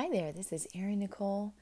Hi 0.00 0.08
there, 0.08 0.32
this 0.32 0.50
is 0.50 0.66
Erin 0.74 1.00
Nicole, 1.00 1.52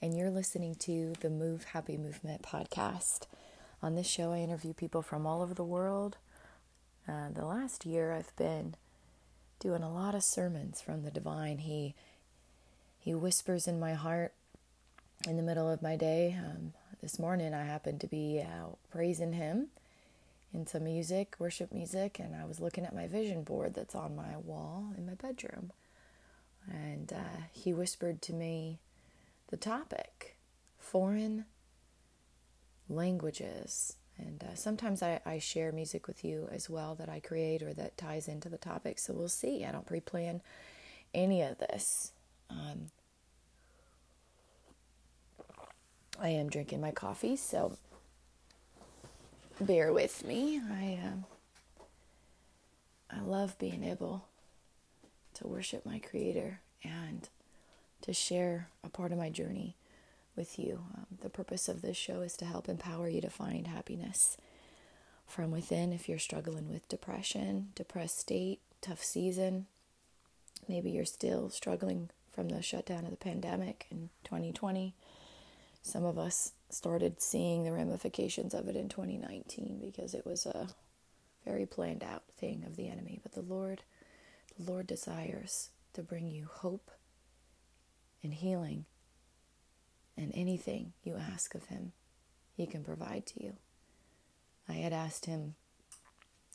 and 0.00 0.16
you're 0.16 0.30
listening 0.30 0.76
to 0.76 1.14
the 1.18 1.28
Move 1.28 1.64
Happy 1.64 1.96
Movement 1.96 2.42
podcast. 2.42 3.26
On 3.82 3.96
this 3.96 4.06
show, 4.06 4.30
I 4.30 4.38
interview 4.38 4.72
people 4.72 5.02
from 5.02 5.26
all 5.26 5.42
over 5.42 5.52
the 5.52 5.64
world. 5.64 6.16
Uh, 7.08 7.30
the 7.34 7.44
last 7.44 7.84
year, 7.84 8.12
I've 8.12 8.36
been 8.36 8.76
doing 9.58 9.82
a 9.82 9.92
lot 9.92 10.14
of 10.14 10.22
sermons 10.22 10.80
from 10.80 11.02
the 11.02 11.10
divine. 11.10 11.58
He 11.58 11.96
he 13.00 13.16
whispers 13.16 13.66
in 13.66 13.80
my 13.80 13.94
heart 13.94 14.32
in 15.26 15.36
the 15.36 15.42
middle 15.42 15.68
of 15.68 15.82
my 15.82 15.96
day. 15.96 16.38
Um, 16.38 16.74
this 17.02 17.18
morning, 17.18 17.52
I 17.52 17.64
happened 17.64 18.00
to 18.02 18.06
be 18.06 18.40
out 18.40 18.78
praising 18.92 19.32
Him 19.32 19.70
in 20.54 20.68
some 20.68 20.84
music, 20.84 21.34
worship 21.40 21.72
music, 21.72 22.20
and 22.20 22.36
I 22.36 22.44
was 22.44 22.60
looking 22.60 22.84
at 22.84 22.94
my 22.94 23.08
vision 23.08 23.42
board 23.42 23.74
that's 23.74 23.96
on 23.96 24.14
my 24.14 24.36
wall 24.36 24.92
in 24.96 25.04
my 25.04 25.14
bedroom 25.14 25.72
and 26.70 27.12
uh, 27.12 27.42
he 27.52 27.72
whispered 27.72 28.20
to 28.22 28.32
me 28.32 28.78
the 29.48 29.56
topic 29.56 30.36
foreign 30.78 31.44
languages. 32.88 33.96
And 34.16 34.42
uh, 34.42 34.54
sometimes 34.54 35.02
I, 35.02 35.20
I, 35.24 35.38
share 35.38 35.70
music 35.70 36.08
with 36.08 36.24
you 36.24 36.48
as 36.50 36.68
well 36.68 36.96
that 36.96 37.08
I 37.08 37.20
create 37.20 37.62
or 37.62 37.72
that 37.74 37.96
ties 37.96 38.26
into 38.26 38.48
the 38.48 38.58
topic. 38.58 38.98
So 38.98 39.12
we'll 39.12 39.28
see. 39.28 39.64
I 39.64 39.70
don't 39.70 39.86
pre 39.86 40.00
plan 40.00 40.40
any 41.14 41.42
of 41.42 41.58
this. 41.58 42.12
Um, 42.50 42.90
I 46.20 46.30
am 46.30 46.48
drinking 46.48 46.80
my 46.80 46.90
coffee, 46.90 47.36
so 47.36 47.76
bear 49.60 49.92
with 49.92 50.24
me. 50.26 50.58
I 50.58 50.98
um, 51.04 51.24
I 53.10 53.20
love 53.20 53.56
being 53.58 53.84
able 53.84 54.27
to 55.38 55.46
worship 55.46 55.86
my 55.86 55.98
Creator 55.98 56.60
and 56.84 57.28
to 58.02 58.12
share 58.12 58.68
a 58.84 58.88
part 58.88 59.12
of 59.12 59.18
my 59.18 59.30
journey 59.30 59.76
with 60.36 60.58
you. 60.58 60.84
Um, 60.96 61.06
the 61.20 61.30
purpose 61.30 61.68
of 61.68 61.82
this 61.82 61.96
show 61.96 62.20
is 62.20 62.36
to 62.36 62.44
help 62.44 62.68
empower 62.68 63.08
you 63.08 63.20
to 63.20 63.30
find 63.30 63.66
happiness 63.66 64.36
from 65.26 65.50
within 65.50 65.92
if 65.92 66.08
you're 66.08 66.18
struggling 66.18 66.68
with 66.68 66.88
depression, 66.88 67.68
depressed 67.74 68.18
state, 68.18 68.60
tough 68.80 69.02
season. 69.02 69.66
Maybe 70.68 70.90
you're 70.90 71.04
still 71.04 71.50
struggling 71.50 72.10
from 72.32 72.48
the 72.48 72.62
shutdown 72.62 73.04
of 73.04 73.10
the 73.10 73.16
pandemic 73.16 73.86
in 73.90 74.10
2020. 74.24 74.94
Some 75.82 76.04
of 76.04 76.18
us 76.18 76.52
started 76.70 77.20
seeing 77.20 77.64
the 77.64 77.72
ramifications 77.72 78.54
of 78.54 78.68
it 78.68 78.76
in 78.76 78.88
2019 78.88 79.80
because 79.80 80.14
it 80.14 80.26
was 80.26 80.46
a 80.46 80.68
very 81.44 81.66
planned 81.66 82.02
out 82.02 82.22
thing 82.36 82.64
of 82.66 82.76
the 82.76 82.88
enemy. 82.88 83.20
But 83.22 83.32
the 83.32 83.42
Lord 83.42 83.82
Lord 84.58 84.86
desires 84.86 85.70
to 85.94 86.02
bring 86.02 86.28
you 86.28 86.48
hope 86.50 86.90
and 88.22 88.34
healing 88.34 88.84
and 90.16 90.32
anything 90.34 90.92
you 91.04 91.16
ask 91.16 91.54
of 91.54 91.66
Him, 91.66 91.92
He 92.56 92.66
can 92.66 92.82
provide 92.82 93.26
to 93.26 93.42
you. 93.42 93.54
I 94.68 94.74
had 94.74 94.92
asked 94.92 95.26
Him, 95.26 95.54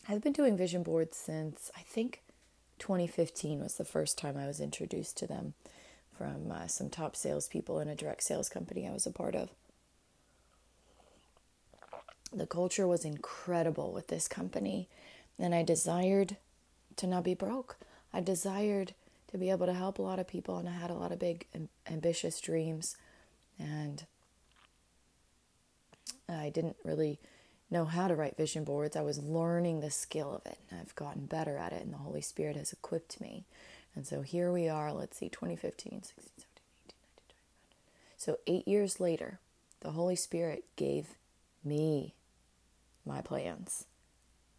I've 0.08 0.22
been 0.22 0.34
doing 0.34 0.58
vision 0.58 0.84
boards 0.84 1.18
since 1.18 1.72
I 1.78 1.82
think 1.82 2.24
2015 2.80 3.62
was 3.62 3.76
the 3.76 3.86
first 3.86 4.18
time 4.18 4.36
I 4.36 4.48
was 4.48 4.60
introduced 4.60 5.18
to 5.18 5.28
them 5.28 5.54
from 6.18 6.52
uh, 6.52 6.68
some 6.68 6.90
top 6.90 7.16
salespeople 7.16 7.80
in 7.80 7.88
a 7.88 7.96
direct 7.96 8.24
sales 8.24 8.50
company 8.50 8.88
I 8.88 8.92
was 8.92 9.08
a 9.08 9.12
part 9.12 9.36
of. 9.36 9.50
The 12.34 12.48
culture 12.48 12.88
was 12.88 13.06
incredible 13.06 13.94
with 13.94 14.08
this 14.08 14.28
company, 14.28 14.90
and 15.40 15.56
I 15.56 15.64
desired 15.64 16.38
to 16.98 17.08
not 17.08 17.24
be 17.24 17.36
broke. 17.36 17.78
I 18.14 18.22
desired 18.22 18.94
to 19.32 19.38
be 19.38 19.50
able 19.50 19.66
to 19.66 19.74
help 19.74 19.98
a 19.98 20.04
lot 20.04 20.20
of 20.20 20.28
people, 20.28 20.58
and 20.58 20.70
I 20.70 20.74
had 20.74 20.92
a 20.92 20.96
lot 20.96 21.12
of 21.12 21.20
big, 21.20 21.48
ambitious 21.90 22.40
dreams, 22.40 22.96
and 23.58 24.06
I 26.30 26.50
didn't 26.50 26.78
really 26.84 27.20
know 27.72 27.86
how 27.86 28.08
to 28.08 28.16
write 28.16 28.38
vision 28.38 28.64
boards. 28.64 28.96
I 28.96 29.02
was 29.02 29.18
learning 29.18 29.80
the 29.80 29.90
skill 29.90 30.36
of 30.36 30.46
it, 30.46 30.60
and 30.70 30.80
I've 30.80 30.96
gotten 30.96 31.26
better 31.26 31.58
at 31.58 31.74
it, 31.74 31.84
and 31.84 31.94
the 31.94 31.98
Holy 31.98 32.22
Spirit 32.22 32.56
has 32.56 32.72
equipped 32.72 33.20
me. 33.20 33.46
And 33.96 34.06
so 34.06 34.22
here 34.22 34.52
we 34.52 34.70
are, 34.70 34.94
let's 34.94 35.18
see, 35.18 35.30
2015, 35.30 36.04
16, 36.04 36.24
17, 36.38 36.46
18, 36.86 36.96
19, 37.18 37.26
20. 37.26 37.36
So 38.18 38.38
eight 38.48 38.68
years 38.68 39.00
later, 39.00 39.40
the 39.82 39.92
Holy 39.92 40.16
Spirit 40.16 40.66
gave 40.76 41.16
me 41.64 42.14
my 43.06 43.22
plans 43.22 43.86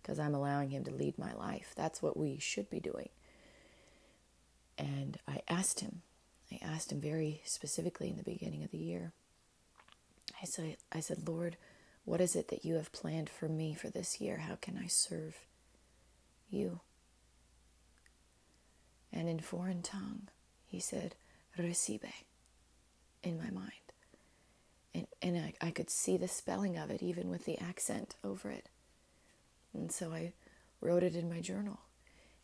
because 0.02 0.18
I'm 0.18 0.34
allowing 0.34 0.70
Him 0.70 0.84
to 0.84 0.90
lead 0.92 1.18
my 1.18 1.32
life. 1.34 1.72
That's 1.76 2.02
what 2.02 2.16
we 2.16 2.38
should 2.38 2.68
be 2.68 2.80
doing. 2.80 3.08
And 4.76 5.18
I 5.28 5.40
asked 5.48 5.80
him, 5.80 6.02
I 6.50 6.58
asked 6.62 6.92
him 6.92 7.00
very 7.00 7.42
specifically 7.44 8.08
in 8.08 8.16
the 8.16 8.22
beginning 8.22 8.64
of 8.64 8.70
the 8.70 8.78
year. 8.78 9.12
I 10.40 10.46
said, 10.46 10.76
I 10.92 11.00
said, 11.00 11.28
Lord, 11.28 11.56
what 12.04 12.20
is 12.20 12.36
it 12.36 12.48
that 12.48 12.64
you 12.64 12.74
have 12.74 12.92
planned 12.92 13.30
for 13.30 13.48
me 13.48 13.74
for 13.74 13.88
this 13.88 14.20
year? 14.20 14.38
How 14.38 14.56
can 14.56 14.78
I 14.78 14.86
serve 14.86 15.36
you? 16.50 16.80
And 19.12 19.28
in 19.28 19.38
foreign 19.38 19.82
tongue, 19.82 20.28
he 20.66 20.80
said, 20.80 21.14
Recibe, 21.56 22.12
in 23.22 23.38
my 23.38 23.50
mind. 23.50 23.70
And, 24.92 25.06
and 25.22 25.38
I, 25.38 25.54
I 25.60 25.70
could 25.70 25.88
see 25.88 26.16
the 26.16 26.28
spelling 26.28 26.76
of 26.76 26.90
it, 26.90 27.02
even 27.02 27.30
with 27.30 27.44
the 27.44 27.58
accent 27.58 28.16
over 28.24 28.50
it. 28.50 28.68
And 29.72 29.90
so 29.90 30.12
I 30.12 30.32
wrote 30.80 31.02
it 31.02 31.14
in 31.14 31.28
my 31.28 31.40
journal. 31.40 31.80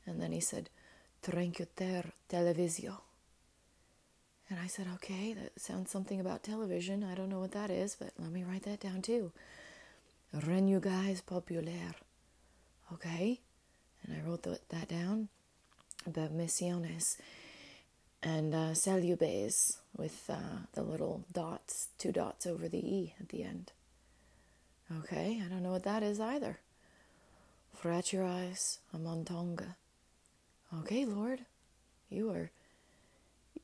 And 0.07 0.21
then 0.21 0.33
he 0.33 0.41
said, 0.41 0.71
Tranquiliter 1.23 2.13
Televisio. 2.29 2.99
And 4.49 4.59
I 4.59 4.67
said, 4.67 4.87
okay, 4.95 5.33
that 5.33 5.61
sounds 5.61 5.91
something 5.91 6.21
about 6.21 6.43
television. 6.43 7.05
I 7.05 7.15
don't 7.15 7.29
know 7.29 7.39
what 7.39 7.53
that 7.53 7.71
is, 7.71 7.97
but 7.97 8.13
let 8.19 8.33
me 8.33 8.43
write 8.43 8.65
that 8.65 8.81
down 8.81 9.01
too. 9.03 9.33
Renugais 10.35 11.25
Populaire. 11.25 11.95
Okay? 12.93 13.41
And 14.03 14.17
I 14.17 14.27
wrote 14.27 14.43
that 14.43 14.89
down 14.89 15.29
about 16.07 16.37
misiones 16.37 17.17
and 18.23 18.55
uh, 18.55 18.73
salubes 18.73 19.79
with 19.97 20.29
uh, 20.29 20.67
the 20.75 20.83
little 20.83 21.25
dots, 21.33 21.89
two 21.99 22.13
dots 22.13 22.47
over 22.47 22.69
the 22.69 22.79
E 22.79 23.15
at 23.21 23.29
the 23.29 23.43
end. 23.45 23.73
Okay, 24.99 25.41
I 25.45 25.49
don't 25.49 25.63
know 25.63 25.71
what 25.71 25.85
that 25.85 26.03
is 26.03 26.19
either. 26.19 26.59
Fraturais 27.81 28.79
Amontonga. 28.95 29.77
Okay, 30.79 31.05
Lord, 31.05 31.41
you 32.09 32.31
are 32.31 32.51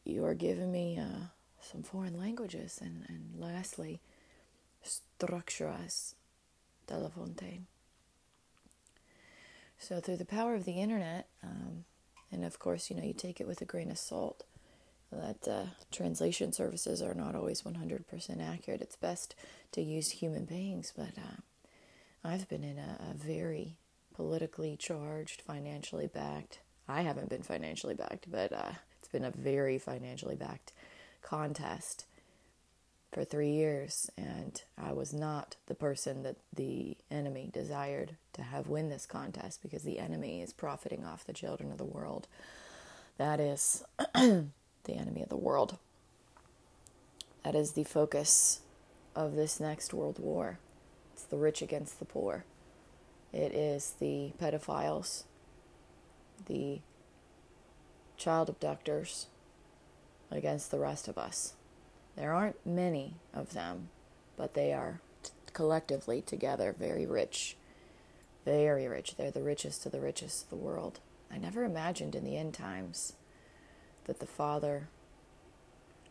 you 0.04 0.24
are 0.24 0.34
giving 0.34 0.72
me 0.72 0.98
uh, 0.98 1.26
some 1.60 1.84
foreign 1.84 2.18
languages, 2.18 2.80
and 2.82 3.04
and 3.08 3.34
lastly, 3.38 4.00
structuras 4.84 6.14
fontaine." 6.88 7.66
So 9.78 10.00
through 10.00 10.16
the 10.16 10.24
power 10.24 10.54
of 10.54 10.64
the 10.64 10.80
internet, 10.80 11.28
um, 11.44 11.84
and 12.32 12.44
of 12.44 12.58
course, 12.58 12.90
you 12.90 12.96
know, 12.96 13.04
you 13.04 13.14
take 13.14 13.40
it 13.40 13.46
with 13.46 13.60
a 13.60 13.66
grain 13.66 13.90
of 13.90 13.98
salt. 13.98 14.42
That 15.12 15.46
uh, 15.46 15.66
translation 15.92 16.52
services 16.52 17.00
are 17.00 17.14
not 17.14 17.36
always 17.36 17.62
100% 17.62 18.42
accurate. 18.42 18.80
It's 18.80 18.96
best 18.96 19.36
to 19.70 19.80
use 19.80 20.10
human 20.10 20.44
beings, 20.44 20.92
but 20.96 21.12
uh, 21.16 21.40
I've 22.24 22.48
been 22.48 22.64
in 22.64 22.76
a, 22.76 22.98
a 23.12 23.14
very 23.14 23.76
politically 24.12 24.76
charged, 24.76 25.42
financially 25.42 26.08
backed 26.08 26.58
I 26.88 27.02
haven't 27.02 27.28
been 27.28 27.42
financially 27.42 27.94
backed, 27.94 28.30
but 28.30 28.52
uh, 28.52 28.72
it's 28.98 29.08
been 29.08 29.24
a 29.24 29.30
very 29.30 29.78
financially 29.78 30.36
backed 30.36 30.72
contest 31.22 32.06
for 33.12 33.24
three 33.24 33.50
years, 33.52 34.10
and 34.16 34.62
I 34.76 34.92
was 34.92 35.12
not 35.12 35.56
the 35.66 35.74
person 35.74 36.22
that 36.22 36.36
the 36.52 36.96
enemy 37.10 37.50
desired 37.52 38.16
to 38.34 38.42
have 38.42 38.68
win 38.68 38.90
this 38.90 39.06
contest 39.06 39.62
because 39.62 39.82
the 39.82 39.98
enemy 39.98 40.42
is 40.42 40.52
profiting 40.52 41.04
off 41.04 41.24
the 41.24 41.32
children 41.32 41.72
of 41.72 41.78
the 41.78 41.84
world. 41.84 42.28
That 43.16 43.40
is 43.40 43.84
the 44.14 44.48
enemy 44.88 45.22
of 45.22 45.28
the 45.28 45.36
world. 45.36 45.78
That 47.42 47.54
is 47.54 47.72
the 47.72 47.84
focus 47.84 48.60
of 49.14 49.34
this 49.34 49.58
next 49.58 49.94
world 49.94 50.18
war. 50.18 50.58
It's 51.14 51.24
the 51.24 51.38
rich 51.38 51.62
against 51.62 51.98
the 51.98 52.04
poor. 52.04 52.44
It 53.32 53.52
is 53.52 53.94
the 53.98 54.32
pedophiles 54.40 55.24
the 56.46 56.80
child 58.16 58.48
abductors 58.48 59.26
against 60.30 60.70
the 60.70 60.78
rest 60.78 61.08
of 61.08 61.18
us. 61.18 61.54
There 62.16 62.32
aren't 62.32 62.64
many 62.66 63.14
of 63.34 63.52
them, 63.52 63.88
but 64.36 64.54
they 64.54 64.72
are 64.72 65.00
collectively 65.52 66.20
together 66.20 66.74
very 66.78 67.06
rich. 67.06 67.56
Very 68.44 68.86
rich. 68.86 69.16
They're 69.16 69.30
the 69.30 69.42
richest 69.42 69.86
of 69.86 69.92
the 69.92 70.00
richest 70.00 70.44
of 70.44 70.50
the 70.50 70.56
world. 70.56 71.00
I 71.32 71.38
never 71.38 71.64
imagined 71.64 72.14
in 72.14 72.24
the 72.24 72.36
end 72.36 72.54
times 72.54 73.14
that 74.04 74.20
the 74.20 74.26
Father. 74.26 74.88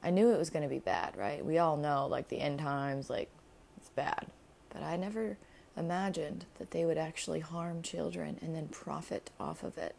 I 0.03 0.09
knew 0.11 0.31
it 0.31 0.37
was 0.37 0.49
going 0.49 0.63
to 0.63 0.69
be 0.69 0.79
bad, 0.79 1.17
right? 1.17 1.43
We 1.43 1.57
all 1.57 1.77
know, 1.77 2.05
like, 2.05 2.27
the 2.27 2.41
end 2.41 2.59
times, 2.59 3.09
like, 3.09 3.29
it's 3.77 3.89
bad. 3.89 4.27
But 4.69 4.83
I 4.83 4.97
never 4.97 5.37
imagined 5.77 6.45
that 6.59 6.71
they 6.71 6.85
would 6.85 6.97
actually 6.97 7.39
harm 7.39 7.81
children 7.81 8.37
and 8.41 8.55
then 8.55 8.67
profit 8.67 9.31
off 9.39 9.63
of 9.63 9.77
it. 9.77 9.95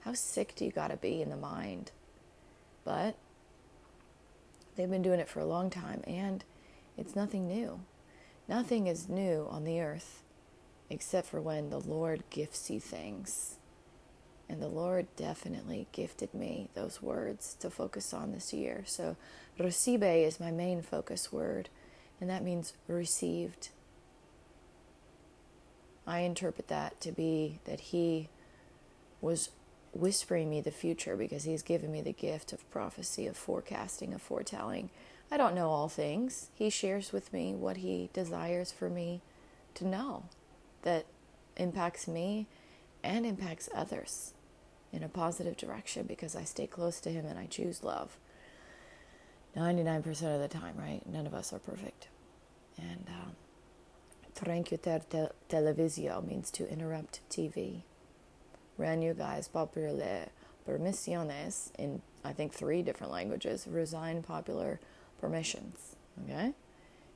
How 0.00 0.14
sick 0.14 0.54
do 0.54 0.64
you 0.64 0.70
got 0.70 0.88
to 0.88 0.96
be 0.96 1.20
in 1.20 1.30
the 1.30 1.36
mind? 1.36 1.92
But 2.84 3.16
They've 4.80 4.90
been 4.90 5.02
doing 5.02 5.20
it 5.20 5.28
for 5.28 5.40
a 5.40 5.44
long 5.44 5.68
time, 5.68 6.02
and 6.06 6.42
it's 6.96 7.14
nothing 7.14 7.46
new. 7.46 7.80
Nothing 8.48 8.86
is 8.86 9.10
new 9.10 9.46
on 9.50 9.64
the 9.64 9.78
earth 9.80 10.22
except 10.88 11.28
for 11.28 11.38
when 11.40 11.68
the 11.68 11.78
Lord 11.78 12.24
gifts 12.30 12.70
you 12.70 12.80
things. 12.80 13.56
And 14.48 14.62
the 14.62 14.68
Lord 14.68 15.06
definitely 15.16 15.86
gifted 15.92 16.32
me 16.32 16.70
those 16.72 17.02
words 17.02 17.54
to 17.60 17.68
focus 17.68 18.14
on 18.14 18.32
this 18.32 18.54
year. 18.54 18.82
So, 18.86 19.16
recibe 19.58 20.26
is 20.26 20.40
my 20.40 20.50
main 20.50 20.80
focus 20.80 21.30
word, 21.30 21.68
and 22.18 22.30
that 22.30 22.42
means 22.42 22.72
received. 22.88 23.68
I 26.06 26.20
interpret 26.20 26.68
that 26.68 27.02
to 27.02 27.12
be 27.12 27.60
that 27.66 27.80
He 27.80 28.30
was 29.20 29.50
whispering 29.92 30.48
me 30.48 30.60
the 30.60 30.70
future 30.70 31.16
because 31.16 31.44
He's 31.44 31.62
given 31.62 31.90
me 31.90 32.00
the 32.00 32.12
gift 32.12 32.52
of 32.52 32.68
prophecy, 32.70 33.26
of 33.26 33.36
forecasting, 33.36 34.14
of 34.14 34.22
foretelling. 34.22 34.90
I 35.30 35.36
don't 35.36 35.54
know 35.54 35.70
all 35.70 35.88
things. 35.88 36.50
He 36.54 36.70
shares 36.70 37.12
with 37.12 37.32
me 37.32 37.54
what 37.54 37.78
He 37.78 38.10
desires 38.12 38.72
for 38.72 38.88
me 38.88 39.22
to 39.74 39.86
know 39.86 40.24
that 40.82 41.06
impacts 41.56 42.08
me 42.08 42.46
and 43.02 43.24
impacts 43.24 43.68
others 43.74 44.34
in 44.92 45.02
a 45.02 45.08
positive 45.08 45.56
direction 45.56 46.06
because 46.06 46.34
I 46.34 46.44
stay 46.44 46.66
close 46.66 47.00
to 47.00 47.10
Him 47.10 47.26
and 47.26 47.38
I 47.38 47.46
choose 47.46 47.84
love. 47.84 48.18
99% 49.56 50.06
of 50.34 50.40
the 50.40 50.48
time, 50.48 50.76
right? 50.76 51.02
None 51.06 51.26
of 51.26 51.34
us 51.34 51.52
are 51.52 51.58
perfect. 51.58 52.08
And 52.78 53.06
um, 53.08 53.32
Tranquiter 54.34 55.02
televisio 55.48 56.26
means 56.26 56.50
to 56.52 56.70
interrupt 56.70 57.20
TV. 57.30 57.82
Guys 59.14 59.48
popular 59.48 60.28
permisiones 60.66 61.70
in, 61.78 62.02
I 62.24 62.32
think, 62.32 62.52
three 62.52 62.82
different 62.82 63.12
languages. 63.12 63.66
Resign 63.68 64.22
popular 64.22 64.80
permissions. 65.20 65.96
Okay? 66.24 66.52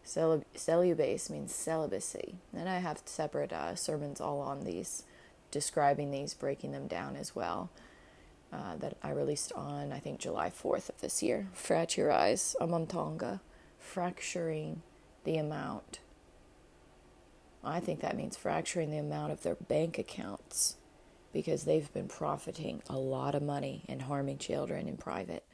Celib- 0.05 0.45
celibase 0.57 1.31
means 1.31 1.55
celibacy. 1.55 2.37
And 2.55 2.69
I 2.69 2.79
have 2.79 3.03
separate 3.05 3.53
uh, 3.53 3.75
sermons 3.75 4.21
all 4.21 4.41
on 4.41 4.65
these, 4.65 5.05
describing 5.51 6.11
these, 6.11 6.35
breaking 6.35 6.73
them 6.73 6.87
down 6.87 7.17
as 7.17 7.35
well. 7.35 7.71
Uh, 8.53 8.77
that 8.77 8.97
I 9.03 9.11
released 9.11 9.53
on, 9.55 9.93
I 9.93 9.99
think, 9.99 10.21
July 10.21 10.49
4th 10.49 10.89
of 10.89 11.01
this 11.01 11.25
year. 11.25 11.49
Fraturize 11.57 12.55
a 12.61 12.69
montonga, 12.69 13.41
fracturing 13.81 14.83
the 15.25 15.39
amount. 15.39 15.99
I 17.65 17.81
think 17.81 18.01
that 18.01 18.17
means 18.17 18.37
fracturing 18.37 18.91
the 18.91 18.99
amount 18.99 19.33
of 19.33 19.43
their 19.43 19.57
bank 19.57 19.99
accounts 19.99 20.77
because 21.35 21.65
they've 21.65 21.93
been 21.93 22.09
profiting 22.09 22.81
a 22.89 22.97
lot 22.97 23.35
of 23.35 23.43
money 23.43 23.85
and 23.89 24.01
harming 24.03 24.39
children 24.39 24.89
in 24.89 24.97
private. 24.97 25.45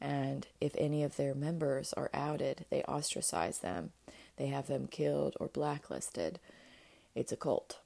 And 0.00 0.46
if 0.60 0.74
any 0.76 1.04
of 1.04 1.16
their 1.16 1.32
members 1.32 1.94
are 1.94 2.10
outed, 2.12 2.66
they 2.70 2.82
ostracize 2.82 3.60
them. 3.60 3.92
They 4.36 4.48
have 4.48 4.66
them 4.66 4.88
killed 4.88 5.36
or 5.38 5.46
blacklisted. 5.46 6.40
It's 7.14 7.30
a 7.30 7.36
cult. 7.36 7.78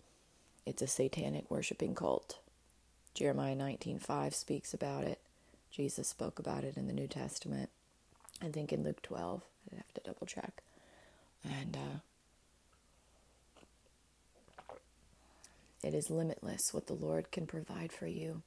It's 0.65 0.81
a 0.81 0.87
satanic 0.87 1.51
worshiping 1.51 1.95
cult. 1.95 2.39
Jeremiah 3.13 3.55
19:5 3.55 4.35
speaks 4.35 4.73
about 4.73 5.05
it. 5.05 5.21
Jesus 5.71 6.09
spoke 6.09 6.39
about 6.39 6.65
it 6.65 6.79
in 6.79 6.87
the 6.87 6.95
New 6.95 7.07
Testament. 7.07 7.69
I 8.43 8.49
think 8.49 8.73
in 8.73 8.83
Luke 8.83 9.03
12. 9.03 9.43
I'd 9.71 9.77
have 9.77 9.95
to 9.95 10.01
double 10.01 10.27
check. 10.27 10.63
And 11.45 11.77
uh, 11.77 11.99
it 15.87 15.95
is 15.95 16.11
limitless 16.11 16.75
what 16.75 16.87
the 16.87 16.95
Lord 16.95 17.31
can 17.31 17.47
provide 17.47 17.93
for 17.93 18.07
you 18.07 18.43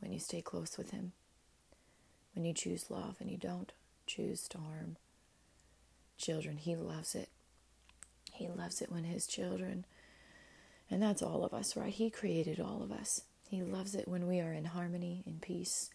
when 0.00 0.12
you 0.12 0.18
stay 0.18 0.40
close 0.40 0.78
with 0.78 0.90
Him 0.90 1.12
when 2.34 2.44
you 2.44 2.52
choose 2.52 2.90
love 2.90 3.16
and 3.20 3.30
you 3.30 3.36
don't 3.36 3.72
choose 4.06 4.46
to 4.48 4.58
harm 4.58 4.96
children. 6.18 6.56
He 6.58 6.76
loves 6.76 7.14
it. 7.14 7.28
He 8.32 8.48
loves 8.48 8.82
it 8.82 8.90
when 8.90 9.04
his 9.04 9.26
children, 9.26 9.84
and 10.90 11.00
that's 11.00 11.22
all 11.22 11.44
of 11.44 11.54
us, 11.54 11.76
right? 11.76 11.92
He 11.92 12.10
created 12.10 12.58
all 12.58 12.82
of 12.82 12.90
us. 12.90 13.20
He 13.48 13.62
loves 13.62 13.94
it 13.94 14.08
when 14.08 14.26
we 14.26 14.40
are 14.40 14.52
in 14.52 14.64
harmony, 14.64 15.22
in 15.24 15.38
peace, 15.40 15.90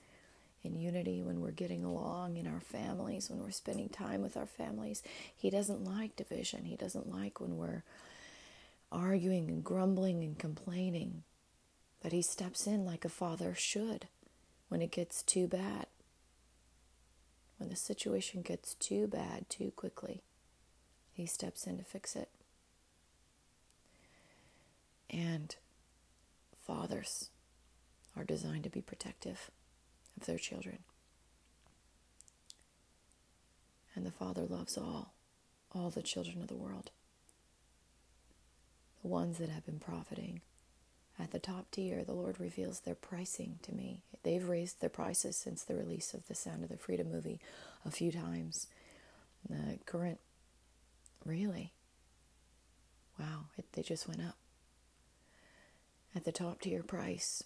in 0.63 0.79
unity, 0.79 1.21
when 1.21 1.41
we're 1.41 1.51
getting 1.51 1.83
along 1.83 2.37
in 2.37 2.47
our 2.47 2.61
families, 2.61 3.29
when 3.29 3.43
we're 3.43 3.51
spending 3.51 3.89
time 3.89 4.21
with 4.21 4.37
our 4.37 4.45
families. 4.45 5.03
He 5.35 5.49
doesn't 5.49 5.83
like 5.83 6.15
division. 6.15 6.63
He 6.63 6.77
doesn't 6.77 7.11
like 7.11 7.41
when 7.41 7.57
we're 7.57 7.83
arguing 8.91 9.49
and 9.49 9.63
grumbling 9.63 10.23
and 10.23 10.37
complaining. 10.37 11.23
But 12.01 12.11
he 12.11 12.21
steps 12.21 12.65
in 12.65 12.85
like 12.85 13.05
a 13.05 13.09
father 13.09 13.53
should 13.55 14.07
when 14.69 14.81
it 14.81 14.91
gets 14.91 15.23
too 15.23 15.47
bad 15.47 15.87
when 17.59 17.69
the 17.69 17.75
situation 17.75 18.41
gets 18.41 18.73
too 18.75 19.05
bad 19.05 19.49
too 19.49 19.71
quickly, 19.75 20.23
he 21.11 21.25
steps 21.25 21.67
in 21.67 21.77
to 21.77 21.83
fix 21.83 22.15
it. 22.15 22.29
And 25.09 25.53
fathers 26.65 27.29
are 28.15 28.23
designed 28.23 28.63
to 28.63 28.69
be 28.69 28.81
protective 28.81 29.51
of 30.17 30.25
their 30.25 30.37
children. 30.37 30.79
And 33.93 34.05
the 34.05 34.11
Father 34.11 34.43
loves 34.43 34.77
all, 34.77 35.13
all 35.75 35.89
the 35.89 36.01
children 36.01 36.41
of 36.41 36.47
the 36.47 36.55
world. 36.55 36.91
The 39.01 39.07
ones 39.07 39.37
that 39.37 39.49
have 39.49 39.65
been 39.65 39.79
profiting, 39.79 40.41
at 41.17 41.31
the 41.31 41.39
top 41.39 41.71
tier, 41.71 42.03
the 42.03 42.13
Lord 42.13 42.39
reveals 42.39 42.81
their 42.81 42.95
pricing 42.95 43.59
to 43.63 43.73
me. 43.73 44.03
They've 44.23 44.47
raised 44.47 44.79
their 44.79 44.89
prices 44.89 45.35
since 45.35 45.63
the 45.63 45.75
release 45.75 46.13
of 46.13 46.27
the 46.27 46.35
Sound 46.35 46.63
of 46.63 46.69
the 46.69 46.77
Freedom 46.77 47.11
movie 47.11 47.39
a 47.85 47.91
few 47.91 48.11
times. 48.11 48.67
The 49.49 49.79
current, 49.85 50.19
really, 51.25 51.73
wow, 53.19 53.45
it, 53.57 53.65
they 53.73 53.81
just 53.81 54.07
went 54.07 54.21
up. 54.21 54.35
At 56.15 56.23
the 56.25 56.31
top 56.31 56.61
tier 56.61 56.83
price 56.83 57.43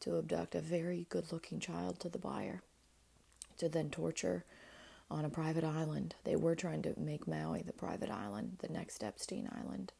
to 0.00 0.16
abduct 0.18 0.54
a 0.54 0.60
very 0.60 1.06
good 1.08 1.32
looking 1.32 1.60
child 1.60 2.00
to 2.00 2.08
the 2.08 2.18
buyer, 2.18 2.62
to 3.58 3.68
then 3.68 3.90
torture 3.90 4.44
on 5.10 5.24
a 5.24 5.30
private 5.30 5.64
island. 5.64 6.14
They 6.24 6.36
were 6.36 6.54
trying 6.54 6.82
to 6.82 6.98
make 6.98 7.26
Maui 7.26 7.62
the 7.62 7.72
private 7.72 8.10
island, 8.10 8.56
the 8.60 8.72
next 8.72 9.02
Epstein 9.02 9.48
Island. 9.50 9.92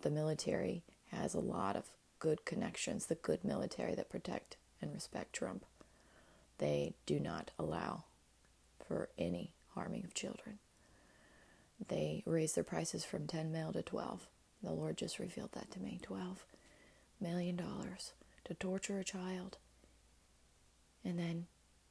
The 0.00 0.10
military 0.10 0.82
has 1.10 1.34
a 1.34 1.40
lot 1.40 1.76
of 1.76 1.90
good 2.18 2.44
connections, 2.44 3.06
the 3.06 3.14
good 3.14 3.44
military 3.44 3.94
that 3.94 4.10
protect 4.10 4.56
and 4.80 4.92
respect 4.92 5.32
Trump. 5.32 5.64
They 6.58 6.94
do 7.06 7.18
not 7.20 7.50
allow 7.58 8.04
for 8.86 9.08
any 9.18 9.52
harming 9.74 10.04
of 10.04 10.14
children. 10.14 10.58
They 11.88 12.22
raise 12.26 12.52
their 12.52 12.64
prices 12.64 13.04
from 13.04 13.26
10 13.26 13.50
mil 13.52 13.72
to 13.72 13.82
12. 13.82 14.28
The 14.62 14.70
Lord 14.70 14.96
just 14.96 15.18
revealed 15.18 15.52
that 15.52 15.70
to 15.72 15.80
me 15.80 15.98
12 16.02 16.44
million 17.20 17.56
dollars 17.56 18.12
to 18.44 18.54
torture 18.54 18.98
a 18.98 19.04
child 19.04 19.58
and 21.04 21.18
then 21.18 21.46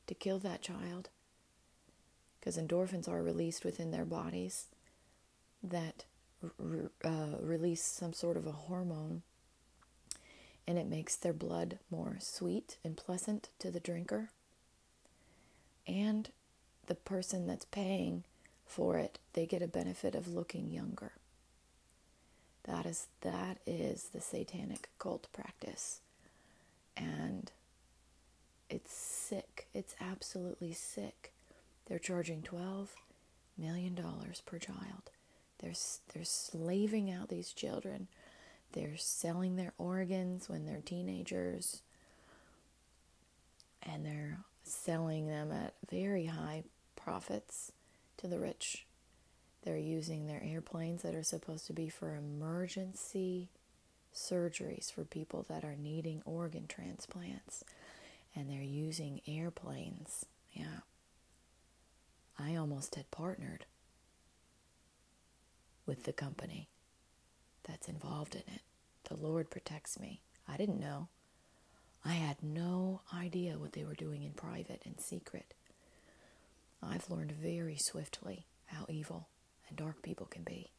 to 0.07 0.13
kill 0.13 0.39
that 0.39 0.61
child 0.61 1.09
because 2.39 2.57
endorphins 2.57 3.07
are 3.07 3.21
released 3.23 3.63
within 3.63 3.91
their 3.91 4.05
bodies 4.05 4.67
that 5.63 6.05
uh, 7.03 7.37
release 7.39 7.83
some 7.83 8.13
sort 8.13 8.37
of 8.37 8.47
a 8.47 8.51
hormone 8.51 9.21
and 10.67 10.77
it 10.77 10.87
makes 10.87 11.15
their 11.15 11.33
blood 11.33 11.79
more 11.89 12.17
sweet 12.19 12.77
and 12.83 12.95
pleasant 12.95 13.49
to 13.59 13.71
the 13.71 13.79
drinker. 13.79 14.29
And 15.87 16.29
the 16.87 16.95
person 16.95 17.47
that's 17.47 17.65
paying 17.65 18.23
for 18.65 18.97
it, 18.97 19.19
they 19.33 19.45
get 19.45 19.61
a 19.61 19.67
benefit 19.67 20.15
of 20.15 20.27
looking 20.27 20.69
younger. 20.69 21.13
That 22.63 22.85
is 22.85 23.07
that 23.21 23.57
is 23.65 24.09
the 24.13 24.21
satanic 24.21 24.89
cult 24.99 25.27
practice. 25.33 25.99
And 26.95 27.51
it's 28.69 28.93
sick. 28.93 29.67
It's 29.73 29.95
absolutely 29.99 30.73
sick. 30.73 31.33
They're 31.87 31.99
charging 31.99 32.43
12 32.43 32.93
million 33.57 33.95
dollars 33.95 34.41
per 34.45 34.59
child. 34.59 35.09
They're 35.61 35.73
they're 36.13 36.23
slaving 36.23 37.11
out 37.11 37.29
these 37.29 37.53
children 37.53 38.07
they're 38.73 38.97
selling 38.97 39.55
their 39.55 39.73
organs 39.77 40.47
when 40.47 40.65
they're 40.65 40.81
teenagers 40.81 41.81
and 43.83 44.05
they're 44.05 44.39
selling 44.63 45.27
them 45.27 45.51
at 45.51 45.73
very 45.89 46.27
high 46.27 46.63
profits 46.95 47.71
to 48.17 48.27
the 48.27 48.39
rich. 48.39 48.85
They're 49.63 49.77
using 49.77 50.27
their 50.27 50.41
airplanes 50.43 51.01
that 51.01 51.15
are 51.15 51.23
supposed 51.23 51.67
to 51.67 51.73
be 51.73 51.89
for 51.89 52.15
emergency 52.15 53.49
surgeries 54.15 54.91
for 54.91 55.03
people 55.03 55.45
that 55.49 55.63
are 55.63 55.75
needing 55.75 56.21
organ 56.25 56.67
transplants. 56.67 57.63
And 58.35 58.49
they're 58.49 58.61
using 58.61 59.21
airplanes. 59.27 60.25
Yeah. 60.53 60.81
I 62.39 62.55
almost 62.55 62.95
had 62.95 63.11
partnered 63.11 63.65
with 65.85 66.03
the 66.03 66.13
company 66.13 66.67
that's 67.63 67.87
involved 67.87 68.35
in 68.35 68.53
it. 68.53 68.61
The 69.09 69.15
Lord 69.15 69.49
protects 69.49 69.99
me. 69.99 70.21
I 70.47 70.57
didn't 70.57 70.79
know. 70.79 71.07
I 72.03 72.13
had 72.13 72.37
no 72.41 73.01
idea 73.13 73.59
what 73.59 73.73
they 73.73 73.83
were 73.83 73.93
doing 73.93 74.23
in 74.23 74.31
private 74.31 74.81
and 74.85 74.99
secret. 74.99 75.53
I've 76.81 77.09
learned 77.09 77.31
very 77.31 77.77
swiftly 77.77 78.45
how 78.67 78.85
evil 78.89 79.27
and 79.67 79.77
dark 79.77 80.01
people 80.01 80.25
can 80.25 80.43
be 80.43 80.71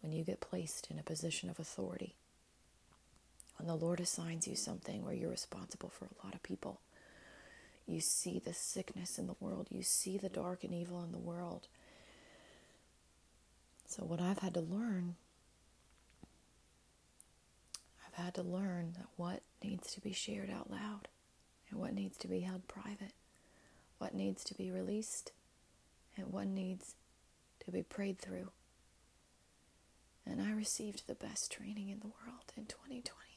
when 0.00 0.12
you 0.12 0.22
get 0.22 0.40
placed 0.40 0.88
in 0.90 0.98
a 0.98 1.02
position 1.02 1.50
of 1.50 1.58
authority. 1.58 2.14
When 3.56 3.66
the 3.66 3.74
Lord 3.74 3.98
assigns 3.98 4.46
you 4.46 4.54
something 4.54 5.04
where 5.04 5.14
you're 5.14 5.30
responsible 5.30 5.88
for 5.88 6.04
a 6.04 6.24
lot 6.24 6.34
of 6.34 6.42
people, 6.44 6.80
you 7.86 8.00
see 8.00 8.38
the 8.38 8.54
sickness 8.54 9.18
in 9.18 9.26
the 9.26 9.36
world, 9.40 9.66
you 9.70 9.82
see 9.82 10.18
the 10.18 10.28
dark 10.28 10.62
and 10.62 10.72
evil 10.72 11.02
in 11.02 11.10
the 11.10 11.18
world. 11.18 11.66
So, 13.88 14.04
what 14.04 14.20
I've 14.20 14.40
had 14.40 14.52
to 14.52 14.60
learn, 14.60 15.16
I've 18.06 18.22
had 18.22 18.34
to 18.34 18.42
learn 18.42 18.92
that 18.98 19.06
what 19.16 19.40
needs 19.64 19.90
to 19.94 20.00
be 20.02 20.12
shared 20.12 20.50
out 20.50 20.70
loud 20.70 21.08
and 21.70 21.80
what 21.80 21.94
needs 21.94 22.18
to 22.18 22.28
be 22.28 22.40
held 22.40 22.68
private, 22.68 23.14
what 23.96 24.14
needs 24.14 24.44
to 24.44 24.54
be 24.54 24.70
released, 24.70 25.32
and 26.18 26.26
what 26.26 26.46
needs 26.46 26.96
to 27.64 27.70
be 27.70 27.82
prayed 27.82 28.18
through. 28.18 28.50
And 30.26 30.42
I 30.42 30.52
received 30.52 31.04
the 31.06 31.14
best 31.14 31.50
training 31.50 31.88
in 31.88 32.00
the 32.00 32.08
world 32.08 32.52
in 32.58 32.66
2020. 32.66 33.27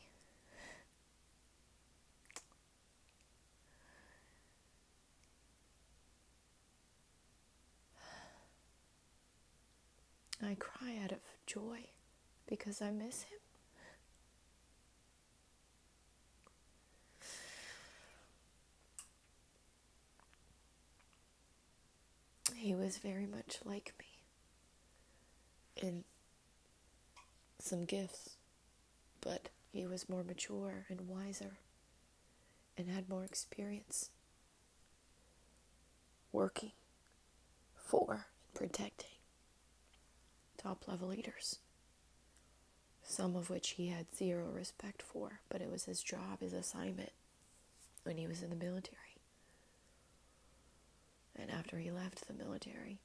I 10.44 10.56
cry 10.56 10.98
out 11.04 11.12
of 11.12 11.20
joy 11.46 11.90
because 12.48 12.82
I 12.82 12.92
miss 12.92 13.24
him. 13.24 13.38
He 22.56 22.76
was 22.76 22.98
very 22.98 23.26
much 23.26 23.58
like 23.66 23.94
me 24.00 24.06
in 25.76 26.04
some 27.60 27.86
gifts, 27.86 28.38
but 29.20 29.50
he 29.72 29.86
was 29.88 30.10
more 30.10 30.24
mature 30.24 30.86
and 30.90 31.08
wiser 31.08 31.58
and 32.78 32.90
had 32.90 33.10
more 33.10 33.24
experience 33.24 34.10
working 36.32 36.72
for 37.76 38.28
and 38.46 38.54
protecting 38.54 39.21
top 40.62 40.88
level 40.88 41.10
leaders, 41.10 41.60
some 43.04 43.36
of 43.36 43.50
which 43.50 43.72
he 43.72 43.88
had 43.88 44.16
zero 44.16 44.50
respect 44.52 45.02
for, 45.02 45.40
but 45.50 45.62
it 45.62 45.72
was 45.72 45.86
his 45.86 46.02
job, 46.04 46.42
his 46.42 46.54
assignment 46.54 47.12
when 48.04 48.18
he 48.18 48.28
was 48.28 48.42
in 48.44 48.50
the 48.50 48.56
military. 48.56 48.98
And 51.36 51.50
after 51.50 51.80
he 51.80 51.92
left 51.92 52.28
the 52.28 52.34
military, 52.34 53.00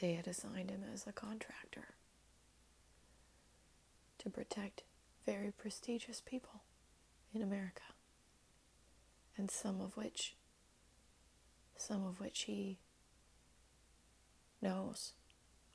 they 0.00 0.14
had 0.14 0.26
assigned 0.26 0.70
him 0.70 0.82
as 0.92 1.06
a 1.06 1.12
contractor 1.12 1.94
to 4.18 4.30
protect 4.30 4.82
very 5.26 5.50
prestigious 5.50 6.20
people 6.24 6.62
in 7.34 7.42
America, 7.42 7.82
and 9.36 9.50
some 9.50 9.80
of 9.80 9.96
which, 9.96 10.34
some 11.76 12.04
of 12.06 12.20
which 12.20 12.42
he 12.42 12.78
knows 14.60 15.12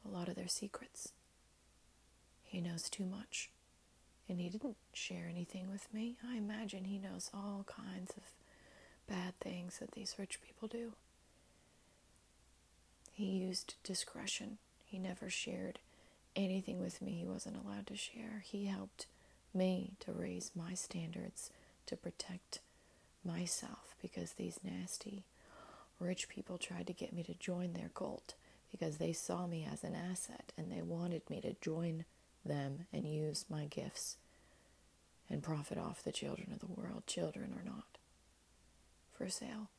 a 0.05 0.09
lot 0.09 0.27
of 0.27 0.35
their 0.35 0.47
secrets. 0.47 1.13
He 2.43 2.61
knows 2.61 2.89
too 2.89 3.05
much. 3.05 3.49
And 4.29 4.39
he 4.39 4.49
didn't 4.49 4.77
share 4.93 5.27
anything 5.29 5.69
with 5.69 5.93
me. 5.93 6.15
I 6.27 6.37
imagine 6.37 6.85
he 6.85 6.97
knows 6.97 7.29
all 7.33 7.65
kinds 7.67 8.11
of 8.11 8.23
bad 9.07 9.33
things 9.39 9.79
that 9.79 9.91
these 9.91 10.15
rich 10.17 10.39
people 10.41 10.67
do. 10.67 10.93
He 13.11 13.25
used 13.25 13.75
discretion. 13.83 14.57
He 14.85 14.97
never 14.97 15.29
shared 15.29 15.79
anything 16.35 16.79
with 16.79 17.01
me 17.01 17.11
he 17.13 17.25
wasn't 17.25 17.57
allowed 17.57 17.87
to 17.87 17.95
share. 17.97 18.43
He 18.45 18.65
helped 18.65 19.07
me 19.53 19.93
to 19.99 20.11
raise 20.11 20.51
my 20.55 20.73
standards 20.73 21.49
to 21.85 21.95
protect 21.95 22.59
myself 23.25 23.95
because 24.01 24.33
these 24.33 24.59
nasty 24.63 25.23
rich 25.99 26.27
people 26.27 26.57
tried 26.57 26.87
to 26.87 26.93
get 26.93 27.13
me 27.13 27.23
to 27.23 27.33
join 27.35 27.73
their 27.73 27.89
cult 27.93 28.33
because 28.73 28.97
they 28.97 29.13
saw 29.13 29.45
me 29.45 29.67
as 29.71 29.83
an 29.83 29.95
asset 29.95 30.51
and 30.57 30.71
they 30.71 30.81
wanted 30.81 31.21
me 31.29 31.39
to 31.41 31.55
join 31.61 32.05
them 32.43 32.85
and 32.91 33.05
use 33.05 33.45
my 33.47 33.65
gifts 33.65 34.17
and 35.29 35.43
profit 35.43 35.77
off 35.77 36.03
the 36.03 36.11
children 36.11 36.51
of 36.51 36.59
the 36.59 36.65
world, 36.65 37.03
children 37.05 37.53
or 37.55 37.63
not, 37.63 37.99
for 39.11 39.29
sale. 39.29 39.69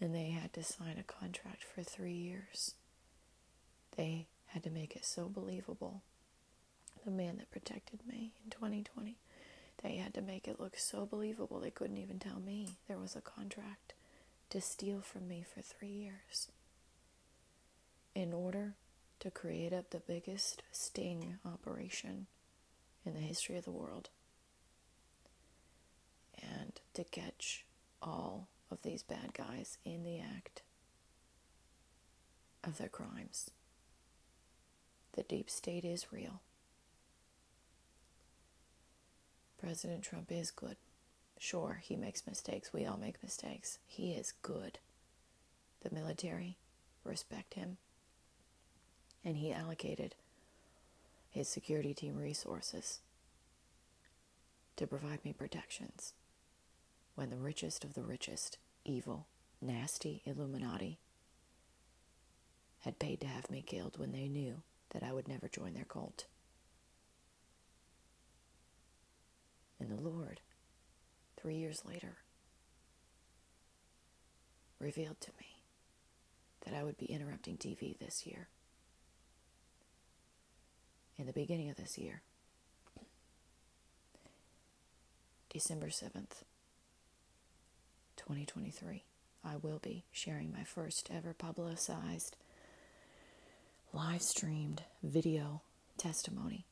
And 0.00 0.14
they 0.14 0.30
had 0.30 0.52
to 0.54 0.62
sign 0.62 0.96
a 0.98 1.02
contract 1.02 1.62
for 1.62 1.82
three 1.82 2.12
years. 2.12 2.74
They 3.96 4.26
had 4.46 4.62
to 4.64 4.70
make 4.70 4.96
it 4.96 5.04
so 5.04 5.28
believable. 5.28 6.02
The 7.04 7.10
man 7.10 7.36
that 7.36 7.50
protected 7.50 8.00
me 8.06 8.32
in 8.44 8.50
2020, 8.50 9.16
they 9.82 9.96
had 9.96 10.14
to 10.14 10.22
make 10.22 10.48
it 10.48 10.58
look 10.58 10.76
so 10.78 11.06
believable 11.06 11.60
they 11.60 11.70
couldn't 11.70 11.98
even 11.98 12.18
tell 12.18 12.40
me 12.40 12.76
there 12.88 12.98
was 12.98 13.14
a 13.14 13.20
contract 13.20 13.94
to 14.50 14.60
steal 14.60 15.00
from 15.00 15.28
me 15.28 15.44
for 15.44 15.60
three 15.60 15.88
years 15.88 16.48
in 18.14 18.32
order 18.32 18.74
to 19.20 19.30
create 19.30 19.72
up 19.72 19.90
the 19.90 20.00
biggest 20.00 20.62
sting 20.70 21.38
operation 21.44 22.26
in 23.04 23.14
the 23.14 23.20
history 23.20 23.56
of 23.56 23.64
the 23.64 23.70
world 23.70 24.10
and 26.40 26.80
to 26.94 27.04
catch 27.04 27.64
all 28.02 28.48
of 28.70 28.82
these 28.82 29.02
bad 29.02 29.32
guys 29.34 29.78
in 29.84 30.04
the 30.04 30.18
act 30.18 30.62
of 32.64 32.78
their 32.78 32.88
crimes. 32.88 33.50
The 35.12 35.22
deep 35.22 35.48
state 35.48 35.84
is 35.84 36.12
real. 36.12 36.40
President 39.58 40.02
Trump 40.02 40.30
is 40.30 40.50
good. 40.50 40.76
Sure, 41.38 41.80
he 41.82 41.96
makes 41.96 42.26
mistakes. 42.26 42.72
We 42.72 42.86
all 42.86 42.96
make 42.96 43.22
mistakes. 43.22 43.78
He 43.86 44.12
is 44.12 44.32
good. 44.42 44.78
The 45.82 45.94
military 45.94 46.56
respect 47.04 47.54
him. 47.54 47.76
And 49.24 49.36
he 49.36 49.52
allocated 49.52 50.14
his 51.30 51.48
security 51.48 51.92
team 51.92 52.16
resources 52.16 53.00
to 54.76 54.86
provide 54.86 55.24
me 55.24 55.32
protections 55.32 56.14
when 57.14 57.30
the 57.30 57.36
richest 57.36 57.84
of 57.84 57.94
the 57.94 58.02
richest, 58.02 58.58
evil, 58.84 59.26
nasty 59.60 60.22
Illuminati 60.24 60.98
had 62.80 62.98
paid 62.98 63.20
to 63.20 63.26
have 63.26 63.50
me 63.50 63.62
killed 63.62 63.98
when 63.98 64.12
they 64.12 64.28
knew 64.28 64.62
that 64.90 65.02
I 65.02 65.12
would 65.12 65.28
never 65.28 65.48
join 65.48 65.74
their 65.74 65.84
cult. 65.84 66.26
And 69.80 69.90
the 69.90 70.00
Lord 70.00 70.40
three 71.46 71.54
years 71.54 71.84
later, 71.84 72.16
revealed 74.80 75.20
to 75.20 75.30
me 75.38 75.46
that 76.64 76.74
I 76.74 76.82
would 76.82 76.96
be 76.96 77.06
interrupting 77.06 77.56
TV 77.56 77.96
this 77.96 78.26
year. 78.26 78.48
In 81.16 81.26
the 81.26 81.32
beginning 81.32 81.70
of 81.70 81.76
this 81.76 81.98
year, 81.98 82.22
December 85.48 85.86
7th, 85.86 86.42
2023, 88.16 89.04
I 89.44 89.54
will 89.62 89.78
be 89.78 90.02
sharing 90.10 90.52
my 90.52 90.64
first 90.64 91.08
ever 91.14 91.32
publicized, 91.32 92.34
live 93.92 94.22
streamed 94.22 94.82
video 95.00 95.62
testimony 95.96 96.66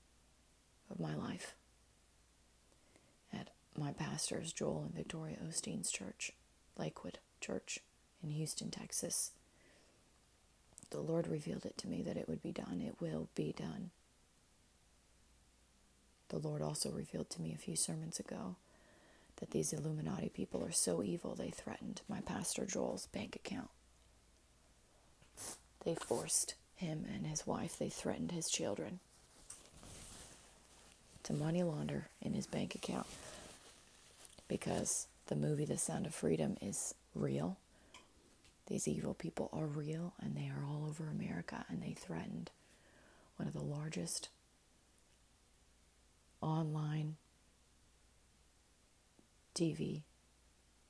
of 0.90 0.98
my 0.98 1.14
life 1.14 1.54
my 3.78 3.92
pastors, 3.92 4.52
Joel 4.52 4.84
and 4.84 4.94
Victoria 4.94 5.36
Osteen's 5.46 5.90
church, 5.90 6.32
Lakewood 6.78 7.18
Church 7.40 7.80
in 8.22 8.30
Houston, 8.30 8.70
Texas. 8.70 9.32
The 10.90 11.00
Lord 11.00 11.26
revealed 11.26 11.66
it 11.66 11.76
to 11.78 11.88
me 11.88 12.02
that 12.02 12.16
it 12.16 12.28
would 12.28 12.42
be 12.42 12.52
done. 12.52 12.80
It 12.80 13.00
will 13.00 13.28
be 13.34 13.54
done. 13.56 13.90
The 16.28 16.38
Lord 16.38 16.62
also 16.62 16.90
revealed 16.90 17.30
to 17.30 17.42
me 17.42 17.52
a 17.52 17.58
few 17.58 17.76
sermons 17.76 18.18
ago 18.18 18.56
that 19.36 19.50
these 19.50 19.72
Illuminati 19.72 20.28
people 20.28 20.64
are 20.64 20.72
so 20.72 21.02
evil 21.02 21.34
they 21.34 21.50
threatened 21.50 22.00
my 22.08 22.20
pastor 22.20 22.64
Joel's 22.64 23.06
bank 23.08 23.36
account. 23.36 23.70
They 25.84 25.94
forced 25.94 26.54
him 26.76 27.04
and 27.12 27.26
his 27.26 27.46
wife, 27.46 27.78
they 27.78 27.88
threatened 27.88 28.32
his 28.32 28.48
children 28.48 29.00
to 31.24 31.32
money 31.32 31.62
launder 31.62 32.08
in 32.20 32.34
his 32.34 32.46
bank 32.46 32.74
account 32.74 33.06
because 34.48 35.06
the 35.26 35.36
movie 35.36 35.64
The 35.64 35.78
Sound 35.78 36.06
of 36.06 36.14
Freedom 36.14 36.56
is 36.60 36.94
real. 37.14 37.56
These 38.66 38.88
evil 38.88 39.14
people 39.14 39.50
are 39.52 39.66
real 39.66 40.14
and 40.20 40.36
they 40.36 40.48
are 40.48 40.64
all 40.66 40.86
over 40.88 41.08
America 41.08 41.64
and 41.68 41.82
they 41.82 41.92
threatened 41.92 42.50
one 43.36 43.48
of 43.48 43.54
the 43.54 43.62
largest 43.62 44.28
online 46.40 47.16
TV 49.54 50.02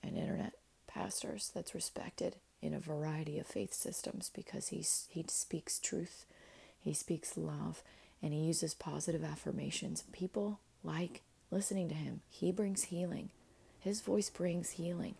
and 0.03 0.17
internet 0.17 0.55
pastors 0.87 1.51
that's 1.55 1.75
respected 1.75 2.37
in 2.63 2.75
a 2.75 2.81
variety 2.81 3.39
of 3.39 3.47
faith 3.47 3.73
systems 3.75 4.31
because 4.35 4.69
he's, 4.69 5.07
he 5.11 5.25
speaks 5.29 5.79
truth, 5.79 6.25
he 6.81 6.95
speaks 6.95 7.37
love, 7.37 7.83
and 8.23 8.33
he 8.33 8.41
uses 8.41 8.75
positive 8.75 9.23
affirmations. 9.23 10.05
People 10.13 10.61
like 10.83 11.23
listening 11.51 11.89
to 11.89 11.95
him. 11.95 12.21
He 12.31 12.51
brings 12.53 12.85
healing. 12.85 13.31
His 13.85 14.01
voice 14.01 14.31
brings 14.31 14.71
healing. 14.71 15.15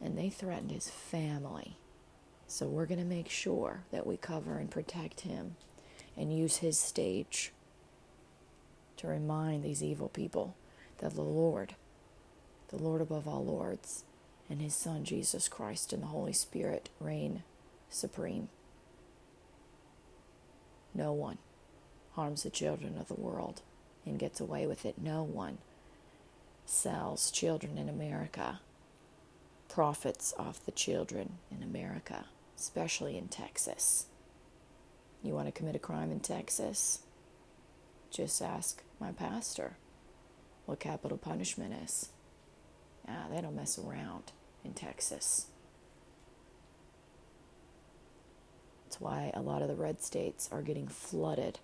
And 0.00 0.18
they 0.18 0.28
threatened 0.28 0.72
his 0.72 0.90
family. 0.90 1.76
So 2.48 2.66
we're 2.66 2.86
going 2.86 2.98
to 2.98 3.06
make 3.06 3.30
sure 3.30 3.84
that 3.92 4.06
we 4.06 4.16
cover 4.16 4.58
and 4.58 4.68
protect 4.68 5.20
him 5.20 5.54
and 6.16 6.36
use 6.36 6.56
his 6.56 6.78
stage 6.78 7.52
to 8.96 9.06
remind 9.06 9.62
these 9.62 9.82
evil 9.82 10.08
people 10.08 10.56
that 10.98 11.14
the 11.14 11.22
Lord, 11.22 11.76
the 12.68 12.76
Lord 12.82 13.00
above 13.00 13.28
all 13.28 13.44
lords, 13.44 14.02
and 14.50 14.60
his 14.60 14.74
Son 14.74 15.04
Jesus 15.04 15.48
Christ 15.48 15.92
and 15.92 16.02
the 16.02 16.08
Holy 16.08 16.32
Spirit 16.32 16.90
reign 17.00 17.44
supreme. 17.88 18.48
No 20.92 21.12
one 21.12 21.38
harms 22.14 22.42
the 22.42 22.50
children 22.50 22.98
of 22.98 23.06
the 23.06 23.14
world 23.14 23.62
and 24.04 24.18
gets 24.18 24.40
away 24.40 24.66
with 24.66 24.84
it. 24.84 24.96
No 25.00 25.22
one 25.22 25.58
sells 26.64 27.30
children 27.30 27.78
in 27.78 27.88
America, 27.88 28.60
profits 29.68 30.34
off 30.38 30.64
the 30.64 30.72
children 30.72 31.38
in 31.50 31.62
America, 31.62 32.26
especially 32.58 33.16
in 33.16 33.28
Texas. 33.28 34.06
You 35.22 35.34
want 35.34 35.46
to 35.46 35.52
commit 35.52 35.76
a 35.76 35.78
crime 35.78 36.10
in 36.10 36.20
Texas? 36.20 37.00
Just 38.10 38.42
ask 38.42 38.82
my 39.00 39.12
pastor 39.12 39.76
what 40.66 40.80
capital 40.80 41.16
punishment 41.16 41.74
is. 41.84 42.10
Ah, 43.08 43.26
they 43.30 43.40
don't 43.40 43.56
mess 43.56 43.78
around 43.78 44.32
in 44.64 44.74
Texas. 44.74 45.46
That's 48.84 49.00
why 49.00 49.30
a 49.34 49.40
lot 49.40 49.62
of 49.62 49.68
the 49.68 49.74
red 49.74 50.02
states 50.02 50.48
are 50.52 50.62
getting 50.62 50.86
flooded 50.86 51.58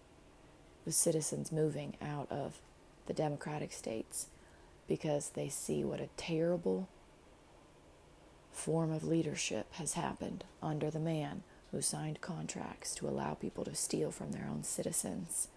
with 0.84 0.94
citizens 0.94 1.52
moving 1.52 1.94
out 2.00 2.26
of 2.30 2.60
the 3.06 3.12
democratic 3.12 3.72
states 3.72 4.28
because 4.88 5.30
they 5.30 5.48
see 5.48 5.84
what 5.84 6.00
a 6.00 6.08
terrible 6.16 6.88
form 8.50 8.90
of 8.90 9.04
leadership 9.04 9.72
has 9.74 9.92
happened 9.92 10.44
under 10.62 10.90
the 10.90 10.98
man 10.98 11.42
who 11.70 11.80
signed 11.80 12.20
contracts 12.20 12.94
to 12.94 13.06
allow 13.06 13.34
people 13.34 13.64
to 13.64 13.74
steal 13.74 14.10
from 14.10 14.32
their 14.32 14.48
own 14.50 14.64
citizens. 14.64 15.48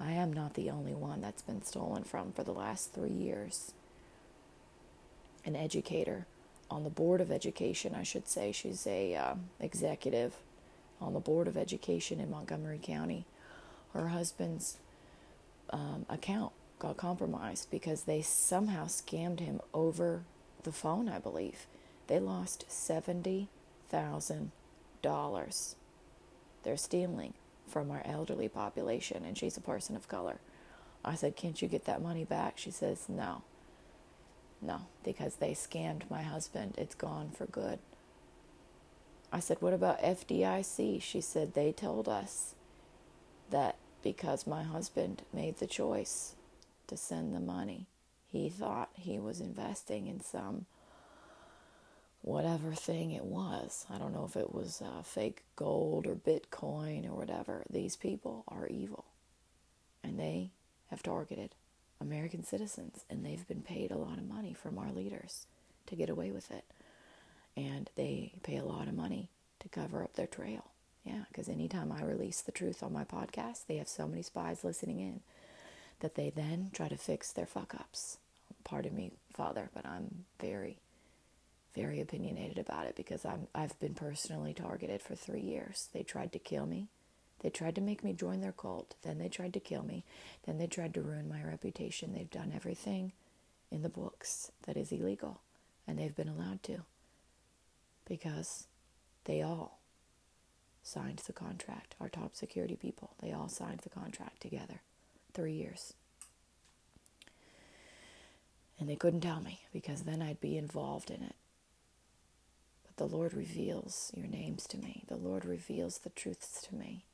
I 0.00 0.12
am 0.12 0.32
not 0.32 0.54
the 0.54 0.70
only 0.70 0.94
one 0.94 1.20
that's 1.20 1.42
been 1.42 1.62
stolen 1.62 2.04
from 2.04 2.32
for 2.32 2.44
the 2.44 2.52
last 2.52 2.92
three 2.92 3.10
years. 3.10 3.72
An 5.44 5.56
educator 5.56 6.26
on 6.70 6.84
the 6.84 6.90
board 6.90 7.20
of 7.20 7.32
education, 7.32 7.94
I 7.94 8.04
should 8.04 8.28
say, 8.28 8.52
she's 8.52 8.86
a 8.86 9.14
uh, 9.14 9.34
executive 9.58 10.34
on 11.00 11.14
the 11.14 11.20
board 11.20 11.48
of 11.48 11.56
education 11.56 12.20
in 12.20 12.30
Montgomery 12.30 12.78
County. 12.80 13.24
Her 13.92 14.08
husband's 14.08 14.78
um, 15.70 16.06
account 16.08 16.52
got 16.78 16.96
compromised 16.96 17.70
because 17.70 18.02
they 18.02 18.22
somehow 18.22 18.86
scammed 18.86 19.40
him 19.40 19.60
over 19.74 20.22
the 20.62 20.72
phone. 20.72 21.08
I 21.08 21.18
believe 21.18 21.66
they 22.06 22.18
lost 22.18 22.64
seventy 22.68 23.48
thousand 23.88 24.52
dollars. 25.02 25.76
They're 26.62 26.76
stealing 26.76 27.34
from 27.66 27.90
our 27.90 28.02
elderly 28.04 28.48
population, 28.48 29.24
and 29.24 29.36
she's 29.36 29.56
a 29.56 29.62
person 29.62 29.96
of 29.96 30.08
color. 30.08 30.38
I 31.04 31.14
said, 31.14 31.36
Can't 31.36 31.60
you 31.60 31.68
get 31.68 31.84
that 31.84 32.02
money 32.02 32.24
back? 32.24 32.58
She 32.58 32.70
says, 32.70 33.08
No. 33.08 33.42
No, 34.60 34.82
because 35.04 35.36
they 35.36 35.52
scammed 35.52 36.10
my 36.10 36.22
husband. 36.22 36.74
It's 36.76 36.94
gone 36.94 37.30
for 37.30 37.46
good. 37.46 37.78
I 39.32 39.40
said, 39.40 39.58
What 39.60 39.72
about 39.74 40.02
FDIC? 40.02 41.00
She 41.00 41.20
said, 41.20 41.54
They 41.54 41.72
told 41.72 42.08
us 42.08 42.54
that 43.50 43.76
because 44.02 44.46
my 44.46 44.62
husband 44.62 45.22
made 45.32 45.58
the 45.58 45.66
choice 45.66 46.34
to 46.88 46.96
send 46.96 47.34
the 47.34 47.40
money, 47.40 47.86
he 48.26 48.48
thought 48.48 48.90
he 48.94 49.18
was 49.18 49.40
investing 49.40 50.06
in 50.06 50.20
some 50.20 50.66
whatever 52.22 52.72
thing 52.72 53.12
it 53.12 53.24
was. 53.24 53.86
I 53.90 53.98
don't 53.98 54.12
know 54.12 54.24
if 54.24 54.36
it 54.36 54.54
was 54.54 54.82
uh, 54.82 55.02
fake 55.02 55.44
gold 55.56 56.06
or 56.06 56.14
Bitcoin 56.14 57.06
or 57.08 57.14
whatever. 57.14 57.64
These 57.70 57.96
people 57.96 58.44
are 58.48 58.66
evil. 58.66 59.04
And 60.02 60.18
they 60.18 60.50
have 60.90 61.02
targeted 61.02 61.54
American 62.00 62.44
citizens. 62.44 63.04
And 63.08 63.24
they've 63.24 63.46
been 63.46 63.62
paid 63.62 63.90
a 63.90 63.98
lot 63.98 64.18
of 64.18 64.28
money 64.28 64.52
from 64.52 64.78
our 64.78 64.92
leaders 64.92 65.46
to 65.86 65.96
get 65.96 66.10
away 66.10 66.30
with 66.30 66.50
it. 66.50 66.64
And 67.56 67.90
they 67.96 68.32
pay 68.42 68.56
a 68.56 68.64
lot 68.64 68.88
of 68.88 68.94
money 68.94 69.30
to 69.60 69.68
cover 69.68 70.02
up 70.02 70.14
their 70.14 70.26
trail. 70.26 70.64
Yeah, 71.04 71.24
because 71.28 71.48
anytime 71.48 71.90
I 71.90 72.02
release 72.02 72.42
the 72.42 72.52
truth 72.52 72.82
on 72.82 72.92
my 72.92 73.04
podcast, 73.04 73.66
they 73.66 73.76
have 73.76 73.88
so 73.88 74.06
many 74.06 74.22
spies 74.22 74.62
listening 74.62 75.00
in 75.00 75.20
that 76.00 76.14
they 76.14 76.30
then 76.30 76.70
try 76.72 76.88
to 76.88 76.96
fix 76.96 77.32
their 77.32 77.46
fuck 77.46 77.74
ups. 77.74 78.18
Pardon 78.64 78.94
me, 78.94 79.12
Father, 79.32 79.70
but 79.74 79.86
I'm 79.86 80.24
very 80.40 80.78
very 81.74 82.00
opinionated 82.00 82.58
about 82.58 82.86
it 82.86 82.96
because 82.96 83.24
I'm 83.24 83.46
I've 83.54 83.78
been 83.78 83.94
personally 83.94 84.52
targeted 84.52 85.00
for 85.02 85.14
3 85.14 85.40
years. 85.40 85.88
They 85.92 86.02
tried 86.02 86.32
to 86.32 86.38
kill 86.38 86.66
me. 86.66 86.88
They 87.40 87.50
tried 87.50 87.76
to 87.76 87.80
make 87.80 88.02
me 88.02 88.12
join 88.14 88.40
their 88.40 88.52
cult. 88.52 88.96
Then 89.02 89.18
they 89.18 89.28
tried 89.28 89.52
to 89.54 89.60
kill 89.60 89.84
me. 89.84 90.04
Then 90.44 90.58
they 90.58 90.66
tried 90.66 90.94
to 90.94 91.02
ruin 91.02 91.28
my 91.28 91.42
reputation. 91.42 92.12
They've 92.12 92.30
done 92.30 92.52
everything 92.54 93.12
in 93.70 93.82
the 93.82 93.88
books 93.88 94.50
that 94.66 94.76
is 94.76 94.90
illegal 94.90 95.40
and 95.86 95.98
they've 95.98 96.16
been 96.16 96.28
allowed 96.28 96.62
to 96.64 96.82
because 98.06 98.66
they 99.24 99.42
all 99.42 99.78
signed 100.82 101.22
the 101.26 101.32
contract. 101.32 101.94
Our 102.00 102.08
top 102.08 102.34
security 102.34 102.76
people, 102.76 103.10
they 103.22 103.32
all 103.32 103.48
signed 103.48 103.80
the 103.80 103.90
contract 103.90 104.40
together. 104.40 104.80
3 105.34 105.52
years. 105.52 105.94
And 108.78 108.88
they 108.88 108.96
couldn't 108.96 109.22
tell 109.22 109.40
me 109.40 109.60
because 109.72 110.02
then 110.02 110.22
I'd 110.22 110.40
be 110.40 110.56
involved 110.56 111.10
in 111.10 111.22
it. 111.22 111.34
But 112.84 112.96
the 112.96 113.16
Lord 113.16 113.34
reveals 113.34 114.12
your 114.14 114.26
names 114.26 114.66
to 114.68 114.78
me. 114.78 115.04
The 115.08 115.16
Lord 115.16 115.44
reveals 115.44 115.98
the 115.98 116.10
truths 116.10 116.62
to 116.68 116.74
me. 116.76 117.04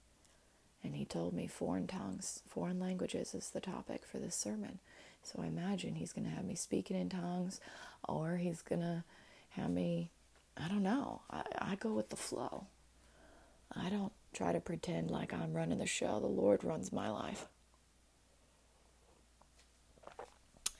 And 0.82 0.94
He 0.94 1.06
told 1.06 1.32
me 1.32 1.46
foreign 1.46 1.86
tongues, 1.86 2.42
foreign 2.46 2.78
languages 2.78 3.34
is 3.34 3.48
the 3.50 3.60
topic 3.60 4.04
for 4.04 4.18
this 4.18 4.36
sermon. 4.36 4.80
So 5.22 5.40
I 5.42 5.46
imagine 5.46 5.94
He's 5.94 6.12
going 6.12 6.26
to 6.26 6.34
have 6.34 6.44
me 6.44 6.54
speaking 6.54 6.98
in 6.98 7.08
tongues, 7.08 7.60
or 8.06 8.36
He's 8.36 8.60
going 8.60 8.82
to 8.82 9.04
have 9.50 9.70
me, 9.70 10.10
I 10.58 10.68
don't 10.68 10.82
know. 10.82 11.22
I, 11.30 11.42
I 11.58 11.74
go 11.76 11.94
with 11.94 12.10
the 12.10 12.16
flow. 12.16 12.66
I 13.74 13.88
don't 13.88 14.12
try 14.34 14.52
to 14.52 14.60
pretend 14.60 15.10
like 15.10 15.32
I'm 15.32 15.54
running 15.54 15.78
the 15.78 15.86
show. 15.86 16.20
The 16.20 16.26
Lord 16.26 16.62
runs 16.62 16.92
my 16.92 17.08
life. 17.08 17.48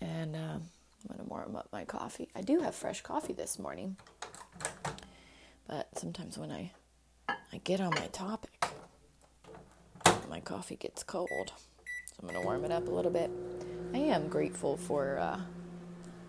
And 0.05 0.37
um, 0.37 0.63
I'm 0.63 1.17
going 1.17 1.19
to 1.19 1.25
warm 1.25 1.57
up 1.57 1.69
my 1.73 1.85
coffee. 1.85 2.29
I 2.37 2.43
do 2.43 2.61
have 2.61 2.75
fresh 2.75 3.01
coffee 3.01 3.33
this 3.33 3.59
morning. 3.59 3.97
But 5.67 5.89
sometimes 5.97 6.37
when 6.37 6.53
I 6.53 6.73
I 7.29 7.59
get 7.65 7.81
on 7.81 7.91
my 7.91 8.07
topic, 8.09 8.65
my 10.29 10.41
coffee 10.41 10.77
gets 10.77 11.03
cold. 11.03 11.29
So 11.29 12.15
I'm 12.21 12.29
going 12.29 12.41
to 12.41 12.45
warm 12.45 12.65
it 12.65 12.73
up 12.73 12.87
a 12.87 12.91
little 12.91 13.11
bit. 13.11 13.31
I 13.95 13.99
am 13.99 14.29
grateful 14.29 14.77
for 14.77 15.19
uh, 15.19 15.41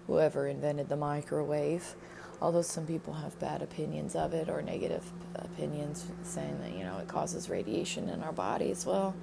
whoever 0.07 0.47
invented 0.47 0.87
the 0.87 0.95
microwave. 0.95 1.95
Although 2.41 2.61
some 2.61 2.85
people 2.85 3.13
have 3.13 3.37
bad 3.39 3.61
opinions 3.61 4.15
of 4.15 4.33
it 4.33 4.49
or 4.49 4.61
negative 4.61 5.03
opinions, 5.35 6.05
saying 6.23 6.59
that 6.61 6.71
you 6.77 6.83
know 6.83 6.97
it 6.97 7.07
causes 7.07 7.49
radiation 7.49 8.07
in 8.09 8.21
our 8.23 8.33
bodies. 8.33 8.85
Well, 8.85 9.15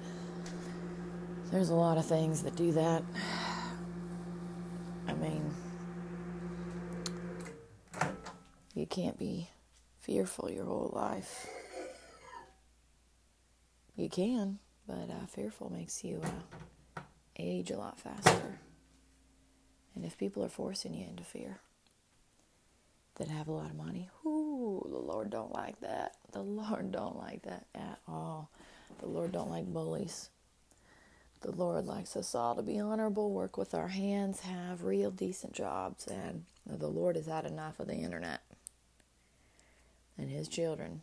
there's 1.51 1.69
a 1.69 1.75
lot 1.75 1.97
of 1.97 2.05
things 2.05 2.43
that 2.43 2.55
do 2.55 2.71
that. 2.73 3.03
I 5.07 5.13
mean, 5.13 5.53
you 8.73 8.82
can't 8.93 9.17
be 9.17 9.49
fearful 9.97 10.51
your 10.51 10.65
whole 10.65 10.91
life. 10.93 11.47
You 13.95 14.07
can, 14.07 14.59
but 14.87 15.09
uh, 15.09 15.25
fearful 15.27 15.71
makes 15.71 16.03
you 16.03 16.21
uh, 16.23 17.01
age 17.35 17.71
a 17.71 17.77
lot 17.77 17.99
faster. 17.99 18.59
And 19.95 20.05
if 20.05 20.15
people 20.15 20.45
are 20.45 20.49
forcing 20.49 20.93
you 20.93 21.07
into 21.07 21.23
fear 21.23 21.59
that 23.15 23.29
have 23.29 23.47
a 23.47 23.51
lot 23.51 23.71
of 23.71 23.75
money, 23.75 24.11
whoo, 24.23 24.87
the 24.87 24.99
Lord 24.99 25.31
don't 25.31 25.55
like 25.55 25.79
that. 25.79 26.17
The 26.31 26.43
Lord 26.43 26.91
don't 26.91 27.17
like 27.17 27.41
that 27.43 27.65
at 27.73 27.97
all. 28.07 28.51
The 28.99 29.07
Lord 29.07 29.31
don't 29.31 29.49
like 29.49 29.65
bullies. 29.65 30.29
The 31.41 31.51
Lord 31.51 31.85
likes 31.87 32.15
us 32.15 32.35
all 32.35 32.55
to 32.55 32.61
be 32.61 32.79
honorable, 32.79 33.31
work 33.31 33.57
with 33.57 33.73
our 33.73 33.87
hands, 33.87 34.41
have 34.41 34.83
real 34.83 35.09
decent 35.09 35.53
jobs, 35.53 36.05
and 36.05 36.45
the 36.67 36.87
Lord 36.87 37.15
has 37.15 37.25
had 37.25 37.45
enough 37.45 37.79
of 37.79 37.87
the 37.87 37.95
internet 37.95 38.41
and 40.17 40.29
his 40.29 40.47
children 40.47 41.01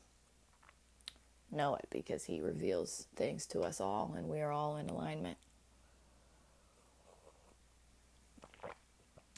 know 1.51 1.75
it 1.75 1.87
because 1.91 2.25
he 2.25 2.41
reveals 2.41 3.07
things 3.17 3.47
to 3.47 3.61
us 3.61 3.81
all 3.81 4.15
and 4.17 4.29
we 4.29 4.41
are 4.41 4.53
all 4.53 4.77
in 4.77 4.89
alignment. 4.89 5.39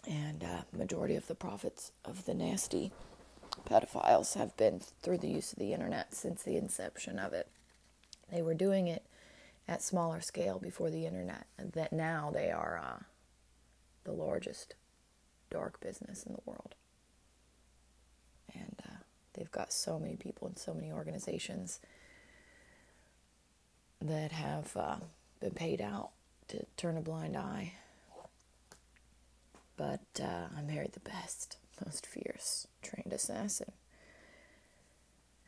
And 0.06 0.44
majority 0.72 1.14
of 1.14 1.26
the 1.26 1.35
prophets 1.35 1.92
of 2.04 2.24
the 2.24 2.35
nasty 2.35 2.92
pedophiles 3.68 4.35
have 4.35 4.56
been 4.56 4.80
through 4.80 5.18
the 5.18 5.28
use 5.28 5.52
of 5.52 5.58
the 5.58 5.72
internet 5.72 6.14
since 6.14 6.42
the 6.42 6.56
inception 6.56 7.18
of 7.18 7.32
it. 7.32 7.48
They 8.30 8.42
were 8.42 8.54
doing 8.54 8.88
it 8.88 9.04
at 9.68 9.82
smaller 9.82 10.20
scale 10.20 10.58
before 10.58 10.90
the 10.90 11.06
internet, 11.06 11.46
and 11.56 11.72
that 11.72 11.92
now 11.92 12.30
they 12.32 12.50
are 12.50 12.80
uh, 12.82 13.02
the 14.04 14.12
largest 14.12 14.74
dark 15.50 15.80
business 15.80 16.24
in 16.24 16.32
the 16.32 16.42
world. 16.44 16.74
And 18.54 18.74
uh, 18.85 18.91
they've 19.35 19.51
got 19.51 19.73
so 19.73 19.99
many 19.99 20.16
people 20.16 20.49
and 20.49 20.59
so 20.59 20.75
many 20.75 20.92
organizations 20.92 21.81
that 24.01 24.33
have 24.33 24.77
uh, 24.77 24.97
been 25.40 25.53
paid 25.53 25.81
out 25.81 26.11
to 26.49 26.64
turn 26.77 26.97
a 26.97 27.01
blind 27.01 27.37
eye. 27.37 27.73
But 29.77 30.01
uh, 30.21 30.47
I 30.57 30.62
married 30.62 30.92
the 30.92 31.01
best, 31.01 31.57
most 31.85 32.07
fierce, 32.07 32.66
trained 32.83 33.12
assassin. 33.12 33.73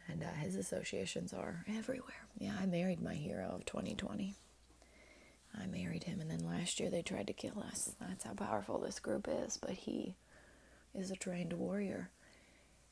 And 0.09 0.23
uh, 0.23 0.33
his 0.41 0.57
associations 0.57 1.33
are 1.33 1.65
everywhere. 1.69 2.27
Yeah, 2.39 2.55
I 2.61 2.67
married 2.67 3.03
my 3.03 3.15
hero 3.15 3.51
of 3.55 3.65
2020. 3.65 4.35
I 5.61 5.67
married 5.67 6.05
him, 6.05 6.21
and 6.21 6.31
then 6.31 6.41
last 6.47 6.81
year 6.81 6.91
they 6.91 7.03
tried 7.03 7.29
to 7.29 7.33
kill 7.33 7.61
us. 7.61 7.93
That's 8.01 8.25
how 8.25 8.33
powerful 8.35 8.79
this 8.79 8.99
group 8.99 9.29
is. 9.31 9.57
But 9.57 9.71
he 9.71 10.17
is 10.95 11.11
a 11.11 11.17
trained 11.17 11.53
warrior, 11.53 12.11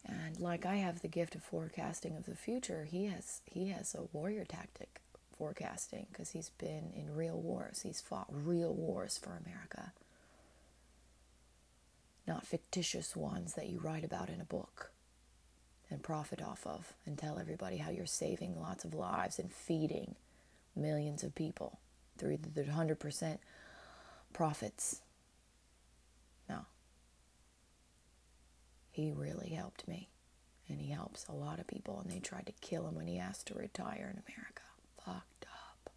and 0.04 0.40
like 0.40 0.66
I 0.66 0.76
have 0.76 1.00
the 1.00 1.08
gift 1.08 1.34
of 1.34 1.42
forecasting 1.42 2.16
of 2.16 2.26
the 2.26 2.34
future, 2.34 2.84
he 2.84 3.06
has 3.06 3.40
he 3.46 3.68
has 3.68 3.94
a 3.94 4.08
warrior 4.12 4.44
tactic 4.44 5.00
forecasting 5.36 6.06
because 6.10 6.30
he's 6.30 6.50
been 6.50 6.92
in 6.94 7.14
real 7.14 7.40
wars. 7.40 7.82
He's 7.82 8.00
fought 8.00 8.26
real 8.30 8.74
wars 8.74 9.18
for 9.18 9.40
America, 9.44 9.92
not 12.26 12.46
fictitious 12.46 13.16
ones 13.16 13.54
that 13.54 13.68
you 13.68 13.78
write 13.80 14.04
about 14.04 14.28
in 14.28 14.40
a 14.40 14.44
book 14.44 14.90
and 15.90 16.02
profit 16.02 16.42
off 16.42 16.66
of 16.66 16.94
and 17.06 17.18
tell 17.18 17.38
everybody 17.38 17.76
how 17.76 17.90
you're 17.90 18.06
saving 18.06 18.58
lots 18.58 18.84
of 18.84 18.94
lives 18.94 19.38
and 19.38 19.52
feeding 19.52 20.16
millions 20.74 21.22
of 21.22 21.34
people 21.34 21.78
through 22.18 22.38
the 22.38 22.62
100% 22.62 23.38
profits. 24.32 25.00
No. 26.48 26.60
He 28.92 29.10
really 29.10 29.48
helped 29.48 29.88
me. 29.88 30.10
And 30.68 30.80
he 30.80 30.92
helps 30.92 31.26
a 31.26 31.32
lot 31.32 31.58
of 31.58 31.66
people. 31.66 31.98
And 32.00 32.10
they 32.10 32.20
tried 32.20 32.46
to 32.46 32.52
kill 32.60 32.86
him 32.86 32.94
when 32.94 33.06
he 33.08 33.18
asked 33.18 33.46
to 33.48 33.54
retire 33.54 34.12
in 34.14 34.22
America. 34.28 34.62
Fucked 35.04 35.46
up. 35.50 35.90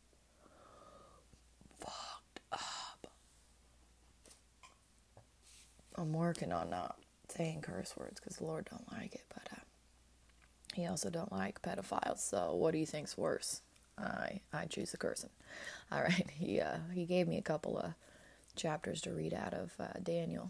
Fucked 1.77 2.39
up. 2.51 3.07
I'm 5.97 6.13
working 6.13 6.51
on 6.51 6.69
not 6.69 6.97
saying 7.29 7.61
curse 7.61 7.95
words 7.97 8.19
because 8.19 8.37
the 8.37 8.45
Lord 8.45 8.67
don't 8.71 8.91
like 8.91 9.13
it. 9.13 9.25
But 9.29 9.49
uh, 9.51 9.61
he 10.73 10.87
also 10.87 11.09
don't 11.09 11.31
like 11.31 11.61
pedophiles. 11.61 12.19
So 12.19 12.53
what 12.55 12.71
do 12.71 12.77
you 12.77 12.85
think's 12.85 13.17
worse? 13.17 13.61
I 13.97 14.41
I 14.53 14.65
choose 14.65 14.91
the 14.91 14.97
cursing. 14.97 15.29
All 15.91 16.01
right. 16.01 16.29
He 16.31 16.59
uh, 16.61 16.77
he 16.93 17.05
gave 17.05 17.27
me 17.27 17.37
a 17.37 17.41
couple 17.41 17.77
of 17.77 17.93
chapters 18.55 19.01
to 19.01 19.11
read 19.11 19.33
out 19.33 19.53
of 19.53 19.73
uh, 19.79 19.99
Daniel, 20.01 20.49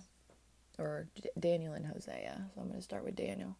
or 0.77 1.07
Daniel 1.39 1.73
and 1.73 1.87
Hosea. 1.87 2.49
So 2.53 2.61
I'm 2.61 2.67
going 2.67 2.79
to 2.79 2.83
start 2.83 3.03
with 3.03 3.15
Daniel. 3.15 3.55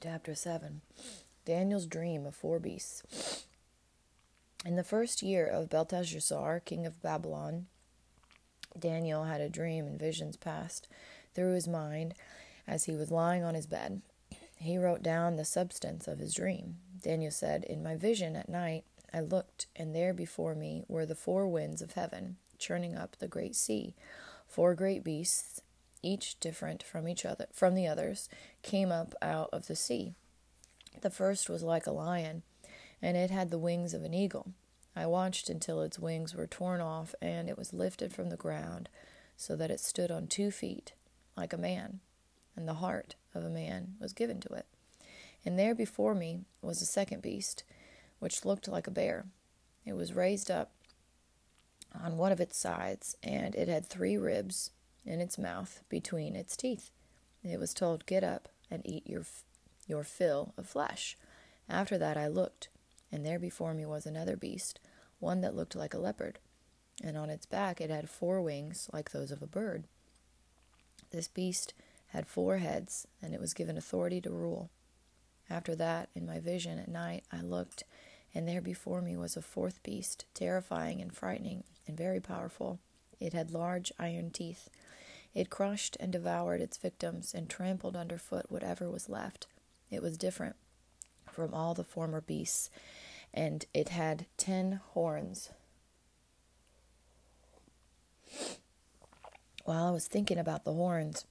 Chapter 0.00 0.34
seven, 0.34 0.82
Daniel's 1.44 1.86
dream 1.86 2.26
of 2.26 2.34
four 2.34 2.58
beasts. 2.58 3.46
In 4.64 4.76
the 4.76 4.84
first 4.84 5.22
year 5.22 5.46
of 5.46 5.70
Belteshazzar, 5.70 6.60
king 6.60 6.86
of 6.86 7.02
Babylon, 7.02 7.66
Daniel 8.78 9.24
had 9.24 9.40
a 9.40 9.48
dream 9.48 9.86
and 9.86 9.98
visions 9.98 10.36
passed 10.36 10.88
through 11.34 11.54
his 11.54 11.66
mind 11.66 12.14
as 12.66 12.84
he 12.84 12.94
was 12.94 13.10
lying 13.10 13.42
on 13.42 13.54
his 13.54 13.66
bed. 13.66 14.02
He 14.56 14.76
wrote 14.76 15.02
down 15.02 15.36
the 15.36 15.44
substance 15.44 16.06
of 16.08 16.18
his 16.18 16.34
dream. 16.34 16.76
Daniel 17.02 17.30
said, 17.30 17.64
In 17.64 17.82
my 17.82 17.96
vision 17.96 18.36
at 18.36 18.48
night 18.48 18.84
I 19.12 19.20
looked, 19.20 19.66
and 19.76 19.94
there 19.94 20.12
before 20.12 20.54
me 20.54 20.84
were 20.88 21.06
the 21.06 21.14
four 21.14 21.46
winds 21.46 21.80
of 21.80 21.92
heaven, 21.92 22.36
churning 22.58 22.96
up 22.96 23.16
the 23.16 23.28
great 23.28 23.54
sea. 23.56 23.94
Four 24.46 24.74
great 24.74 25.04
beasts, 25.04 25.60
each 26.02 26.38
different 26.40 26.82
from 26.82 27.08
each 27.08 27.24
other 27.24 27.46
from 27.52 27.74
the 27.74 27.86
others, 27.86 28.28
came 28.62 28.90
up 28.90 29.14
out 29.20 29.50
of 29.52 29.66
the 29.66 29.76
sea. 29.76 30.14
The 31.00 31.10
first 31.10 31.48
was 31.48 31.62
like 31.62 31.86
a 31.86 31.92
lion, 31.92 32.42
and 33.00 33.16
it 33.16 33.30
had 33.30 33.50
the 33.50 33.58
wings 33.58 33.94
of 33.94 34.02
an 34.02 34.14
eagle. 34.14 34.52
I 34.96 35.06
watched 35.06 35.48
until 35.48 35.82
its 35.82 35.98
wings 35.98 36.34
were 36.34 36.46
torn 36.46 36.80
off, 36.80 37.14
and 37.22 37.48
it 37.48 37.58
was 37.58 37.72
lifted 37.72 38.12
from 38.12 38.30
the 38.30 38.36
ground, 38.36 38.88
so 39.36 39.54
that 39.56 39.70
it 39.70 39.80
stood 39.80 40.10
on 40.10 40.26
two 40.26 40.50
feet, 40.50 40.92
like 41.36 41.52
a 41.52 41.58
man 41.58 42.00
and 42.58 42.66
the 42.66 42.74
heart 42.74 43.14
of 43.34 43.44
a 43.44 43.48
man 43.48 43.94
was 44.00 44.12
given 44.12 44.40
to 44.40 44.52
it. 44.52 44.66
And 45.44 45.56
there 45.56 45.76
before 45.76 46.14
me 46.14 46.40
was 46.60 46.82
a 46.82 46.86
second 46.86 47.22
beast, 47.22 47.62
which 48.18 48.44
looked 48.44 48.66
like 48.66 48.88
a 48.88 48.90
bear. 48.90 49.26
It 49.86 49.92
was 49.92 50.12
raised 50.12 50.50
up 50.50 50.72
on 51.94 52.16
one 52.16 52.32
of 52.32 52.40
its 52.40 52.56
sides, 52.56 53.16
and 53.22 53.54
it 53.54 53.68
had 53.68 53.86
three 53.86 54.16
ribs 54.16 54.70
in 55.04 55.20
its 55.20 55.38
mouth 55.38 55.82
between 55.88 56.36
its 56.36 56.56
teeth. 56.56 56.90
It 57.42 57.58
was 57.58 57.74
told, 57.74 58.06
Get 58.06 58.24
up 58.24 58.48
and 58.70 58.82
eat 58.84 59.06
your, 59.06 59.24
your 59.86 60.04
fill 60.04 60.52
of 60.56 60.66
flesh. 60.68 61.16
After 61.68 61.98
that 61.98 62.16
I 62.16 62.28
looked, 62.28 62.68
and 63.10 63.24
there 63.24 63.38
before 63.38 63.74
me 63.74 63.86
was 63.86 64.06
another 64.06 64.36
beast, 64.36 64.80
one 65.18 65.40
that 65.40 65.56
looked 65.56 65.76
like 65.76 65.94
a 65.94 65.98
leopard, 65.98 66.38
and 67.02 67.16
on 67.16 67.30
its 67.30 67.46
back 67.46 67.80
it 67.80 67.90
had 67.90 68.08
four 68.08 68.40
wings 68.42 68.88
like 68.92 69.10
those 69.10 69.30
of 69.30 69.42
a 69.42 69.46
bird. 69.46 69.84
This 71.10 71.28
beast 71.28 71.74
had 72.08 72.26
four 72.26 72.58
heads, 72.58 73.06
and 73.22 73.34
it 73.34 73.40
was 73.40 73.54
given 73.54 73.76
authority 73.76 74.20
to 74.22 74.30
rule. 74.30 74.70
After 75.50 75.74
that, 75.76 76.10
in 76.14 76.26
my 76.26 76.38
vision 76.38 76.78
at 76.78 76.88
night, 76.88 77.24
I 77.32 77.40
looked, 77.40 77.84
and 78.34 78.46
there 78.46 78.60
before 78.60 79.00
me 79.00 79.16
was 79.16 79.36
a 79.36 79.42
fourth 79.42 79.82
beast, 79.82 80.26
terrifying 80.34 81.00
and 81.00 81.14
frightening 81.14 81.64
and 81.88 81.96
very 81.96 82.20
powerful. 82.20 82.78
It 83.18 83.32
had 83.32 83.50
large 83.50 83.90
iron 83.98 84.30
teeth. 84.30 84.68
It 85.34 85.50
crushed 85.50 85.96
and 85.98 86.12
devoured 86.12 86.60
its 86.60 86.76
victims 86.76 87.34
and 87.34 87.48
trampled 87.48 87.96
underfoot 87.96 88.46
whatever 88.48 88.88
was 88.88 89.08
left. 89.08 89.46
It 89.90 90.02
was 90.02 90.16
different 90.18 90.56
from 91.32 91.54
all 91.54 91.74
the 91.74 91.84
former 91.84 92.20
beasts, 92.20 92.70
and 93.32 93.64
it 93.74 93.90
had 93.90 94.26
ten 94.36 94.80
horns. 94.92 95.50
While 99.64 99.86
I 99.86 99.90
was 99.90 100.06
thinking 100.06 100.38
about 100.38 100.64
the 100.64 100.72
horns, 100.72 101.26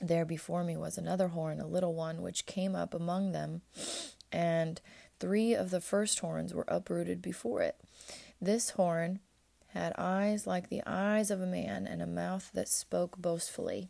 there 0.00 0.24
before 0.24 0.64
me 0.64 0.76
was 0.76 0.98
another 0.98 1.28
horn, 1.28 1.60
a 1.60 1.66
little 1.66 1.94
one, 1.94 2.22
which 2.22 2.46
came 2.46 2.74
up 2.74 2.94
among 2.94 3.32
them, 3.32 3.62
and 4.32 4.80
three 5.20 5.54
of 5.54 5.70
the 5.70 5.80
first 5.80 6.18
horns 6.18 6.52
were 6.52 6.64
uprooted 6.66 7.22
before 7.22 7.62
it. 7.62 7.76
This 8.40 8.70
horn 8.70 9.20
had 9.74 9.92
eyes 9.98 10.46
like 10.46 10.68
the 10.68 10.82
eyes 10.86 11.30
of 11.30 11.40
a 11.40 11.46
man, 11.46 11.86
and 11.86 12.02
a 12.02 12.06
mouth 12.06 12.50
that 12.54 12.68
spoke 12.68 13.16
boastfully. 13.18 13.88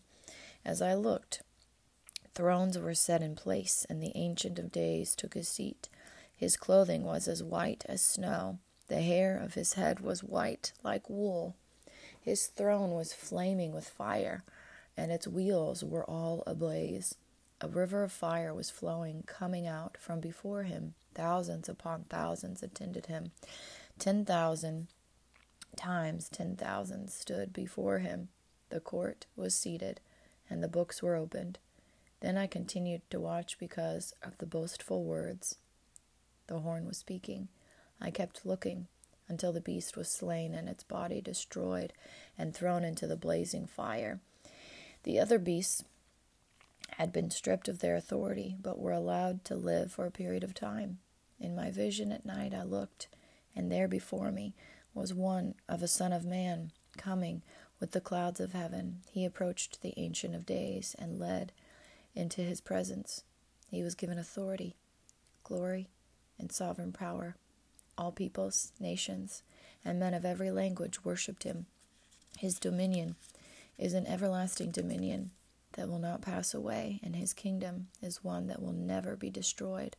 As 0.65 0.81
I 0.81 0.95
looked, 0.95 1.43
thrones 2.35 2.79
were 2.79 2.95
set 2.95 3.23
in 3.23 3.35
place, 3.35 3.87
and 3.89 4.03
the 4.03 4.13
Ancient 4.15 4.59
of 4.59 4.73
Days 4.73 5.15
took 5.15 5.35
his 5.35 5.49
seat. 5.49 5.89
His 6.35 6.57
clothing 6.57 7.05
was 7.05 7.29
as 7.29 7.43
white 7.43 7.85
as 7.89 8.03
snow, 8.03 8.59
the 8.93 9.01
hair 9.01 9.39
of 9.39 9.55
his 9.55 9.73
head 9.73 10.01
was 10.01 10.23
white 10.23 10.73
like 10.83 11.09
wool. 11.09 11.57
His 12.21 12.47
throne 12.47 12.91
was 12.91 13.15
flaming 13.15 13.73
with 13.73 13.89
fire 13.89 14.45
and 14.99 15.11
its 15.11 15.27
wheels 15.27 15.83
were 15.83 16.05
all 16.05 16.43
ablaze. 16.47 17.15
A 17.63 17.69
river 17.69 18.03
of 18.03 18.13
fire 18.13 18.53
was 18.53 18.69
flowing, 18.69 19.23
coming 19.27 19.67
out 19.67 19.97
from 19.99 20.21
before 20.21 20.65
him. 20.65 20.93
Thousands 21.15 21.71
upon 21.71 22.05
thousands 22.11 22.63
attended 22.63 23.07
him. 23.07 23.31
Ten 23.99 24.27
thousand 24.27 24.89
times 25.77 26.29
ten 26.29 26.57
thousand 26.57 27.11
stood 27.11 27.53
before 27.53 27.99
him. 27.99 28.29
The 28.71 28.81
court 28.81 29.27
was 29.37 29.55
seated, 29.55 30.01
and 30.49 30.63
the 30.63 30.69
books 30.69 31.03
were 31.03 31.17
opened. 31.17 31.59
Then 32.21 32.37
I 32.37 32.47
continued 32.47 33.03
to 33.11 33.21
watch 33.21 33.59
because 33.59 34.15
of 34.23 34.39
the 34.39 34.47
boastful 34.47 35.03
words. 35.03 35.57
The 36.47 36.61
horn 36.61 36.87
was 36.87 36.99
speaking. 36.99 37.49
I 38.01 38.11
kept 38.11 38.47
looking 38.47 38.87
until 39.29 39.53
the 39.53 39.61
beast 39.61 39.97
was 39.97 40.09
slain 40.09 40.55
and 40.55 40.69
its 40.69 40.85
body 40.85 41.21
destroyed 41.21 41.93
and 42.37 42.55
thrown 42.55 42.85
into 42.85 43.07
the 43.07 43.17
blazing 43.17 43.67
fire. 43.67 44.21
The 45.05 45.19
other 45.19 45.39
beasts 45.39 45.85
had 46.99 47.13
been 47.13 47.31
stripped 47.31 47.69
of 47.69 47.81
their 47.81 47.97
authority, 47.97 48.57
but 48.61 48.79
were 48.79 48.93
allowed 48.93 49.45
to 49.47 49.55
live 49.55 49.91
for 49.91 50.07
a 50.07 50.11
period 50.11 50.45
of 50.45 50.55
time. 50.55 50.99
In 51.41 51.57
my 51.57 51.71
vision 51.71 52.13
at 52.13 52.27
night 52.27 52.55
I 52.55 52.63
looked, 52.63 53.09
and 53.57 53.73
there 53.73 53.89
before 53.89 54.31
me 54.31 54.55
was 54.95 55.15
one 55.15 55.55
of 55.69 55.83
a 55.83 55.89
Son 55.89 56.13
of 56.13 56.25
Man, 56.25 56.73
coming 56.97 57.43
with 57.81 57.93
the 57.93 58.01
clouds 58.01 58.41
of 58.41 58.53
heaven. 58.53 58.99
He 59.11 59.25
approached 59.25 59.81
the 59.81 59.95
Ancient 59.97 60.35
of 60.35 60.47
Days 60.47 60.95
and 60.99 61.19
led 61.19 61.53
into 62.15 62.43
his 62.43 62.61
presence. 62.61 63.25
He 63.71 63.83
was 63.83 63.95
given 63.95 64.19
authority, 64.19 64.77
glory, 65.45 65.89
and 66.39 66.53
sovereign 66.53 66.93
power. 66.93 67.37
All 67.97 68.13
peoples, 68.13 68.73
nations, 68.79 69.43
and 69.85 69.99
men 69.99 70.15
of 70.15 70.25
every 70.25 70.51
language 70.51 71.05
worshipped 71.05 71.45
him. 71.45 71.67
His 72.39 72.59
dominion 72.59 73.17
is 73.79 73.95
an 73.95 74.07
everlasting 74.07 74.71
dominion 74.71 75.31
that 75.73 75.89
will 75.89 75.99
not 75.99 76.23
pass 76.23 76.55
away, 76.55 77.01
and 77.03 77.17
his 77.17 77.33
kingdom 77.33 77.89
is 78.03 78.23
one 78.23 78.47
that 78.47 78.63
will 78.63 78.73
never 78.73 79.17
be 79.17 79.31
destroyed. 79.31 79.97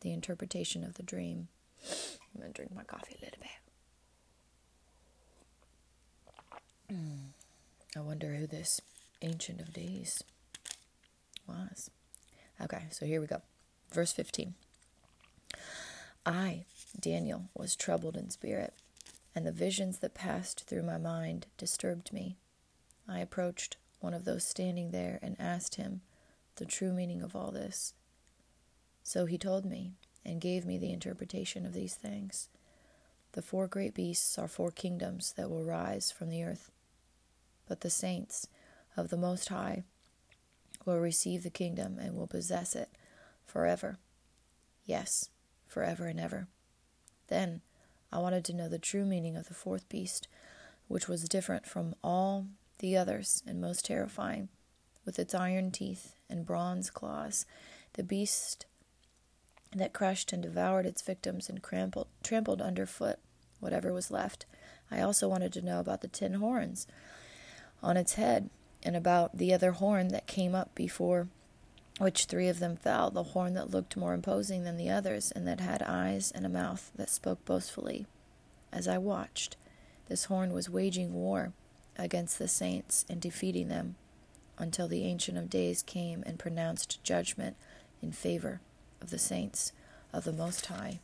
The 0.00 0.12
interpretation 0.12 0.84
of 0.84 0.94
the 0.94 1.02
dream. 1.02 1.48
I'm 1.84 2.40
going 2.40 2.52
to 2.52 2.56
drink 2.56 2.74
my 2.74 2.84
coffee 2.84 3.16
a 3.20 3.24
little 3.24 3.40
bit. 3.40 3.67
I 6.90 8.00
wonder 8.00 8.34
who 8.34 8.46
this 8.46 8.80
Ancient 9.22 9.60
of 9.60 9.72
Days 9.72 10.22
was. 11.46 11.90
Okay, 12.60 12.84
so 12.90 13.06
here 13.06 13.20
we 13.20 13.26
go. 13.26 13.42
Verse 13.92 14.12
15. 14.12 14.54
I, 16.24 16.64
Daniel, 16.98 17.48
was 17.54 17.74
troubled 17.74 18.16
in 18.16 18.30
spirit, 18.30 18.74
and 19.34 19.46
the 19.46 19.52
visions 19.52 19.98
that 19.98 20.14
passed 20.14 20.64
through 20.66 20.82
my 20.82 20.98
mind 20.98 21.46
disturbed 21.56 22.12
me. 22.12 22.36
I 23.08 23.20
approached 23.20 23.76
one 24.00 24.14
of 24.14 24.24
those 24.24 24.44
standing 24.44 24.90
there 24.90 25.18
and 25.22 25.36
asked 25.38 25.74
him 25.74 26.02
the 26.56 26.66
true 26.66 26.92
meaning 26.92 27.22
of 27.22 27.34
all 27.34 27.50
this. 27.50 27.94
So 29.02 29.26
he 29.26 29.38
told 29.38 29.64
me 29.64 29.92
and 30.24 30.40
gave 30.40 30.66
me 30.66 30.78
the 30.78 30.92
interpretation 30.92 31.64
of 31.64 31.72
these 31.72 31.94
things. 31.94 32.48
The 33.32 33.42
four 33.42 33.66
great 33.66 33.94
beasts 33.94 34.38
are 34.38 34.48
four 34.48 34.70
kingdoms 34.70 35.32
that 35.36 35.50
will 35.50 35.64
rise 35.64 36.10
from 36.10 36.28
the 36.28 36.44
earth, 36.44 36.70
but 37.68 37.82
the 37.82 37.90
saints 37.90 38.48
of 38.96 39.10
the 39.10 39.16
Most 39.16 39.50
High 39.50 39.84
will 40.84 40.98
receive 40.98 41.42
the 41.42 41.50
kingdom 41.50 41.98
and 41.98 42.16
will 42.16 42.26
possess 42.26 42.74
it 42.74 42.88
forever. 43.44 43.98
Yes, 44.84 45.28
forever 45.66 46.06
and 46.06 46.18
ever. 46.18 46.48
Then 47.28 47.60
I 48.10 48.18
wanted 48.18 48.44
to 48.46 48.54
know 48.54 48.68
the 48.68 48.78
true 48.78 49.04
meaning 49.04 49.36
of 49.36 49.48
the 49.48 49.54
fourth 49.54 49.88
beast, 49.88 50.28
which 50.88 51.08
was 51.08 51.28
different 51.28 51.66
from 51.66 51.94
all 52.02 52.46
the 52.78 52.96
others 52.96 53.42
and 53.46 53.60
most 53.60 53.84
terrifying. 53.84 54.48
With 55.04 55.18
its 55.18 55.34
iron 55.34 55.70
teeth 55.70 56.14
and 56.28 56.46
bronze 56.46 56.90
claws, 56.90 57.44
the 57.94 58.02
beast 58.02 58.66
that 59.74 59.92
crushed 59.92 60.32
and 60.32 60.42
devoured 60.42 60.86
its 60.86 61.02
victims 61.02 61.48
and 61.48 61.62
trampled, 61.62 62.08
trampled 62.22 62.62
underfoot 62.62 63.18
whatever 63.60 63.92
was 63.92 64.10
left. 64.10 64.46
I 64.90 65.00
also 65.02 65.28
wanted 65.28 65.52
to 65.54 65.62
know 65.64 65.80
about 65.80 66.00
the 66.00 66.08
ten 66.08 66.34
horns 66.34 66.86
on 67.82 67.96
its 67.96 68.14
head 68.14 68.50
and 68.82 68.96
about 68.96 69.36
the 69.36 69.52
other 69.52 69.72
horn 69.72 70.08
that 70.08 70.26
came 70.26 70.54
up 70.54 70.74
before 70.74 71.28
which 71.98 72.26
three 72.26 72.48
of 72.48 72.60
them 72.60 72.76
fell, 72.76 73.10
the 73.10 73.22
horn 73.24 73.54
that 73.54 73.70
looked 73.70 73.96
more 73.96 74.14
imposing 74.14 74.62
than 74.62 74.76
the 74.76 74.88
others, 74.90 75.32
and 75.32 75.46
that 75.48 75.60
had 75.60 75.82
eyes 75.82 76.30
and 76.30 76.46
a 76.46 76.48
mouth 76.48 76.92
that 76.94 77.10
spoke 77.10 77.44
boastfully. 77.44 78.06
As 78.72 78.86
I 78.86 78.98
watched, 78.98 79.56
this 80.08 80.26
horn 80.26 80.52
was 80.52 80.70
waging 80.70 81.12
war 81.12 81.52
against 81.96 82.38
the 82.38 82.46
saints 82.46 83.04
and 83.08 83.20
defeating 83.20 83.68
them 83.68 83.96
until 84.58 84.86
the 84.86 85.04
Ancient 85.04 85.36
of 85.36 85.50
Days 85.50 85.82
came 85.82 86.22
and 86.24 86.38
pronounced 86.38 87.02
judgment 87.02 87.56
in 88.00 88.12
favor 88.12 88.60
of 89.00 89.10
the 89.10 89.18
saints 89.18 89.72
of 90.12 90.24
the 90.24 90.32
Most 90.32 90.66
High. 90.66 91.00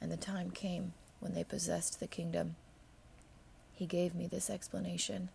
And 0.00 0.12
the 0.12 0.16
time 0.16 0.50
came 0.50 0.92
when 1.18 1.34
they 1.34 1.44
possessed 1.44 1.98
the 1.98 2.06
kingdom. 2.06 2.54
He 3.72 3.86
gave 3.86 4.14
me 4.14 4.26
this 4.26 4.50
explanation 4.50 5.30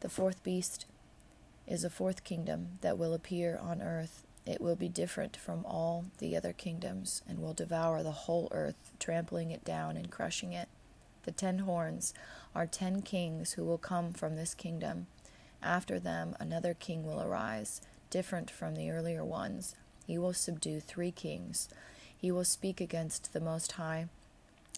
The 0.00 0.08
fourth 0.08 0.44
beast 0.44 0.86
is 1.66 1.82
a 1.82 1.90
fourth 1.90 2.22
kingdom 2.22 2.78
that 2.82 2.96
will 2.96 3.14
appear 3.14 3.58
on 3.60 3.82
earth. 3.82 4.24
It 4.46 4.60
will 4.60 4.76
be 4.76 4.88
different 4.88 5.36
from 5.36 5.66
all 5.66 6.04
the 6.18 6.36
other 6.36 6.52
kingdoms 6.52 7.22
and 7.28 7.40
will 7.40 7.52
devour 7.52 8.02
the 8.02 8.12
whole 8.12 8.48
earth, 8.52 8.92
trampling 9.00 9.50
it 9.50 9.64
down 9.64 9.96
and 9.96 10.10
crushing 10.10 10.52
it. 10.52 10.68
The 11.24 11.32
ten 11.32 11.60
horns 11.60 12.14
are 12.54 12.66
ten 12.66 13.02
kings 13.02 13.52
who 13.52 13.64
will 13.64 13.76
come 13.76 14.12
from 14.12 14.36
this 14.36 14.54
kingdom. 14.54 15.08
After 15.62 15.98
them, 15.98 16.36
another 16.38 16.74
king 16.74 17.04
will 17.04 17.20
arise, 17.20 17.80
different 18.08 18.50
from 18.50 18.76
the 18.76 18.90
earlier 18.90 19.24
ones. 19.24 19.74
He 20.06 20.16
will 20.16 20.32
subdue 20.32 20.80
three 20.80 21.10
kings. 21.10 21.68
He 22.16 22.30
will 22.30 22.44
speak 22.44 22.80
against 22.80 23.32
the 23.32 23.40
Most 23.40 23.72
High 23.72 24.06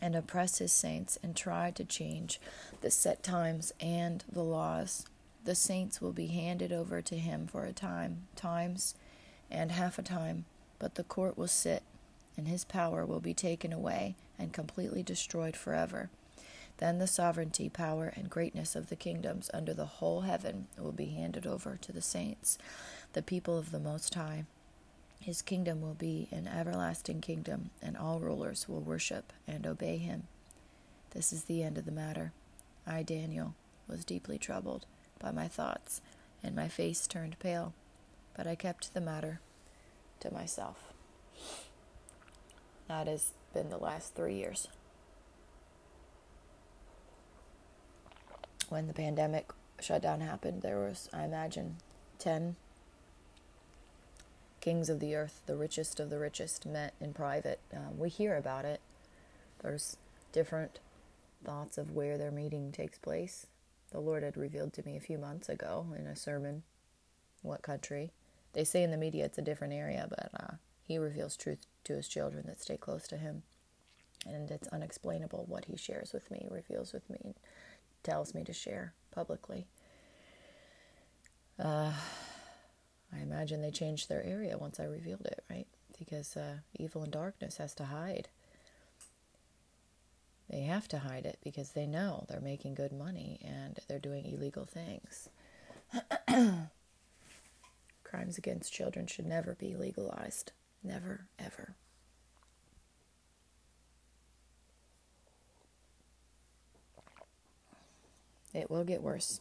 and 0.00 0.16
oppress 0.16 0.58
his 0.58 0.72
saints 0.72 1.18
and 1.22 1.36
try 1.36 1.70
to 1.70 1.84
change 1.84 2.40
the 2.80 2.90
set 2.90 3.22
times 3.22 3.72
and 3.80 4.24
the 4.30 4.42
laws. 4.42 5.06
The 5.44 5.54
saints 5.54 6.00
will 6.00 6.12
be 6.12 6.26
handed 6.28 6.72
over 6.72 7.00
to 7.02 7.16
him 7.16 7.46
for 7.46 7.64
a 7.64 7.72
time, 7.72 8.26
times, 8.36 8.94
and 9.50 9.72
half 9.72 9.98
a 9.98 10.02
time, 10.02 10.44
but 10.78 10.94
the 10.94 11.04
court 11.04 11.36
will 11.36 11.48
sit, 11.48 11.82
and 12.36 12.46
his 12.46 12.64
power 12.64 13.04
will 13.04 13.20
be 13.20 13.34
taken 13.34 13.72
away 13.72 14.16
and 14.38 14.52
completely 14.52 15.02
destroyed 15.02 15.56
forever. 15.56 16.10
Then 16.78 16.98
the 16.98 17.06
sovereignty, 17.06 17.68
power, 17.68 18.12
and 18.16 18.30
greatness 18.30 18.74
of 18.74 18.88
the 18.88 18.96
kingdoms 18.96 19.50
under 19.52 19.74
the 19.74 19.84
whole 19.84 20.22
heaven 20.22 20.66
will 20.78 20.92
be 20.92 21.06
handed 21.06 21.46
over 21.46 21.78
to 21.80 21.92
the 21.92 22.00
saints, 22.00 22.56
the 23.12 23.22
people 23.22 23.58
of 23.58 23.70
the 23.70 23.78
Most 23.78 24.14
High. 24.14 24.44
His 25.20 25.42
kingdom 25.42 25.82
will 25.82 25.94
be 25.94 26.28
an 26.30 26.48
everlasting 26.48 27.20
kingdom, 27.20 27.70
and 27.82 27.94
all 27.94 28.20
rulers 28.20 28.66
will 28.66 28.80
worship 28.80 29.34
and 29.46 29.66
obey 29.66 29.98
him. 29.98 30.28
This 31.10 31.30
is 31.30 31.44
the 31.44 31.62
end 31.62 31.76
of 31.76 31.84
the 31.84 31.92
matter. 31.92 32.32
I, 32.86 33.02
Daniel, 33.02 33.54
was 33.86 34.04
deeply 34.04 34.38
troubled 34.38 34.86
by 35.18 35.30
my 35.30 35.46
thoughts, 35.46 36.00
and 36.42 36.56
my 36.56 36.68
face 36.68 37.06
turned 37.06 37.38
pale, 37.38 37.74
but 38.34 38.46
I 38.46 38.54
kept 38.54 38.94
the 38.94 39.00
matter 39.00 39.40
to 40.20 40.32
myself. 40.32 40.94
That 42.88 43.06
has 43.06 43.32
been 43.52 43.68
the 43.68 43.76
last 43.76 44.14
three 44.14 44.36
years. 44.36 44.68
When 48.70 48.86
the 48.86 48.94
pandemic 48.94 49.50
shutdown 49.80 50.22
happened, 50.22 50.62
there 50.62 50.78
was, 50.78 51.10
I 51.12 51.24
imagine, 51.24 51.76
10 52.18 52.56
kings 54.60 54.88
of 54.88 55.00
the 55.00 55.14
earth, 55.14 55.42
the 55.46 55.56
richest 55.56 56.00
of 56.00 56.10
the 56.10 56.18
richest, 56.18 56.66
met 56.66 56.94
in 57.00 57.12
private. 57.12 57.60
Um, 57.74 57.98
we 57.98 58.08
hear 58.08 58.36
about 58.36 58.64
it. 58.64 58.80
There's 59.62 59.96
different 60.32 60.78
thoughts 61.44 61.78
of 61.78 61.92
where 61.92 62.18
their 62.18 62.30
meeting 62.30 62.72
takes 62.72 62.98
place 62.98 63.46
the 63.90 64.00
Lord 64.00 64.22
had 64.22 64.36
revealed 64.36 64.72
to 64.74 64.86
me 64.86 64.96
a 64.96 65.00
few 65.00 65.18
months 65.18 65.48
ago 65.48 65.86
in 65.98 66.06
a 66.06 66.16
sermon 66.16 66.62
what 67.42 67.62
country. 67.62 68.12
They 68.52 68.64
say 68.64 68.82
in 68.82 68.90
the 68.90 68.96
media 68.96 69.24
it's 69.24 69.38
a 69.38 69.42
different 69.42 69.72
area, 69.72 70.06
but 70.08 70.30
uh, 70.34 70.54
He 70.82 70.98
reveals 70.98 71.36
truth 71.36 71.66
to 71.84 71.94
His 71.94 72.08
children 72.08 72.44
that 72.46 72.60
stay 72.60 72.76
close 72.76 73.08
to 73.08 73.16
Him. 73.16 73.42
And 74.26 74.50
it's 74.50 74.68
unexplainable 74.68 75.44
what 75.48 75.64
He 75.64 75.76
shares 75.76 76.12
with 76.12 76.30
me, 76.30 76.46
reveals 76.50 76.92
with 76.92 77.08
me, 77.10 77.34
tells 78.02 78.34
me 78.34 78.44
to 78.44 78.52
share 78.52 78.92
publicly. 79.12 79.66
Uh, 81.58 81.92
I 83.14 83.20
imagine 83.20 83.60
they 83.60 83.70
changed 83.70 84.08
their 84.08 84.22
area 84.22 84.56
once 84.58 84.78
I 84.78 84.84
revealed 84.84 85.26
it, 85.26 85.44
right? 85.50 85.66
Because 85.98 86.36
uh, 86.36 86.58
evil 86.78 87.02
and 87.02 87.12
darkness 87.12 87.56
has 87.56 87.74
to 87.74 87.84
hide 87.84 88.28
they 90.50 90.62
have 90.62 90.88
to 90.88 90.98
hide 90.98 91.26
it 91.26 91.38
because 91.44 91.70
they 91.70 91.86
know 91.86 92.24
they're 92.28 92.40
making 92.40 92.74
good 92.74 92.92
money 92.92 93.38
and 93.44 93.78
they're 93.86 94.00
doing 94.00 94.26
illegal 94.26 94.64
things. 94.64 95.28
Crimes 98.02 98.36
against 98.36 98.72
children 98.72 99.06
should 99.06 99.26
never 99.26 99.54
be 99.54 99.76
legalized. 99.76 100.50
Never, 100.82 101.26
ever. 101.38 101.76
It 108.52 108.68
will 108.68 108.82
get 108.82 109.02
worse 109.02 109.40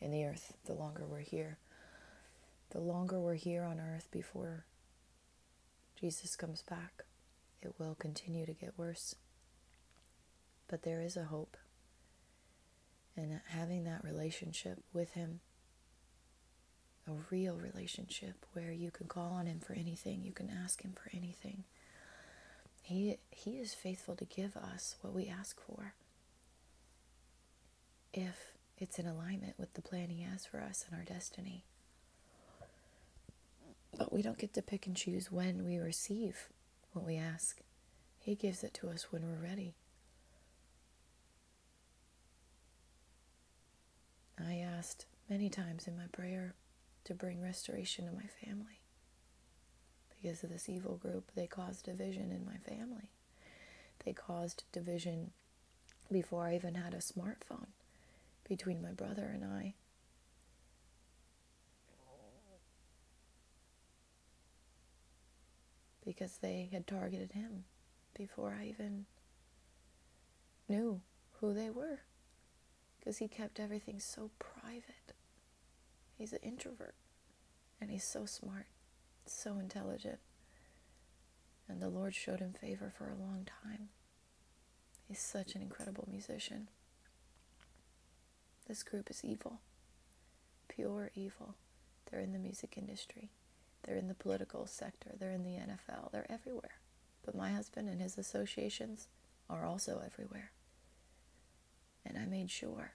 in 0.00 0.12
the 0.12 0.24
earth 0.24 0.54
the 0.66 0.74
longer 0.74 1.04
we're 1.04 1.18
here. 1.18 1.58
The 2.70 2.80
longer 2.80 3.18
we're 3.18 3.34
here 3.34 3.62
on 3.62 3.80
earth 3.80 4.08
before 4.10 4.66
Jesus 5.98 6.36
comes 6.36 6.62
back, 6.62 7.04
it 7.62 7.74
will 7.78 7.94
continue 7.94 8.44
to 8.46 8.52
get 8.52 8.78
worse. 8.78 9.14
But 10.68 10.82
there 10.82 11.00
is 11.00 11.16
a 11.16 11.24
hope. 11.24 11.56
And 13.16 13.40
having 13.48 13.84
that 13.84 14.04
relationship 14.04 14.78
with 14.92 15.12
Him, 15.14 15.40
a 17.08 17.12
real 17.30 17.56
relationship 17.56 18.44
where 18.52 18.70
you 18.70 18.90
can 18.90 19.06
call 19.06 19.32
on 19.32 19.46
Him 19.46 19.60
for 19.60 19.72
anything, 19.72 20.22
you 20.22 20.32
can 20.32 20.50
ask 20.50 20.82
Him 20.82 20.92
for 20.92 21.10
anything. 21.16 21.64
He, 22.82 23.16
he 23.30 23.52
is 23.58 23.74
faithful 23.74 24.14
to 24.16 24.24
give 24.24 24.56
us 24.56 24.96
what 25.00 25.14
we 25.14 25.26
ask 25.26 25.58
for 25.60 25.94
if 28.12 28.52
it's 28.76 28.98
in 28.98 29.06
alignment 29.06 29.54
with 29.58 29.74
the 29.74 29.82
plan 29.82 30.10
He 30.10 30.22
has 30.22 30.46
for 30.46 30.60
us 30.60 30.84
and 30.88 30.98
our 30.98 31.04
destiny. 31.04 31.64
But 33.96 34.12
we 34.12 34.22
don't 34.22 34.38
get 34.38 34.54
to 34.54 34.62
pick 34.62 34.86
and 34.86 34.96
choose 34.96 35.32
when 35.32 35.64
we 35.64 35.78
receive 35.78 36.48
what 36.92 37.04
we 37.04 37.16
ask. 37.16 37.60
He 38.18 38.34
gives 38.34 38.62
it 38.62 38.74
to 38.74 38.88
us 38.90 39.10
when 39.10 39.26
we're 39.26 39.42
ready. 39.42 39.74
I 44.38 44.56
asked 44.56 45.06
many 45.28 45.48
times 45.48 45.86
in 45.86 45.96
my 45.96 46.06
prayer 46.12 46.54
to 47.04 47.14
bring 47.14 47.40
restoration 47.40 48.06
to 48.06 48.12
my 48.12 48.28
family. 48.44 48.80
Because 50.20 50.42
of 50.44 50.50
this 50.50 50.68
evil 50.68 50.96
group, 50.96 51.30
they 51.34 51.46
caused 51.46 51.84
division 51.84 52.30
in 52.30 52.44
my 52.44 52.56
family. 52.58 53.10
They 54.04 54.12
caused 54.12 54.64
division 54.72 55.32
before 56.10 56.46
I 56.46 56.54
even 56.54 56.74
had 56.74 56.94
a 56.94 56.98
smartphone 56.98 57.68
between 58.48 58.82
my 58.82 58.92
brother 58.92 59.30
and 59.32 59.44
I. 59.44 59.74
Because 66.08 66.38
they 66.38 66.70
had 66.72 66.86
targeted 66.86 67.32
him 67.32 67.64
before 68.16 68.56
I 68.58 68.64
even 68.64 69.04
knew 70.66 71.02
who 71.38 71.52
they 71.52 71.68
were. 71.68 72.00
Because 72.98 73.18
he 73.18 73.28
kept 73.28 73.60
everything 73.60 74.00
so 74.00 74.30
private. 74.38 75.12
He's 76.16 76.32
an 76.32 76.38
introvert. 76.42 76.94
And 77.78 77.90
he's 77.90 78.04
so 78.04 78.24
smart, 78.24 78.68
so 79.26 79.58
intelligent. 79.58 80.18
And 81.68 81.82
the 81.82 81.90
Lord 81.90 82.14
showed 82.14 82.40
him 82.40 82.54
favor 82.58 82.90
for 82.96 83.04
a 83.04 83.22
long 83.22 83.46
time. 83.62 83.90
He's 85.06 85.20
such 85.20 85.54
an 85.54 85.60
incredible 85.60 86.08
musician. 86.10 86.68
This 88.66 88.82
group 88.82 89.10
is 89.10 89.22
evil, 89.22 89.60
pure 90.68 91.10
evil. 91.14 91.56
They're 92.10 92.20
in 92.20 92.32
the 92.32 92.38
music 92.38 92.78
industry, 92.78 93.28
they're 93.82 93.96
in 93.96 94.08
the 94.08 94.14
political 94.14 94.66
sector, 94.66 95.10
they're 95.18 95.32
in 95.32 95.44
the 95.44 95.58
NFL, 95.58 96.12
they're 96.12 96.30
everywhere. 96.30 96.80
But 97.24 97.34
my 97.34 97.50
husband 97.50 97.88
and 97.88 98.00
his 98.00 98.18
associations 98.18 99.08
are 99.48 99.64
also 99.64 100.02
everywhere. 100.04 100.52
And 102.04 102.18
I 102.18 102.26
made 102.26 102.50
sure 102.50 102.92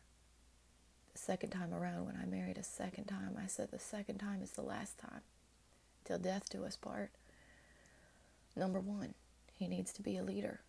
the 1.11 1.19
second 1.19 1.51
time 1.51 1.73
around 1.73 2.05
when 2.05 2.17
I 2.21 2.25
married 2.25 2.57
a 2.57 2.63
second 2.63 3.05
time, 3.05 3.37
I 3.41 3.47
said 3.47 3.69
the 3.71 3.79
second 3.79 4.17
time 4.17 4.41
is 4.41 4.51
the 4.51 4.61
last 4.61 4.97
time. 4.97 5.21
Till 6.05 6.17
death 6.17 6.49
do 6.49 6.65
us 6.65 6.75
part. 6.75 7.11
Number 8.55 8.79
one, 8.79 9.13
he 9.55 9.67
needs 9.67 9.93
to 9.93 10.01
be 10.01 10.17
a 10.17 10.23
leader 10.23 10.61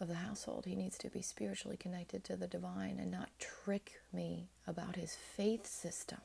of 0.00 0.08
the 0.08 0.16
household. 0.16 0.66
He 0.66 0.74
needs 0.74 0.98
to 0.98 1.08
be 1.08 1.22
spiritually 1.22 1.76
connected 1.76 2.24
to 2.24 2.36
the 2.36 2.48
divine 2.48 2.98
and 2.98 3.10
not 3.10 3.30
trick 3.38 4.00
me 4.12 4.48
about 4.66 4.96
his 4.96 5.14
faith 5.14 5.66
system. 5.66 6.18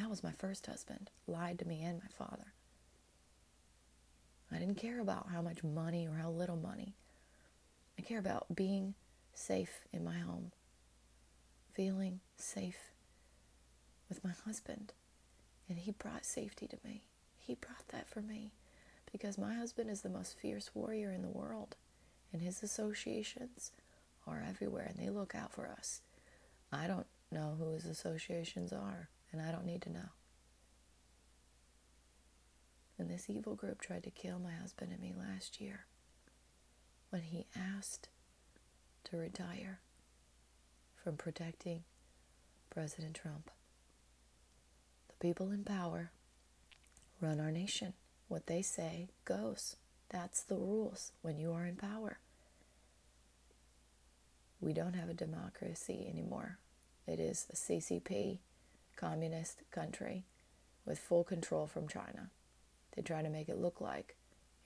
That 0.00 0.08
was 0.08 0.24
my 0.24 0.32
first 0.32 0.64
husband, 0.64 1.10
lied 1.26 1.58
to 1.58 1.68
me 1.68 1.82
and 1.82 1.98
my 1.98 2.08
father. 2.08 2.54
I 4.50 4.56
didn't 4.56 4.76
care 4.76 4.98
about 4.98 5.28
how 5.30 5.42
much 5.42 5.62
money 5.62 6.08
or 6.08 6.14
how 6.14 6.30
little 6.30 6.56
money. 6.56 6.94
I 7.98 8.02
care 8.02 8.18
about 8.18 8.46
being 8.54 8.94
safe 9.34 9.84
in 9.92 10.02
my 10.02 10.18
home, 10.18 10.52
feeling 11.74 12.20
safe 12.38 12.92
with 14.08 14.24
my 14.24 14.32
husband. 14.46 14.94
And 15.68 15.78
he 15.78 15.90
brought 15.90 16.24
safety 16.24 16.66
to 16.68 16.78
me. 16.82 17.04
He 17.38 17.54
brought 17.56 17.86
that 17.88 18.08
for 18.08 18.22
me 18.22 18.52
because 19.12 19.36
my 19.36 19.52
husband 19.52 19.90
is 19.90 20.00
the 20.00 20.08
most 20.08 20.38
fierce 20.38 20.70
warrior 20.74 21.12
in 21.12 21.20
the 21.20 21.28
world 21.28 21.76
and 22.32 22.40
his 22.40 22.62
associations 22.62 23.70
are 24.26 24.42
everywhere 24.48 24.86
and 24.88 24.98
they 24.98 25.10
look 25.10 25.34
out 25.34 25.52
for 25.52 25.68
us. 25.68 26.00
I 26.72 26.86
don't 26.86 27.06
know 27.30 27.56
who 27.58 27.72
his 27.72 27.84
associations 27.84 28.72
are, 28.72 29.10
and 29.32 29.40
I 29.40 29.50
don't 29.52 29.66
need 29.66 29.82
to 29.82 29.92
know. 29.92 30.10
And 32.98 33.08
this 33.08 33.30
evil 33.30 33.54
group 33.54 33.80
tried 33.80 34.04
to 34.04 34.10
kill 34.10 34.38
my 34.38 34.52
husband 34.52 34.92
and 34.92 35.00
me 35.00 35.14
last 35.16 35.60
year 35.60 35.86
when 37.08 37.22
he 37.22 37.46
asked 37.56 38.08
to 39.04 39.16
retire 39.16 39.80
from 41.02 41.16
protecting 41.16 41.84
President 42.68 43.14
Trump. 43.14 43.50
The 45.08 45.14
people 45.26 45.50
in 45.50 45.64
power 45.64 46.12
run 47.20 47.40
our 47.40 47.50
nation. 47.50 47.94
What 48.28 48.46
they 48.46 48.62
say 48.62 49.08
goes. 49.24 49.76
That's 50.10 50.42
the 50.42 50.56
rules 50.56 51.12
when 51.22 51.38
you 51.38 51.52
are 51.52 51.66
in 51.66 51.76
power. 51.76 52.18
We 54.60 54.72
don't 54.72 54.94
have 54.94 55.08
a 55.08 55.14
democracy 55.14 56.06
anymore. 56.08 56.58
It 57.06 57.18
is 57.18 57.46
a 57.50 57.56
CCP, 57.56 58.38
communist 59.00 59.62
country, 59.70 60.24
with 60.84 60.98
full 60.98 61.24
control 61.24 61.66
from 61.66 61.88
China. 61.88 62.30
They 62.94 63.02
try 63.02 63.22
to 63.22 63.30
make 63.30 63.48
it 63.48 63.58
look 63.58 63.80
like 63.80 64.16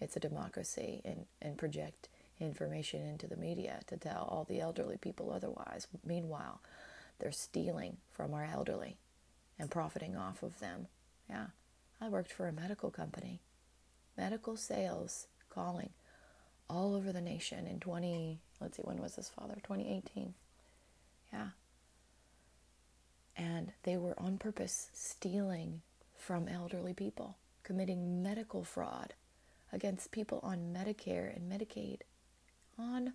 it's 0.00 0.16
a 0.16 0.20
democracy 0.20 1.00
and, 1.04 1.26
and 1.40 1.56
project 1.56 2.08
information 2.40 3.02
into 3.06 3.26
the 3.26 3.36
media 3.36 3.80
to 3.86 3.96
tell 3.96 4.26
all 4.28 4.44
the 4.44 4.60
elderly 4.60 4.96
people 4.96 5.32
otherwise. 5.32 5.86
Meanwhile, 6.04 6.60
they're 7.18 7.32
stealing 7.32 7.98
from 8.10 8.34
our 8.34 8.44
elderly 8.44 8.96
and 9.58 9.70
profiting 9.70 10.16
off 10.16 10.42
of 10.42 10.58
them. 10.58 10.88
Yeah, 11.30 11.46
I 12.00 12.08
worked 12.08 12.32
for 12.32 12.48
a 12.48 12.52
medical 12.52 12.90
company. 12.90 13.40
Medical 14.16 14.56
sales 14.56 15.28
calling 15.48 15.90
all 16.68 16.94
over 16.94 17.12
the 17.12 17.20
nation 17.20 17.66
in 17.66 17.78
20 17.78 18.38
let's 18.60 18.76
see 18.76 18.82
when 18.82 19.00
was 19.00 19.16
this 19.16 19.28
father 19.28 19.54
2018 19.56 20.34
yeah 21.32 21.48
and 23.36 23.72
they 23.82 23.96
were 23.96 24.18
on 24.18 24.38
purpose 24.38 24.90
stealing 24.92 25.82
from 26.16 26.48
elderly 26.48 26.94
people 26.94 27.36
committing 27.62 28.22
medical 28.22 28.64
fraud 28.64 29.14
against 29.72 30.10
people 30.10 30.40
on 30.42 30.72
medicare 30.72 31.34
and 31.34 31.50
medicaid 31.50 32.00
on 32.78 33.12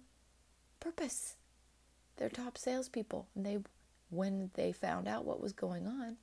purpose 0.80 1.36
they're 2.18 2.30
top 2.30 2.58
salespeople 2.58 3.28
and 3.36 3.46
they 3.46 3.58
when 4.10 4.50
they 4.56 4.72
found 4.72 5.08
out 5.08 5.26
what 5.26 5.42
was 5.42 5.54
going 5.54 5.86
on 5.88 6.18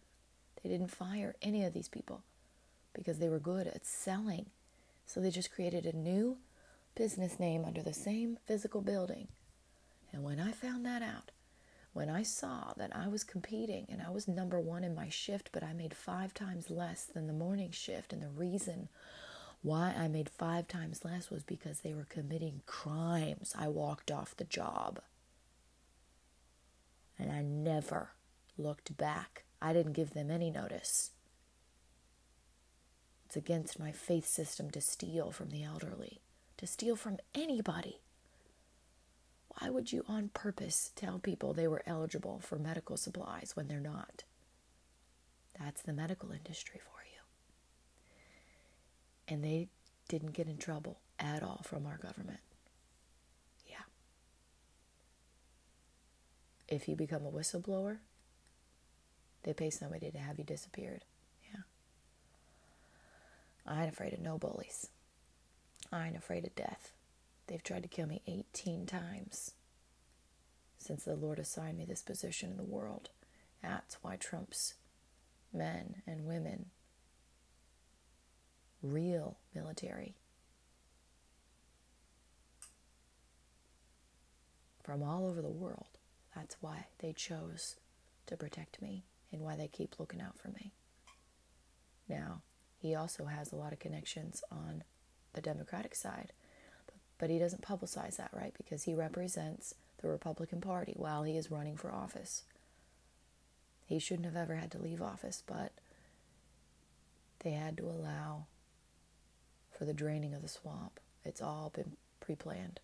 they 0.63 0.69
didn't 0.69 0.91
fire 0.91 1.35
any 1.41 1.65
of 1.65 1.73
these 1.73 1.89
people 1.89 2.23
because 2.95 3.19
they 3.19 3.29
were 3.29 3.39
good 3.39 3.67
at 3.67 3.87
selling 3.87 4.47
so 5.07 5.21
they 5.21 5.31
just 5.31 5.53
created 5.53 5.87
a 5.87 5.97
new 5.97 6.37
business 6.97 7.39
name 7.39 7.65
under 7.65 7.83
the 7.83 7.95
same 7.95 8.39
physical 8.47 8.81
building. 8.81 9.29
And 10.13 10.25
when 10.25 10.41
I 10.41 10.51
found 10.51 10.85
that 10.87 11.03
out, 11.03 11.31
when 11.97 12.11
I 12.11 12.25
saw 12.25 12.75
that 12.77 12.95
I 12.95 13.09
was 13.09 13.25
competing 13.25 13.87
and 13.89 14.03
I 14.03 14.11
was 14.11 14.29
number 14.29 14.61
one 14.61 14.85
in 14.85 14.95
my 14.95 15.09
shift, 15.09 15.49
but 15.51 15.65
I 15.65 15.73
made 15.73 15.95
five 15.95 16.35
times 16.35 16.69
less 16.69 17.05
than 17.05 17.27
the 17.27 17.33
morning 17.33 17.71
shift, 17.71 18.13
and 18.13 18.23
the 18.23 18.29
reason 18.29 18.91
why 19.63 19.95
I 19.97 20.07
made 20.07 20.29
five 20.29 20.69
times 20.69 21.07
less 21.07 21.31
was 21.31 21.43
because 21.43 21.81
they 21.81 21.95
were 21.95 22.05
committing 22.05 22.61
crimes, 22.67 23.55
I 23.59 23.69
walked 23.69 24.11
off 24.11 24.37
the 24.37 24.45
job. 24.45 25.01
And 27.19 27.33
I 27.33 27.41
never 27.41 28.11
looked 28.59 28.95
back. 28.99 29.45
I 29.63 29.73
didn't 29.73 29.95
give 29.95 30.11
them 30.11 30.31
any 30.31 30.51
notice. 30.51 31.13
It's 33.25 33.37
against 33.37 33.81
my 33.81 33.91
faith 33.91 34.27
system 34.27 34.71
to 34.73 34.83
steal 34.83 35.31
from 35.31 35.49
the 35.49 35.65
elderly, 35.65 36.21
to 36.59 36.67
steal 36.67 36.95
from 36.95 37.17
anybody. 37.35 38.01
Why 39.59 39.71
would 39.71 39.93
you 39.93 40.05
on 40.07 40.31
purpose 40.35 40.93
tell 40.95 41.19
people 41.19 41.53
they 41.53 41.69
were 41.69 41.83
eligible 41.87 42.41
for 42.41 42.59
medical 42.59 42.97
supplies 42.97 43.53
when 43.55 43.69
they're 43.69 43.81
not? 43.81 44.25
That's 45.59 45.83
the 45.83 45.95
medical 45.95 46.31
industry 46.31 46.81
for 46.81 47.03
you. 47.05 47.21
And 49.29 49.43
they 49.43 49.69
didn't 50.09 50.33
get 50.33 50.49
in 50.49 50.59
trouble 50.59 51.01
at 51.19 51.43
all 51.43 51.63
from 51.65 51.87
our 51.87 51.97
government. 51.97 52.41
Yeah. 53.67 53.85
If 56.69 56.89
you 56.89 56.95
become 56.95 57.25
a 57.25 57.31
whistleblower, 57.31 57.99
they 59.43 59.55
pay 59.55 59.71
somebody 59.71 60.11
to 60.11 60.19
have 60.19 60.39
you 60.39 60.45
disappeared. 60.45 61.05
Yeah. 61.51 61.63
I 63.67 63.85
ain't 63.85 63.93
afraid 63.93 64.13
of 64.13 64.21
no 64.21 64.37
bullies. 64.37 64.91
I 65.91 66.09
ain't 66.09 66.17
afraid 66.17 66.45
of 66.45 66.55
death. 66.55 66.93
They've 67.47 67.63
tried 67.63 67.83
to 67.83 67.89
kill 67.89 68.07
me 68.07 68.23
18 68.27 68.87
times 68.87 69.53
since 70.79 71.05
the 71.05 71.15
Lord 71.15 71.39
assigned 71.39 71.79
me 71.79 71.85
this 71.85 72.03
position 72.03 72.51
in 72.51 72.57
the 72.57 72.65
world. 72.65 73.11
That's 73.63 73.97
why 74.03 74.17
Trump's 74.17 74.75
men 75.53 76.03
and 76.07 76.27
women, 76.27 76.67
real 78.83 79.39
military, 79.55 80.17
from 84.83 85.03
all 85.03 85.27
over 85.27 85.43
the 85.43 85.49
world, 85.49 85.99
that's 86.35 86.57
why 86.61 86.87
they 87.01 87.13
chose 87.13 87.77
to 88.27 88.37
protect 88.37 88.81
me 88.81 89.05
and 89.33 89.43
why 89.43 89.57
they 89.57 89.67
keep 89.69 89.99
looking 89.99 90.21
out 90.21 90.39
for 90.39 90.49
me. 90.49 90.73
Now, 92.09 92.43
he 92.79 92.95
also 92.95 93.25
has 93.25 93.51
a 93.51 93.57
lot 93.57 93.73
of 93.73 93.81
connections 93.81 94.45
on 94.53 94.85
the 95.33 95.41
Democratic 95.41 95.95
side. 95.95 96.33
But, 97.19 97.31
he 97.31 97.39
doesn't 97.39 97.63
publicize 97.63 98.17
that, 98.17 98.31
right? 98.33 98.55
Because 98.57 98.85
he 98.85 98.95
represents 98.95 99.75
the 100.03 100.09
Republican 100.09 100.61
Party 100.61 100.93
while 100.97 101.23
he 101.23 101.37
is 101.37 101.51
running 101.51 101.77
for 101.77 101.93
office. 101.93 102.43
He 103.87 103.99
shouldn't 103.99 104.27
have 104.27 104.37
ever 104.37 104.57
had 104.57 104.71
to 104.73 104.79
leave 104.83 105.01
office, 105.01 105.43
but 105.47 105.73
they 107.41 107.53
had 107.53 107.77
to 107.79 107.85
allow 107.85 108.47
for 109.71 109.85
the 109.85 109.95
draining 109.95 110.35
of 110.35 110.43
the 110.43 110.49
swamp. 110.49 111.01
It's 111.25 111.41
all 111.41 111.71
been 111.75 111.93
pre 112.21 112.35
planned. 112.35 112.81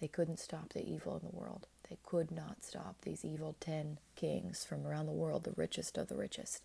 They 0.00 0.08
couldn't 0.08 0.38
stop 0.38 0.72
the 0.72 0.88
evil 0.88 1.16
in 1.16 1.28
the 1.28 1.36
world. 1.36 1.66
They 1.88 1.98
could 2.04 2.30
not 2.30 2.62
stop 2.62 2.96
these 3.02 3.24
evil 3.24 3.56
10 3.60 3.98
kings 4.14 4.64
from 4.64 4.86
around 4.86 5.06
the 5.06 5.12
world, 5.12 5.44
the 5.44 5.52
richest 5.56 5.98
of 5.98 6.08
the 6.08 6.16
richest. 6.16 6.62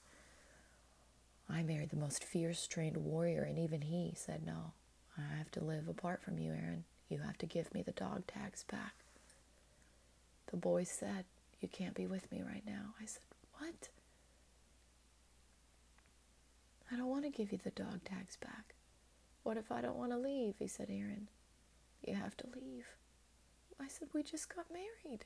I 1.50 1.64
married 1.64 1.90
the 1.90 1.96
most 1.98 2.24
fierce, 2.24 2.68
trained 2.68 2.98
warrior, 2.98 3.42
and 3.44 3.58
even 3.58 3.82
he 3.82 4.14
said, 4.16 4.46
No, 4.46 4.74
I 5.18 5.38
have 5.38 5.52
to 5.52 5.64
live 5.64 5.88
apart 5.88 6.22
from 6.24 6.40
you, 6.40 6.52
Erin. 6.52 6.86
You 7.10 7.20
have 7.20 7.38
to 7.40 7.46
give 7.46 7.74
me 7.74 7.82
the 7.84 7.92
dog 7.92 8.26
tags 8.28 8.64
back. 8.64 8.94
The 10.48 10.58
boy 10.58 10.84
said, 10.84 11.26
You 11.62 11.68
can't 11.68 11.94
be 11.94 12.08
with 12.08 12.32
me 12.32 12.42
right 12.46 12.64
now. 12.66 12.94
I 13.02 13.06
said, 13.06 13.22
What? 13.60 13.90
I 16.92 16.96
don't 16.96 17.10
want 17.10 17.24
to 17.26 17.30
give 17.32 17.52
you 17.52 17.60
the 17.64 17.72
dog 17.72 18.04
tags 18.06 18.38
back. 18.38 18.76
What 19.44 19.58
if 19.58 19.72
I 19.72 19.82
don't 19.82 19.98
want 19.98 20.12
to 20.12 20.18
leave? 20.18 20.56
He 20.60 20.68
said, 20.68 20.90
Erin, 20.90 21.28
you 22.06 22.16
have 22.16 22.36
to 22.38 22.48
leave. 22.56 22.86
I 23.80 23.88
said, 23.88 24.10
We 24.14 24.24
just 24.24 24.54
got 24.54 24.66
married. 24.72 25.26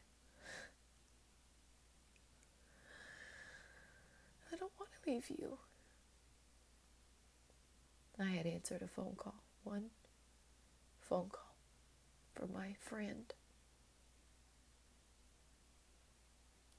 I 4.52 4.56
don't 4.56 4.72
want 4.80 4.92
to 5.04 5.10
leave 5.12 5.30
you. 5.30 5.58
I 8.20 8.26
had 8.26 8.48
answered 8.48 8.82
a 8.82 8.88
phone 8.88 9.14
call, 9.16 9.36
one 9.68 9.90
phone 11.02 11.30
call 11.30 11.56
from 12.34 12.54
my 12.54 12.74
friend 12.80 13.34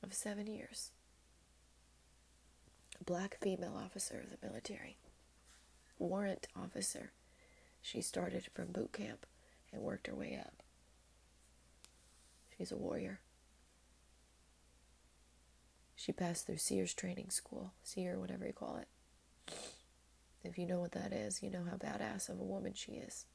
of 0.03 0.14
seven 0.14 0.47
years, 0.47 0.93
a 2.99 3.05
black 3.05 3.36
female 3.43 3.76
officer 3.76 4.20
of 4.24 4.30
the 4.30 4.47
military, 4.47 4.97
warrant 5.99 6.49
officer. 6.57 7.12
She 7.82 8.01
started 8.01 8.47
from 8.55 8.72
boot 8.72 8.93
camp 8.93 9.26
and 9.70 9.82
worked 9.82 10.07
her 10.07 10.14
way 10.14 10.39
up. 10.41 10.62
She's 12.57 12.72
a 12.72 12.76
warrior. 12.76 13.20
She 15.95 16.12
passed 16.12 16.47
through 16.47 16.57
Sears 16.57 16.95
training 16.95 17.30
school, 17.30 17.72
SERE, 17.82 18.18
whatever 18.18 18.47
you 18.47 18.53
call 18.55 18.78
it. 18.78 18.89
If 20.45 20.59
you 20.59 20.66
know 20.66 20.80
what 20.80 20.93
that 20.93 21.12
is, 21.12 21.43
you 21.43 21.51
know 21.51 21.64
how 21.68 21.76
badass 21.76 22.28
of 22.28 22.39
a 22.39 22.45
woman 22.45 22.74
she 22.74 22.93
is. 22.93 23.26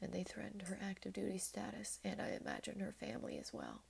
And 0.00 0.12
they 0.12 0.22
threatened 0.22 0.62
her 0.62 0.78
active 0.80 1.12
duty 1.12 1.38
status, 1.38 1.98
and 2.04 2.20
I 2.20 2.38
imagine 2.40 2.78
her 2.78 2.92
family 2.92 3.38
as 3.38 3.52
well. 3.52 3.82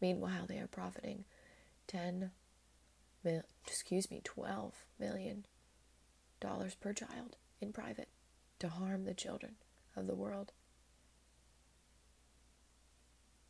Meanwhile, 0.00 0.46
they 0.46 0.58
are 0.58 0.68
profiting 0.68 1.24
10 1.88 2.30
mil, 3.24 3.42
excuse 3.66 4.10
me, 4.10 4.20
12 4.22 4.74
million 5.00 5.44
dollars 6.40 6.76
per 6.76 6.92
child 6.92 7.36
in 7.60 7.72
private 7.72 8.08
to 8.60 8.68
harm 8.68 9.04
the 9.04 9.14
children 9.14 9.56
of 9.96 10.06
the 10.06 10.14
world. 10.14 10.52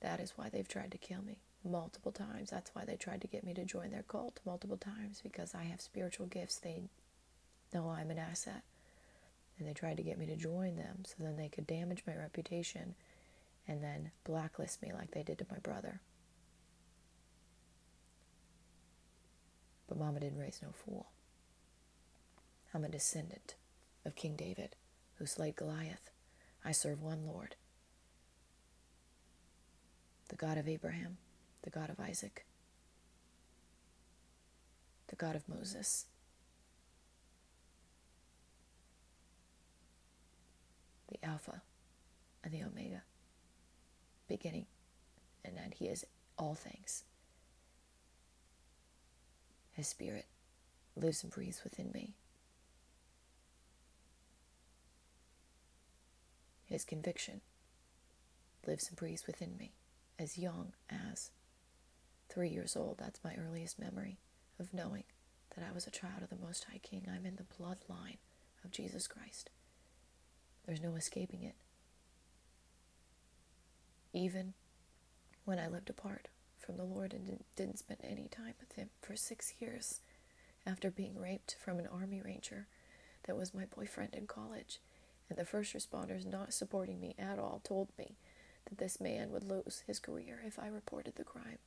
That 0.01 0.21
is 0.21 0.33
why 0.37 0.49
they've 0.49 0.67
tried 0.67 0.93
to 0.93 0.99
kill 0.99 1.23
me 1.23 1.43
multiple 1.65 2.13
times. 2.13 2.51
That's 2.51 2.71
why 2.75 2.85
they 2.85 2.97
tried 2.97 3.21
to 3.23 3.27
get 3.27 3.45
me 3.45 3.55
to 3.55 3.65
join 3.65 3.91
their 3.91 4.05
cult 4.05 4.41
multiple 4.47 4.77
times 4.77 5.21
because 5.23 5.55
I 5.55 5.65
have 5.65 5.81
spiritual 5.81 6.27
gifts. 6.27 6.57
They 6.57 6.83
know 7.73 7.91
I'm 7.91 8.11
an 8.11 8.19
asset. 8.19 8.63
And 9.59 9.67
they 9.67 9.73
tried 9.73 9.97
to 9.97 10.05
get 10.05 10.19
me 10.19 10.27
to 10.27 10.37
join 10.37 10.77
them 10.77 11.03
so 11.05 11.17
then 11.19 11.37
they 11.37 11.49
could 11.49 11.67
damage 11.67 12.05
my 12.07 12.15
reputation 12.15 12.95
and 13.67 13.83
then 13.83 14.13
blacklist 14.25 14.81
me 14.83 14.93
like 14.93 15.11
they 15.11 15.23
did 15.23 15.39
to 15.39 15.47
my 15.51 15.59
brother. 15.59 16.01
But 19.89 19.99
Mama 19.99 20.21
didn't 20.21 20.39
raise 20.39 20.61
no 20.63 20.69
fool. 20.73 21.09
I'm 22.73 22.85
a 22.85 22.89
descendant 22.89 23.55
of 24.05 24.15
King 24.15 24.37
David 24.37 24.77
who 25.19 25.27
slayed 25.27 25.57
Goliath. 25.57 26.11
I 26.65 26.73
serve 26.73 27.03
one 27.03 27.27
Lord, 27.27 27.57
the 30.29 30.37
God 30.37 30.59
of 30.59 30.69
Abraham, 30.69 31.17
the 31.69 31.79
God 31.79 31.91
of 31.91 32.01
Isaac, 32.01 32.47
the 35.09 35.17
God 35.17 35.37
of 35.37 35.47
Moses. 35.47 36.07
The 41.11 41.23
Alpha 41.27 41.63
and 42.45 42.53
the 42.53 42.63
Omega, 42.63 43.03
beginning 44.29 44.67
and 45.45 45.59
end. 45.59 45.75
He 45.79 45.87
is 45.87 46.05
all 46.39 46.55
things. 46.55 47.05
His 49.73 49.89
Spirit 49.89 50.27
lives 50.97 51.23
and 51.23 51.33
breathes 51.33 51.65
within 51.65 51.91
me. 51.93 52.15
His 56.65 56.85
conviction 56.85 57.41
lives 58.67 58.89
and 58.89 58.97
breathes 58.97 59.27
within 59.27 59.57
me 59.59 59.73
as 60.19 60.37
young 60.37 60.73
as 60.91 61.31
three 62.29 62.49
years 62.49 62.77
old. 62.77 62.99
That's 62.99 63.25
my 63.25 63.35
earliest 63.37 63.79
memory 63.79 64.19
of 64.59 64.75
knowing 64.75 65.05
that 65.55 65.65
I 65.69 65.73
was 65.73 65.87
a 65.87 65.91
child 65.91 66.23
of 66.23 66.31
the 66.31 66.45
Most 66.45 66.65
High 66.71 66.81
King. 66.83 67.07
I'm 67.09 67.27
in 67.27 67.37
the 67.37 67.43
bloodline 67.43 68.19
of 68.65 68.71
Jesus 68.71 69.07
Christ. 69.07 69.51
There's 70.67 70.83
no 70.83 70.95
escaping 70.95 71.43
it. 71.43 71.55
Even 74.13 74.55
when 75.45 75.59
I 75.59 75.69
lived 75.69 75.91
apart 75.91 76.29
from 76.59 76.77
the 76.77 76.85
Lord 76.85 77.13
and 77.13 77.43
didn't 77.57 77.79
spend 77.79 78.01
any 78.03 78.29
time 78.29 78.55
with 78.61 78.73
Him 78.75 78.91
for 79.01 79.17
six 79.17 79.55
years 79.61 80.01
after 80.67 80.91
being 80.91 81.19
raped 81.19 81.57
from 81.65 81.79
an 81.79 81.87
Army 81.87 82.21
Ranger 82.23 82.67
that 83.27 83.37
was 83.37 83.55
my 83.55 83.65
boyfriend 83.65 84.15
in 84.15 84.27
college. 84.27 84.81
And 85.29 85.39
the 85.39 85.45
first 85.45 85.75
responders 85.75 86.27
not 86.27 86.55
supporting 86.55 87.01
me 87.01 87.15
at 87.19 87.39
all 87.39 87.61
told 87.63 87.89
me 87.99 88.17
that 88.69 88.79
this 88.79 89.01
man 89.01 89.31
would 89.31 89.45
lose 89.45 89.85
his 89.87 89.99
career 89.99 90.43
if 90.47 90.59
I 90.59 90.69
reported 90.69 91.17
the 91.17 91.25
crime. 91.25 91.59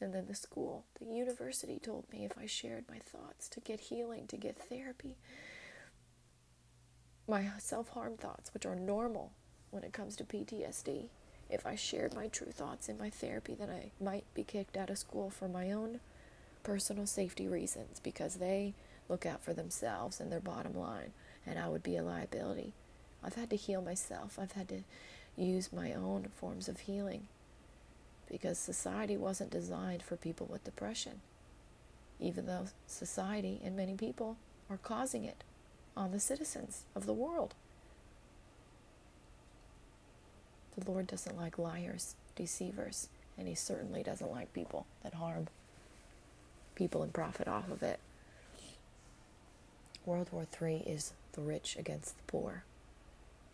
And 0.00 0.12
then 0.12 0.26
the 0.26 0.34
school, 0.34 0.84
the 0.98 1.06
university 1.06 1.78
told 1.78 2.04
me 2.12 2.24
if 2.24 2.36
I 2.38 2.46
shared 2.46 2.84
my 2.88 2.98
thoughts 2.98 3.48
to 3.50 3.60
get 3.60 3.80
healing, 3.80 4.26
to 4.26 4.36
get 4.36 4.58
therapy, 4.58 5.16
my 7.28 7.50
self 7.58 7.88
harm 7.90 8.16
thoughts, 8.16 8.52
which 8.52 8.66
are 8.66 8.76
normal 8.76 9.32
when 9.70 9.82
it 9.82 9.92
comes 9.92 10.16
to 10.16 10.24
PTSD, 10.24 11.06
if 11.48 11.66
I 11.66 11.76
shared 11.76 12.14
my 12.14 12.28
true 12.28 12.50
thoughts 12.50 12.88
in 12.88 12.98
my 12.98 13.10
therapy, 13.10 13.54
then 13.54 13.70
I 13.70 13.90
might 14.02 14.24
be 14.34 14.42
kicked 14.42 14.76
out 14.76 14.90
of 14.90 14.98
school 14.98 15.30
for 15.30 15.48
my 15.48 15.70
own 15.72 16.00
personal 16.62 17.06
safety 17.06 17.46
reasons 17.46 18.00
because 18.00 18.36
they 18.36 18.74
look 19.08 19.24
out 19.24 19.42
for 19.42 19.54
themselves 19.54 20.20
and 20.20 20.30
their 20.30 20.40
bottom 20.40 20.76
line, 20.76 21.12
and 21.46 21.58
I 21.58 21.68
would 21.68 21.82
be 21.82 21.96
a 21.96 22.02
liability. 22.02 22.72
I've 23.22 23.34
had 23.34 23.50
to 23.50 23.56
heal 23.56 23.80
myself. 23.80 24.38
I've 24.40 24.52
had 24.52 24.68
to 24.68 24.82
use 25.36 25.72
my 25.72 25.92
own 25.92 26.28
forms 26.34 26.68
of 26.68 26.80
healing 26.80 27.28
because 28.30 28.58
society 28.58 29.16
wasn't 29.16 29.50
designed 29.50 30.02
for 30.02 30.16
people 30.16 30.46
with 30.50 30.64
depression, 30.64 31.20
even 32.20 32.46
though 32.46 32.66
society 32.86 33.60
and 33.64 33.76
many 33.76 33.94
people 33.94 34.36
are 34.68 34.78
causing 34.78 35.24
it 35.24 35.44
on 35.96 36.12
the 36.12 36.20
citizens 36.20 36.82
of 36.94 37.06
the 37.06 37.12
world. 37.12 37.54
The 40.76 40.90
Lord 40.90 41.06
doesn't 41.06 41.36
like 41.38 41.58
liars, 41.58 42.16
deceivers, 42.34 43.08
and 43.38 43.48
He 43.48 43.54
certainly 43.54 44.02
doesn't 44.02 44.30
like 44.30 44.52
people 44.52 44.86
that 45.02 45.14
harm 45.14 45.48
people 46.74 47.02
and 47.02 47.12
profit 47.12 47.48
off 47.48 47.70
of 47.70 47.82
it. 47.82 47.98
World 50.04 50.28
War 50.30 50.46
III 50.60 50.84
is 50.86 51.14
the 51.32 51.40
rich 51.40 51.76
against 51.78 52.16
the 52.16 52.22
poor, 52.26 52.64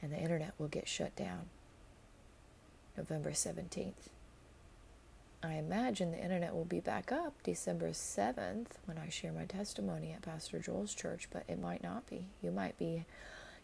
and 0.03 0.13
the 0.13 0.19
internet 0.19 0.53
will 0.59 0.69
get 0.69 0.89
shut 0.89 1.15
down 1.17 1.49
November 2.97 3.31
17th. 3.31 4.11
I 5.45 5.55
imagine 5.55 6.13
the 6.13 6.23
internet 6.23 6.55
will 6.55 6.65
be 6.65 6.79
back 6.79 7.11
up 7.11 7.35
December 7.43 7.91
7th 7.91 8.69
when 8.85 8.97
I 8.97 9.09
share 9.09 9.33
my 9.33 9.45
testimony 9.45 10.13
at 10.13 10.23
Pastor 10.23 10.61
Joel's 10.61 10.95
church, 10.95 11.29
but 11.33 11.43
it 11.49 11.61
might 11.61 11.83
not 11.83 12.09
be. 12.09 12.27
You 12.43 12.53
might 12.53 12.79
be 12.79 13.05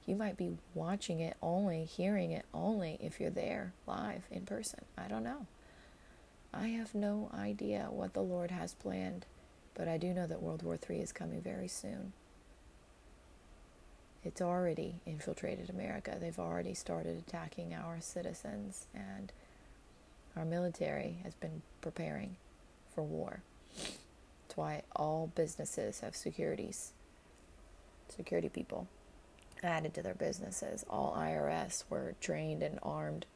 you 0.04 0.16
might 0.16 0.38
be 0.38 0.56
watching 0.74 1.20
it 1.20 1.36
only, 1.42 1.84
hearing 1.84 2.32
it 2.32 2.46
only 2.54 2.96
if 2.98 3.20
you're 3.20 3.30
there 3.30 3.74
live 3.86 4.22
in 4.30 4.46
person. 4.46 4.80
I 4.96 5.06
don't 5.06 5.22
know. 5.22 5.46
I 6.52 6.68
have 6.68 6.94
no 6.94 7.30
idea 7.34 7.88
what 7.90 8.14
the 8.14 8.22
Lord 8.22 8.50
has 8.50 8.72
planned, 8.72 9.26
but 9.74 9.86
I 9.86 9.98
do 9.98 10.14
know 10.14 10.26
that 10.26 10.42
World 10.42 10.62
War 10.62 10.78
III 10.88 11.00
is 11.00 11.12
coming 11.12 11.42
very 11.42 11.68
soon. 11.68 12.14
It's 14.24 14.40
already 14.40 14.96
infiltrated 15.04 15.68
America. 15.68 16.16
They've 16.18 16.38
already 16.38 16.72
started 16.72 17.18
attacking 17.18 17.74
our 17.74 18.00
citizens 18.00 18.86
and 18.94 19.30
our 20.38 20.44
military 20.44 21.18
has 21.24 21.34
been 21.34 21.62
preparing 21.80 22.36
for 22.94 23.02
war. 23.02 23.42
That's 23.76 24.56
why 24.56 24.82
all 24.94 25.32
businesses 25.34 26.00
have 26.00 26.14
securities, 26.14 26.92
security 28.08 28.48
people 28.48 28.86
added 29.62 29.94
to 29.94 30.02
their 30.02 30.14
businesses. 30.14 30.84
All 30.88 31.16
IRS 31.18 31.84
were 31.90 32.14
trained 32.20 32.62
and 32.62 32.78
armed 32.82 33.26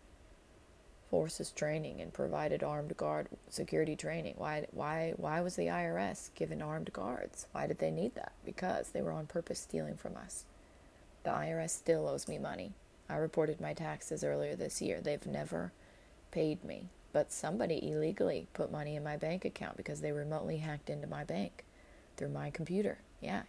forces 1.10 1.50
training 1.50 2.00
and 2.00 2.12
provided 2.12 2.62
armed 2.62 2.96
guard 2.96 3.28
security 3.50 3.96
training. 3.96 4.34
Why 4.38 4.66
why 4.70 5.12
why 5.16 5.40
was 5.40 5.56
the 5.56 5.66
IRS 5.66 6.30
given 6.34 6.62
armed 6.62 6.92
guards? 6.92 7.46
Why 7.52 7.66
did 7.66 7.80
they 7.80 7.90
need 7.90 8.14
that? 8.14 8.32
Because 8.44 8.90
they 8.90 9.02
were 9.02 9.12
on 9.12 9.26
purpose 9.26 9.58
stealing 9.58 9.96
from 9.96 10.16
us. 10.16 10.44
The 11.24 11.30
IRS 11.30 11.70
still 11.70 12.08
owes 12.08 12.28
me 12.28 12.38
money. 12.38 12.72
I 13.08 13.16
reported 13.16 13.60
my 13.60 13.74
taxes 13.74 14.24
earlier 14.24 14.56
this 14.56 14.80
year. 14.80 15.00
They've 15.02 15.26
never 15.26 15.72
paid 16.32 16.64
me, 16.64 16.88
but 17.12 17.30
somebody 17.30 17.88
illegally 17.88 18.48
put 18.54 18.72
money 18.72 18.96
in 18.96 19.04
my 19.04 19.16
bank 19.16 19.44
account 19.44 19.76
because 19.76 20.00
they 20.00 20.10
remotely 20.10 20.56
hacked 20.56 20.90
into 20.90 21.06
my 21.06 21.22
bank 21.22 21.64
through 22.16 22.30
my 22.30 22.50
computer. 22.50 22.98
Yeah, 23.20 23.42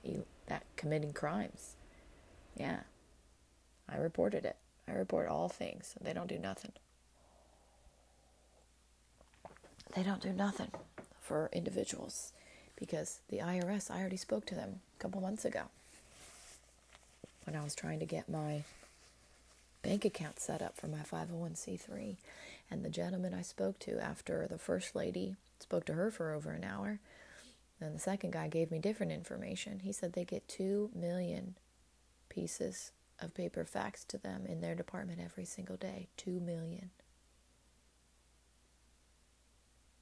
that 0.46 0.64
committing 0.76 1.14
crimes. 1.14 1.76
Yeah. 2.56 2.82
I 3.90 3.98
reported 3.98 4.46
it. 4.46 4.56
I 4.88 4.92
report 4.92 5.28
all 5.28 5.50
things. 5.50 5.96
They 6.00 6.14
don't 6.14 6.28
do 6.28 6.38
nothing. 6.38 6.72
They 9.96 10.04
don't 10.04 10.22
do 10.22 10.34
nothing 10.34 10.72
for 11.22 11.50
individuals 11.54 12.34
because 12.76 13.20
the 13.30 13.40
IRS, 13.40 13.92
I 13.92 14.00
already 14.00 14.18
spoke 14.18 14.46
to 14.48 14.56
them 14.56 14.82
a 14.98 15.02
couple 15.02 15.22
months 15.22 15.46
ago 15.46 15.64
when 17.46 17.56
I 17.56 17.64
was 17.64 17.76
trying 17.76 18.00
to 18.00 18.06
get 18.06 18.30
my 18.30 18.64
bank 19.84 20.06
account 20.06 20.40
set 20.40 20.62
up 20.62 20.76
for 20.76 20.88
my 20.88 21.00
501c3. 21.00 22.16
And 22.74 22.84
the 22.84 22.90
gentleman 22.90 23.36
I 23.36 23.44
spoke 23.44 23.78
to 23.82 24.00
after 24.00 24.48
the 24.50 24.58
first 24.58 24.96
lady 24.96 25.36
spoke 25.60 25.86
to 25.86 25.94
her 25.94 26.10
for 26.10 26.34
over 26.34 26.50
an 26.50 26.64
hour, 26.64 27.00
and 27.80 27.94
the 27.94 28.00
second 28.00 28.34
guy 28.34 28.48
gave 28.48 28.72
me 28.72 28.80
different 28.80 29.12
information. 29.12 29.82
He 29.82 29.92
said 29.92 30.14
they 30.14 30.26
get 30.26 30.48
2 30.48 30.90
million 30.96 31.56
pieces 32.30 32.92
of 33.20 33.36
paper 33.36 33.64
faxed 33.64 34.08
to 34.08 34.18
them 34.18 34.48
in 34.48 34.60
their 34.60 34.74
department 34.74 35.20
every 35.24 35.46
single 35.46 35.78
day. 35.78 36.08
2 36.18 36.40
million. 36.40 36.90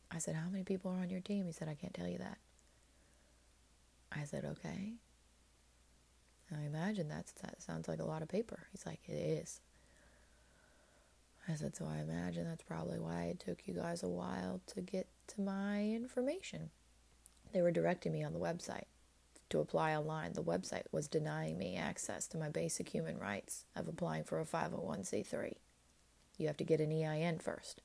I 0.09 0.19
said, 0.19 0.35
How 0.35 0.47
many 0.47 0.63
people 0.63 0.91
are 0.91 1.01
on 1.01 1.09
your 1.09 1.19
team? 1.19 1.47
He 1.47 1.51
said, 1.51 1.67
I 1.67 1.75
can't 1.75 1.93
tell 1.93 2.07
you 2.07 2.19
that. 2.19 2.37
I 4.13 4.23
said, 4.23 4.45
Okay. 4.45 4.93
I 6.57 6.63
imagine 6.63 7.09
that's, 7.09 7.33
that 7.41 7.61
sounds 7.61 7.89
like 7.89 7.99
a 7.99 8.05
lot 8.05 8.21
of 8.21 8.29
paper. 8.29 8.67
He's 8.71 8.85
like, 8.85 9.01
It 9.09 9.41
is. 9.41 9.59
I 11.47 11.55
said, 11.55 11.75
So 11.75 11.85
I 11.85 11.99
imagine 11.99 12.45
that's 12.45 12.63
probably 12.63 12.99
why 12.99 13.23
it 13.25 13.39
took 13.39 13.67
you 13.67 13.73
guys 13.73 14.03
a 14.03 14.09
while 14.09 14.61
to 14.67 14.81
get 14.81 15.07
to 15.27 15.41
my 15.41 15.83
information. 15.83 16.69
They 17.53 17.61
were 17.61 17.71
directing 17.71 18.13
me 18.13 18.23
on 18.23 18.33
the 18.33 18.39
website 18.39 18.85
to 19.49 19.59
apply 19.59 19.95
online. 19.95 20.33
The 20.33 20.43
website 20.43 20.83
was 20.91 21.07
denying 21.07 21.57
me 21.57 21.75
access 21.75 22.27
to 22.27 22.37
my 22.37 22.49
basic 22.49 22.89
human 22.89 23.17
rights 23.17 23.65
of 23.75 23.87
applying 23.87 24.23
for 24.23 24.39
a 24.39 24.45
501c3. 24.45 25.53
You 26.37 26.47
have 26.47 26.57
to 26.57 26.63
get 26.63 26.81
an 26.81 26.91
EIN 26.91 27.39
first. 27.39 27.81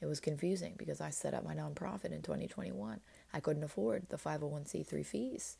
It 0.00 0.06
was 0.06 0.20
confusing 0.20 0.74
because 0.76 1.00
I 1.00 1.10
set 1.10 1.34
up 1.34 1.44
my 1.44 1.54
nonprofit 1.54 2.12
in 2.12 2.22
2021. 2.22 3.00
I 3.32 3.40
couldn't 3.40 3.64
afford 3.64 4.08
the 4.08 4.16
501c3 4.16 5.04
fees 5.04 5.56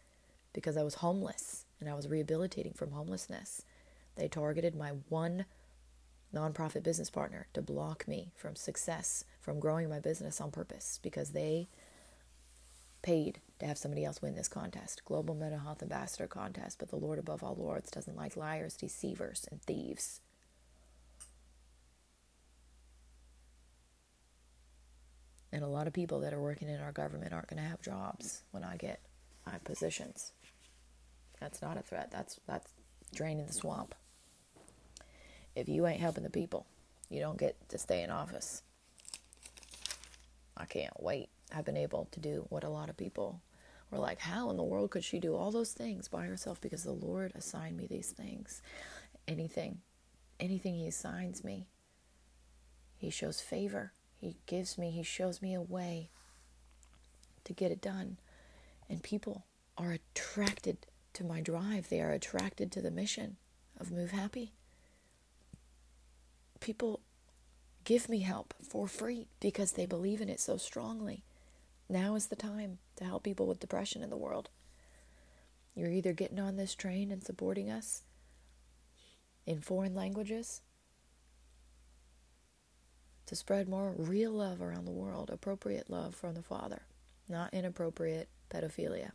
because 0.53 0.77
I 0.77 0.83
was 0.83 0.97
homeless 0.97 1.67
and 1.81 1.89
I 1.89 1.95
was 1.95 2.09
rehabilitating 2.09 2.73
from 2.73 2.93
homelessness. 2.93 3.63
They 4.17 4.29
targeted 4.29 4.75
my 4.75 4.91
one 5.09 5.45
nonprofit 6.35 6.83
business 6.83 7.11
partner 7.11 7.47
to 7.55 7.63
block 7.63 8.07
me 8.07 8.33
from 8.37 8.55
success, 8.55 9.25
from 9.41 9.61
growing 9.61 9.89
my 9.89 10.01
business 10.01 10.41
on 10.41 10.51
purpose 10.51 11.01
because 11.03 11.31
they 11.31 11.69
paid 13.03 13.41
to 13.59 13.67
have 13.67 13.79
somebody 13.79 14.05
else 14.05 14.21
win 14.21 14.35
this 14.35 14.49
contest, 14.49 15.05
Global 15.05 15.35
Mental 15.35 15.61
Health 15.61 15.83
Ambassador 15.83 16.27
contest. 16.27 16.79
But 16.79 16.91
the 16.91 16.97
Lord 16.97 17.19
above 17.19 17.43
all 17.43 17.57
lords 17.57 17.91
doesn't 17.91 18.17
like 18.17 18.37
liars, 18.37 18.77
deceivers, 18.77 19.47
and 19.51 19.63
thieves. 19.63 20.21
And 25.51 25.65
a 25.65 25.69
lot 25.69 25.87
of 25.87 25.93
people 25.93 26.21
that 26.21 26.35
are 26.35 26.43
working 26.43 26.69
in 26.69 26.81
our 26.81 26.93
government 26.93 27.33
aren't 27.33 27.49
going 27.49 27.63
to 27.63 27.69
have 27.69 27.81
jobs 27.81 28.43
when 28.51 28.63
I 28.63 28.77
get 28.77 29.01
my 29.47 29.59
positions. 29.59 30.33
That's 31.41 31.63
not 31.63 31.79
a 31.79 31.83
threat. 31.83 32.11
That's 32.11 32.39
that's 32.47 32.71
draining 33.15 33.47
the 33.47 33.53
swamp. 33.53 33.95
If 35.59 35.69
you 35.69 35.89
ain't 35.89 36.01
helping 36.01 36.23
the 36.23 36.31
people, 36.31 36.67
you 37.11 37.19
don't 37.19 37.37
get 37.37 37.57
to 37.71 37.79
stay 37.79 38.05
in 38.05 38.11
office. 38.11 38.63
I 40.57 40.67
can't 40.67 41.03
wait. 41.03 41.31
I've 41.53 41.65
been 41.65 41.77
able 41.77 42.07
to 42.13 42.21
do 42.21 42.47
what 42.49 42.63
a 42.63 42.69
lot 42.69 42.89
of 42.89 42.97
people 42.97 43.41
were 43.91 43.99
like, 43.99 44.21
how 44.21 44.51
in 44.51 44.57
the 44.57 44.63
world 44.63 44.91
could 44.91 45.03
she 45.03 45.19
do 45.19 45.35
all 45.35 45.51
those 45.51 45.73
things 45.73 46.07
by 46.07 46.27
herself? 46.27 46.61
Because 46.61 46.85
the 46.85 46.93
Lord 46.93 47.33
assigned 47.35 47.77
me 47.77 47.89
these 47.89 48.13
things. 48.13 48.63
Anything, 49.27 49.79
anything 50.39 50.77
He 50.77 50.87
assigns 50.87 51.43
me, 51.43 51.67
He 52.97 53.11
shows 53.11 53.41
favor. 53.41 53.93
He 54.21 54.37
gives 54.47 54.79
me, 54.79 54.93
He 54.93 55.03
shows 55.03 55.43
me 55.43 55.55
a 55.55 55.61
way 55.61 56.09
to 57.43 57.53
get 57.53 57.73
it 57.73 57.83
done. 57.83 58.19
And 58.89 59.03
people 59.03 59.45
are 59.77 59.91
attracted 59.91 60.87
to 61.15 61.25
my 61.25 61.41
drive, 61.41 61.89
they 61.89 62.01
are 62.01 62.13
attracted 62.13 62.71
to 62.71 62.81
the 62.81 62.93
mission 62.93 63.39
of 63.81 63.91
Move 63.91 64.13
Happy. 64.13 64.53
People 66.61 67.01
give 67.85 68.09
me 68.09 68.21
help 68.21 68.55
for 68.63 68.87
free 68.87 69.27
because 69.41 69.73
they 69.73 69.87
believe 69.87 70.21
in 70.21 70.29
it 70.29 70.41
so 70.41 70.57
strongly. 70.57 71.23
Now 71.89 72.15
is 72.15 72.27
the 72.27 72.37
time 72.37 72.79
to 72.97 73.05
help 73.05 73.23
people 73.23 73.47
with 73.47 73.61
depression 73.61 74.03
in 74.03 74.11
the 74.11 74.17
world. 74.17 74.51
You're 75.75 75.91
either 75.91 76.13
getting 76.13 76.41
on 76.41 76.57
this 76.57 76.75
train 76.75 77.11
and 77.11 77.25
supporting 77.25 77.71
us 77.71 78.03
in 79.47 79.61
foreign 79.61 79.95
languages 79.95 80.61
to 83.27 83.37
spread 83.37 83.69
more 83.69 83.95
real 83.97 84.33
love 84.33 84.61
around 84.61 84.85
the 84.85 84.91
world, 84.91 85.31
appropriate 85.31 85.89
love 85.89 86.15
from 86.15 86.35
the 86.35 86.43
Father, 86.43 86.83
not 87.29 87.55
inappropriate 87.55 88.29
pedophilia. 88.51 89.13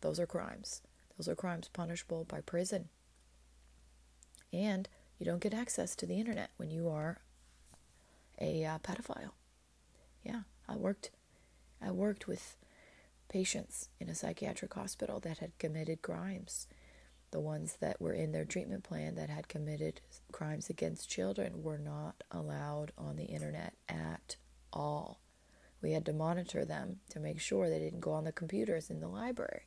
Those 0.00 0.20
are 0.20 0.26
crimes. 0.26 0.82
Those 1.16 1.28
are 1.28 1.34
crimes 1.34 1.68
punishable 1.72 2.24
by 2.24 2.40
prison. 2.40 2.88
And 4.52 4.88
you 5.18 5.26
don't 5.26 5.40
get 5.40 5.54
access 5.54 5.96
to 5.96 6.06
the 6.06 6.18
internet 6.18 6.50
when 6.56 6.70
you 6.70 6.88
are 6.88 7.18
a 8.40 8.64
uh, 8.64 8.78
pedophile. 8.78 9.32
Yeah, 10.22 10.40
I 10.68 10.76
worked 10.76 11.10
I 11.80 11.90
worked 11.90 12.26
with 12.26 12.56
patients 13.28 13.88
in 14.00 14.08
a 14.08 14.14
psychiatric 14.14 14.72
hospital 14.74 15.20
that 15.20 15.38
had 15.38 15.58
committed 15.58 16.02
crimes. 16.02 16.66
The 17.32 17.40
ones 17.40 17.76
that 17.80 18.00
were 18.00 18.12
in 18.12 18.32
their 18.32 18.44
treatment 18.44 18.84
plan 18.84 19.14
that 19.16 19.28
had 19.28 19.48
committed 19.48 20.00
crimes 20.32 20.70
against 20.70 21.10
children 21.10 21.62
were 21.62 21.78
not 21.78 22.22
allowed 22.30 22.92
on 22.96 23.16
the 23.16 23.24
internet 23.24 23.74
at 23.88 24.36
all. 24.72 25.20
We 25.82 25.92
had 25.92 26.06
to 26.06 26.12
monitor 26.12 26.64
them 26.64 27.00
to 27.10 27.20
make 27.20 27.40
sure 27.40 27.68
they 27.68 27.78
didn't 27.78 28.00
go 28.00 28.12
on 28.12 28.24
the 28.24 28.32
computers 28.32 28.90
in 28.90 29.00
the 29.00 29.08
library. 29.08 29.66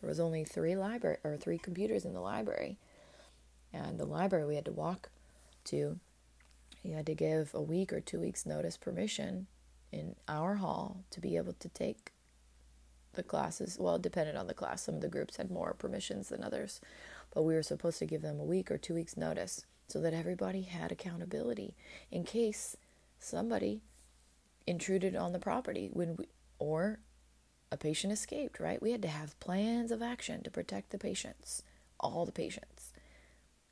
There 0.00 0.08
was 0.08 0.20
only 0.20 0.44
three 0.44 0.74
library 0.74 1.18
or 1.22 1.36
three 1.36 1.58
computers 1.58 2.04
in 2.04 2.14
the 2.14 2.20
library, 2.20 2.78
and 3.72 3.98
the 3.98 4.04
library 4.04 4.46
we 4.46 4.56
had 4.56 4.64
to 4.66 4.72
walk 4.72 5.10
to. 5.64 5.98
You 6.82 6.94
had 6.94 7.06
to 7.06 7.14
give 7.14 7.54
a 7.54 7.62
week 7.62 7.92
or 7.92 8.00
two 8.00 8.20
weeks 8.20 8.44
notice 8.44 8.76
permission 8.76 9.46
in 9.92 10.16
our 10.26 10.56
hall 10.56 11.04
to 11.10 11.20
be 11.20 11.36
able 11.36 11.52
to 11.54 11.68
take 11.68 12.12
the 13.14 13.22
classes. 13.22 13.76
Well, 13.78 13.96
it 13.96 14.02
depended 14.02 14.36
on 14.36 14.46
the 14.46 14.54
class. 14.54 14.82
Some 14.82 14.96
of 14.96 15.00
the 15.00 15.08
groups 15.08 15.36
had 15.36 15.50
more 15.50 15.74
permissions 15.74 16.28
than 16.28 16.42
others, 16.42 16.80
but 17.32 17.42
we 17.42 17.54
were 17.54 17.62
supposed 17.62 17.98
to 18.00 18.06
give 18.06 18.22
them 18.22 18.40
a 18.40 18.44
week 18.44 18.70
or 18.70 18.78
two 18.78 18.94
weeks 18.94 19.16
notice 19.16 19.64
so 19.86 20.00
that 20.00 20.14
everybody 20.14 20.62
had 20.62 20.90
accountability 20.90 21.74
in 22.10 22.24
case 22.24 22.76
somebody 23.18 23.82
intruded 24.66 25.14
on 25.14 25.32
the 25.32 25.38
property 25.38 25.90
when 25.92 26.16
we, 26.16 26.26
or 26.58 26.98
a 27.70 27.76
patient 27.76 28.12
escaped, 28.12 28.60
right? 28.60 28.82
We 28.82 28.92
had 28.92 29.02
to 29.02 29.08
have 29.08 29.38
plans 29.40 29.90
of 29.90 30.02
action 30.02 30.42
to 30.42 30.50
protect 30.50 30.90
the 30.90 30.98
patients, 30.98 31.62
all 32.00 32.24
the 32.24 32.32
patients, 32.32 32.91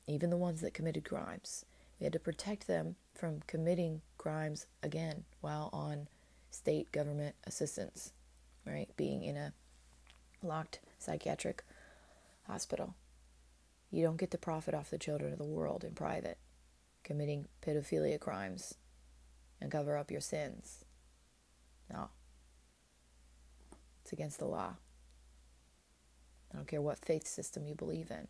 even 0.07 0.29
the 0.29 0.37
ones 0.37 0.61
that 0.61 0.73
committed 0.73 1.05
crimes. 1.05 1.65
We 1.99 2.05
had 2.05 2.13
to 2.13 2.19
protect 2.19 2.67
them 2.67 2.95
from 3.13 3.41
committing 3.47 4.01
crimes 4.17 4.65
again 4.81 5.25
while 5.41 5.69
on 5.71 6.07
state 6.49 6.91
government 6.91 7.35
assistance, 7.45 8.13
right? 8.65 8.89
Being 8.97 9.23
in 9.23 9.37
a 9.37 9.53
locked 10.43 10.79
psychiatric 10.97 11.63
hospital. 12.47 12.95
You 13.91 14.03
don't 14.03 14.17
get 14.17 14.31
to 14.31 14.37
profit 14.37 14.73
off 14.73 14.89
the 14.89 14.97
children 14.97 15.33
of 15.33 15.37
the 15.37 15.45
world 15.45 15.83
in 15.83 15.93
private, 15.93 16.37
committing 17.03 17.47
pedophilia 17.61 18.19
crimes 18.19 18.75
and 19.59 19.71
cover 19.71 19.97
up 19.97 20.09
your 20.09 20.21
sins. 20.21 20.85
No. 21.91 22.09
It's 24.01 24.13
against 24.13 24.39
the 24.39 24.45
law. 24.45 24.75
I 26.51 26.57
don't 26.57 26.67
care 26.67 26.81
what 26.81 27.05
faith 27.05 27.27
system 27.27 27.65
you 27.65 27.75
believe 27.75 28.11
in. 28.11 28.27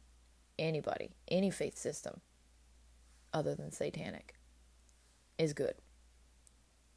Anybody, 0.60 1.12
any 1.28 1.49
faith 1.49 1.78
system 1.78 2.22
other 3.34 3.56
than 3.56 3.72
satanic 3.72 4.36
is 5.38 5.54
good. 5.54 5.76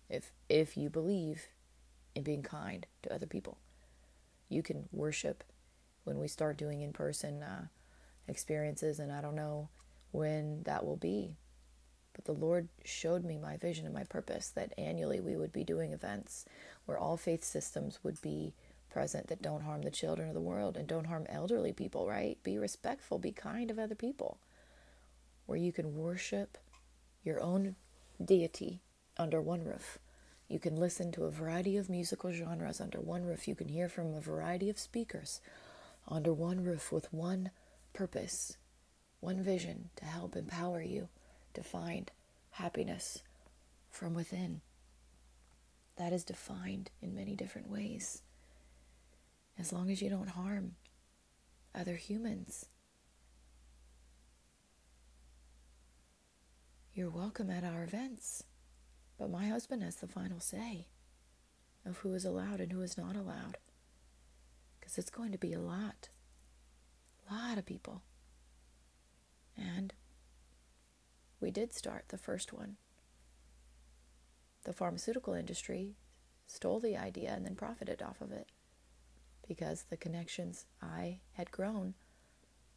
If 0.08 0.32
if 0.48 0.76
you 0.76 0.90
believe 0.90 1.48
in 2.14 2.22
being 2.22 2.42
kind 2.42 2.86
to 3.02 3.14
other 3.14 3.26
people, 3.26 3.58
you 4.48 4.62
can 4.62 4.88
worship 4.92 5.44
when 6.04 6.18
we 6.18 6.28
start 6.28 6.58
doing 6.58 6.82
in 6.82 6.92
person 6.92 7.42
uh, 7.42 7.66
experiences, 8.28 8.98
and 8.98 9.10
I 9.10 9.20
don't 9.20 9.34
know 9.34 9.68
when 10.12 10.62
that 10.64 10.84
will 10.84 10.96
be. 10.96 11.36
But 12.12 12.26
the 12.26 12.32
Lord 12.32 12.68
showed 12.84 13.24
me 13.24 13.38
my 13.38 13.56
vision 13.56 13.86
and 13.86 13.94
my 13.94 14.04
purpose 14.04 14.48
that 14.50 14.72
annually 14.78 15.20
we 15.20 15.36
would 15.36 15.52
be 15.52 15.64
doing 15.64 15.92
events 15.92 16.44
where 16.84 16.98
all 16.98 17.16
faith 17.16 17.42
systems 17.42 17.98
would 18.04 18.20
be 18.22 18.54
present 18.94 19.26
that 19.26 19.42
don't 19.42 19.64
harm 19.64 19.82
the 19.82 19.90
children 19.90 20.28
of 20.28 20.34
the 20.34 20.40
world 20.40 20.76
and 20.76 20.86
don't 20.86 21.08
harm 21.08 21.26
elderly 21.28 21.72
people, 21.72 22.06
right? 22.06 22.38
Be 22.44 22.56
respectful, 22.56 23.18
be 23.18 23.32
kind 23.32 23.68
of 23.68 23.78
other 23.78 23.96
people 23.96 24.38
where 25.46 25.58
you 25.58 25.72
can 25.72 25.96
worship 25.96 26.56
your 27.24 27.40
own 27.40 27.74
deity 28.24 28.80
under 29.18 29.42
one 29.42 29.64
roof. 29.64 29.98
You 30.48 30.60
can 30.60 30.76
listen 30.76 31.10
to 31.12 31.24
a 31.24 31.30
variety 31.30 31.76
of 31.76 31.90
musical 31.90 32.30
genres 32.32 32.80
under 32.80 33.00
one 33.00 33.24
roof. 33.24 33.48
You 33.48 33.56
can 33.56 33.68
hear 33.68 33.88
from 33.88 34.14
a 34.14 34.20
variety 34.20 34.70
of 34.70 34.78
speakers 34.78 35.40
under 36.06 36.32
one 36.32 36.62
roof 36.62 36.92
with 36.92 37.12
one 37.12 37.50
purpose 37.92 38.56
one 39.24 39.42
vision 39.42 39.88
to 39.96 40.04
help 40.04 40.36
empower 40.36 40.82
you 40.82 41.08
to 41.54 41.62
find 41.62 42.10
happiness 42.50 43.22
from 43.90 44.12
within. 44.12 44.60
That 45.96 46.12
is 46.12 46.24
defined 46.24 46.90
in 47.00 47.14
many 47.14 47.34
different 47.34 47.70
ways. 47.70 48.20
As 49.58 49.72
long 49.72 49.90
as 49.90 50.02
you 50.02 50.10
don't 50.10 50.30
harm 50.30 50.74
other 51.74 51.94
humans, 51.94 52.66
you're 56.92 57.10
welcome 57.10 57.50
at 57.50 57.64
our 57.64 57.84
events. 57.84 58.44
But 59.18 59.30
my 59.30 59.46
husband 59.46 59.82
has 59.82 59.96
the 59.96 60.08
final 60.08 60.40
say 60.40 60.88
of 61.86 61.98
who 61.98 62.14
is 62.14 62.24
allowed 62.24 62.60
and 62.60 62.72
who 62.72 62.80
is 62.80 62.98
not 62.98 63.14
allowed. 63.14 63.58
Because 64.78 64.98
it's 64.98 65.10
going 65.10 65.32
to 65.32 65.38
be 65.38 65.52
a 65.52 65.60
lot. 65.60 66.08
A 67.30 67.34
lot 67.34 67.58
of 67.58 67.64
people. 67.64 68.02
And 69.56 69.94
we 71.40 71.50
did 71.50 71.72
start 71.72 72.06
the 72.08 72.18
first 72.18 72.52
one. 72.52 72.76
The 74.64 74.72
pharmaceutical 74.72 75.34
industry 75.34 75.94
stole 76.46 76.80
the 76.80 76.96
idea 76.96 77.30
and 77.30 77.46
then 77.46 77.54
profited 77.54 78.02
off 78.02 78.20
of 78.20 78.32
it 78.32 78.48
because 79.46 79.84
the 79.90 79.96
connections 79.96 80.66
I 80.82 81.18
had 81.32 81.50
grown, 81.50 81.94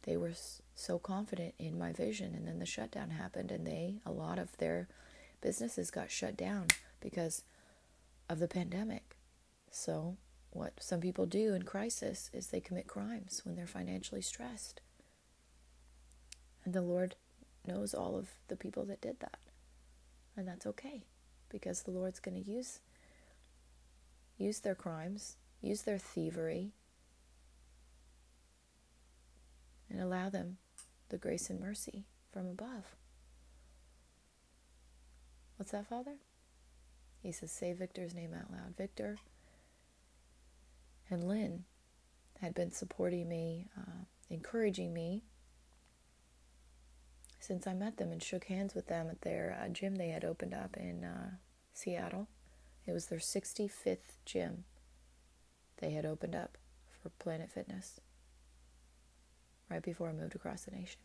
they 0.02 0.16
were 0.16 0.32
so 0.74 0.98
confident 0.98 1.54
in 1.58 1.78
my 1.78 1.92
vision. 1.92 2.34
And 2.34 2.46
then 2.46 2.58
the 2.58 2.66
shutdown 2.66 3.10
happened, 3.10 3.50
and 3.50 3.66
they, 3.66 4.00
a 4.06 4.12
lot 4.12 4.38
of 4.38 4.56
their 4.58 4.88
businesses 5.40 5.90
got 5.90 6.10
shut 6.10 6.36
down 6.36 6.68
because 7.00 7.42
of 8.28 8.38
the 8.38 8.48
pandemic. 8.48 9.16
So, 9.70 10.16
what 10.50 10.72
some 10.80 11.00
people 11.00 11.26
do 11.26 11.54
in 11.54 11.62
crisis 11.62 12.30
is 12.32 12.46
they 12.46 12.60
commit 12.60 12.86
crimes 12.86 13.42
when 13.44 13.54
they're 13.54 13.66
financially 13.66 14.22
stressed. 14.22 14.80
And 16.64 16.74
the 16.74 16.82
Lord 16.82 17.16
knows 17.66 17.94
all 17.94 18.16
of 18.16 18.28
the 18.48 18.56
people 18.56 18.84
that 18.86 19.00
did 19.00 19.20
that. 19.20 19.38
And 20.36 20.48
that's 20.48 20.66
okay 20.66 21.04
because 21.50 21.82
the 21.82 21.90
Lord's 21.90 22.20
going 22.20 22.42
to 22.42 22.50
use 22.50 22.80
use 24.38 24.60
their 24.60 24.74
crimes, 24.74 25.36
use 25.60 25.82
their 25.82 25.98
thievery 25.98 26.72
and 29.90 30.00
allow 30.00 30.28
them 30.28 30.58
the 31.08 31.18
grace 31.18 31.50
and 31.50 31.60
mercy 31.60 32.04
from 32.32 32.46
above. 32.46 32.96
What's 35.56 35.72
that, 35.72 35.88
Father? 35.88 36.16
He 37.22 37.32
says, 37.32 37.50
Say 37.50 37.72
Victor's 37.72 38.14
name 38.14 38.32
out 38.32 38.50
loud. 38.50 38.76
Victor 38.76 39.18
and 41.10 41.26
Lynn 41.26 41.64
had 42.40 42.54
been 42.54 42.70
supporting 42.70 43.28
me, 43.28 43.66
uh, 43.76 44.04
encouraging 44.30 44.92
me 44.92 45.24
since 47.40 47.66
I 47.66 47.72
met 47.72 47.96
them 47.96 48.12
and 48.12 48.22
shook 48.22 48.44
hands 48.44 48.74
with 48.74 48.86
them 48.86 49.08
at 49.08 49.22
their 49.22 49.58
uh, 49.60 49.68
gym 49.68 49.96
they 49.96 50.08
had 50.08 50.24
opened 50.24 50.54
up 50.54 50.76
in 50.76 51.04
uh, 51.04 51.30
Seattle. 51.72 52.28
It 52.86 52.92
was 52.92 53.06
their 53.06 53.18
65th 53.18 54.18
gym 54.24 54.64
they 55.78 55.90
had 55.90 56.04
opened 56.04 56.34
up 56.34 56.58
for 57.02 57.10
Planet 57.10 57.50
Fitness 57.50 58.00
right 59.70 59.82
before 59.82 60.08
I 60.08 60.12
moved 60.12 60.34
across 60.34 60.62
the 60.62 60.72
nation. 60.72 61.00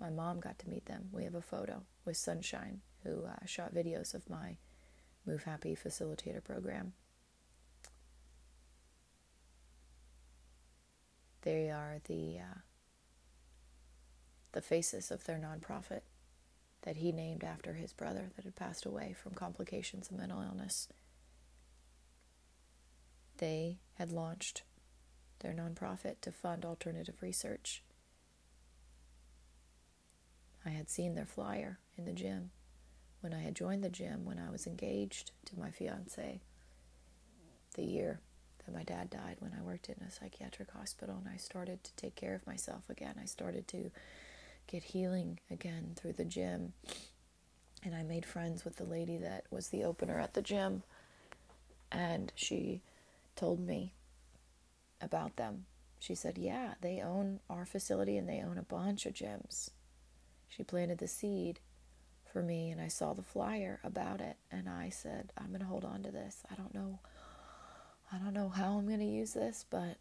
My 0.00 0.10
mom 0.10 0.40
got 0.40 0.58
to 0.60 0.68
meet 0.68 0.86
them. 0.86 1.08
We 1.12 1.24
have 1.24 1.34
a 1.34 1.42
photo 1.42 1.82
with 2.04 2.16
Sunshine, 2.16 2.80
who 3.04 3.24
uh, 3.24 3.46
shot 3.46 3.74
videos 3.74 4.14
of 4.14 4.28
my 4.28 4.56
Move 5.26 5.44
Happy 5.44 5.76
facilitator 5.76 6.42
program. 6.42 6.94
They 11.42 11.70
are 11.70 11.98
the 12.04 12.38
uh, 12.38 12.58
the 14.52 14.60
faces 14.60 15.10
of 15.10 15.24
their 15.24 15.38
nonprofit 15.38 16.02
that 16.82 16.96
he 16.96 17.12
named 17.12 17.44
after 17.44 17.74
his 17.74 17.92
brother 17.92 18.30
that 18.34 18.44
had 18.44 18.56
passed 18.56 18.84
away 18.84 19.14
from 19.14 19.34
complications 19.34 20.10
of 20.10 20.18
mental 20.18 20.42
illness. 20.42 20.88
They 23.38 23.78
had 23.94 24.12
launched 24.12 24.62
their 25.40 25.52
nonprofit 25.52 26.20
to 26.22 26.32
fund 26.32 26.64
alternative 26.64 27.16
research. 27.20 27.82
I 30.64 30.70
had 30.70 30.88
seen 30.88 31.14
their 31.14 31.26
flyer 31.26 31.78
in 31.98 32.04
the 32.04 32.12
gym 32.12 32.50
when 33.20 33.34
I 33.34 33.40
had 33.42 33.54
joined 33.54 33.82
the 33.82 33.90
gym 33.90 34.24
when 34.24 34.38
I 34.38 34.50
was 34.50 34.66
engaged 34.66 35.32
to 35.46 35.58
my 35.58 35.70
fiance 35.70 36.40
the 37.74 37.84
year 37.84 38.20
that 38.64 38.74
my 38.74 38.82
dad 38.82 39.10
died 39.10 39.36
when 39.40 39.52
I 39.58 39.62
worked 39.62 39.88
in 39.88 39.96
a 40.06 40.10
psychiatric 40.10 40.70
hospital 40.70 41.16
and 41.18 41.32
I 41.32 41.36
started 41.36 41.82
to 41.84 41.92
take 41.94 42.14
care 42.14 42.34
of 42.34 42.46
myself 42.46 42.88
again. 42.88 43.14
I 43.20 43.24
started 43.24 43.66
to 43.68 43.90
get 44.66 44.84
healing 44.84 45.40
again 45.50 45.92
through 45.96 46.12
the 46.14 46.24
gym. 46.24 46.72
And 47.84 47.94
I 47.94 48.04
made 48.04 48.24
friends 48.24 48.64
with 48.64 48.76
the 48.76 48.84
lady 48.84 49.16
that 49.18 49.44
was 49.50 49.68
the 49.68 49.82
opener 49.82 50.20
at 50.20 50.34
the 50.34 50.42
gym. 50.42 50.84
And 51.90 52.32
she 52.36 52.80
told 53.36 53.60
me 53.60 53.94
about 55.00 55.36
them. 55.36 55.66
She 55.98 56.14
said, 56.14 56.38
Yeah, 56.38 56.74
they 56.80 57.00
own 57.00 57.40
our 57.48 57.64
facility 57.64 58.16
and 58.16 58.28
they 58.28 58.42
own 58.42 58.58
a 58.58 58.62
bunch 58.62 59.06
of 59.06 59.14
gyms. 59.14 59.70
She 60.48 60.62
planted 60.62 60.98
the 60.98 61.08
seed 61.08 61.60
for 62.32 62.42
me, 62.42 62.70
and 62.70 62.80
I 62.80 62.88
saw 62.88 63.12
the 63.12 63.22
flyer 63.22 63.80
about 63.84 64.20
it. 64.20 64.36
And 64.50 64.68
I 64.68 64.88
said, 64.88 65.32
I'm 65.38 65.48
going 65.48 65.60
to 65.60 65.66
hold 65.66 65.84
on 65.84 66.02
to 66.02 66.10
this. 66.10 66.42
I 66.50 66.54
don't 66.54 66.74
know. 66.74 66.98
I 68.12 68.18
don't 68.18 68.34
know 68.34 68.48
how 68.48 68.76
I'm 68.76 68.86
going 68.86 69.00
to 69.00 69.06
use 69.06 69.32
this, 69.32 69.64
but 69.70 69.96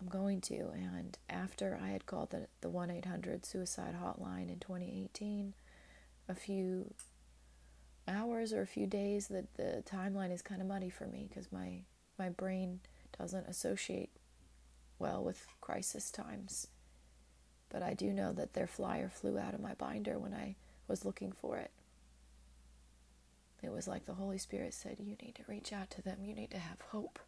I'm 0.00 0.08
going 0.08 0.40
to. 0.42 0.70
And 0.74 1.18
after 1.28 1.78
I 1.82 1.88
had 1.88 2.06
called 2.06 2.30
the, 2.30 2.46
the 2.60 2.68
1 2.68 2.90
800 2.90 3.44
suicide 3.44 3.96
hotline 4.00 4.48
in 4.48 4.60
2018, 4.60 5.54
a 6.28 6.34
few 6.34 6.94
hours 8.06 8.52
or 8.52 8.62
a 8.62 8.66
few 8.66 8.86
days, 8.86 9.28
that 9.28 9.54
the 9.54 9.82
timeline 9.90 10.32
is 10.32 10.42
kind 10.42 10.60
of 10.60 10.68
muddy 10.68 10.90
for 10.90 11.06
me 11.06 11.26
because 11.28 11.50
my, 11.50 11.82
my 12.18 12.28
brain 12.28 12.80
doesn't 13.18 13.46
associate 13.46 14.10
well 14.98 15.22
with 15.22 15.46
crisis 15.60 16.10
times. 16.10 16.68
But 17.70 17.82
I 17.82 17.94
do 17.94 18.12
know 18.12 18.32
that 18.32 18.54
their 18.54 18.66
flyer 18.66 19.08
flew 19.08 19.38
out 19.38 19.54
of 19.54 19.60
my 19.60 19.74
binder 19.74 20.18
when 20.18 20.34
I 20.34 20.56
was 20.86 21.04
looking 21.04 21.32
for 21.32 21.58
it. 21.58 21.70
It 23.62 23.72
was 23.72 23.88
like 23.88 24.06
the 24.06 24.14
Holy 24.14 24.38
Spirit 24.38 24.72
said, 24.72 24.96
You 24.98 25.16
need 25.22 25.34
to 25.34 25.42
reach 25.48 25.72
out 25.72 25.90
to 25.90 26.02
them, 26.02 26.18
you 26.22 26.34
need 26.34 26.50
to 26.52 26.58
have 26.58 26.80
hope. 26.80 27.18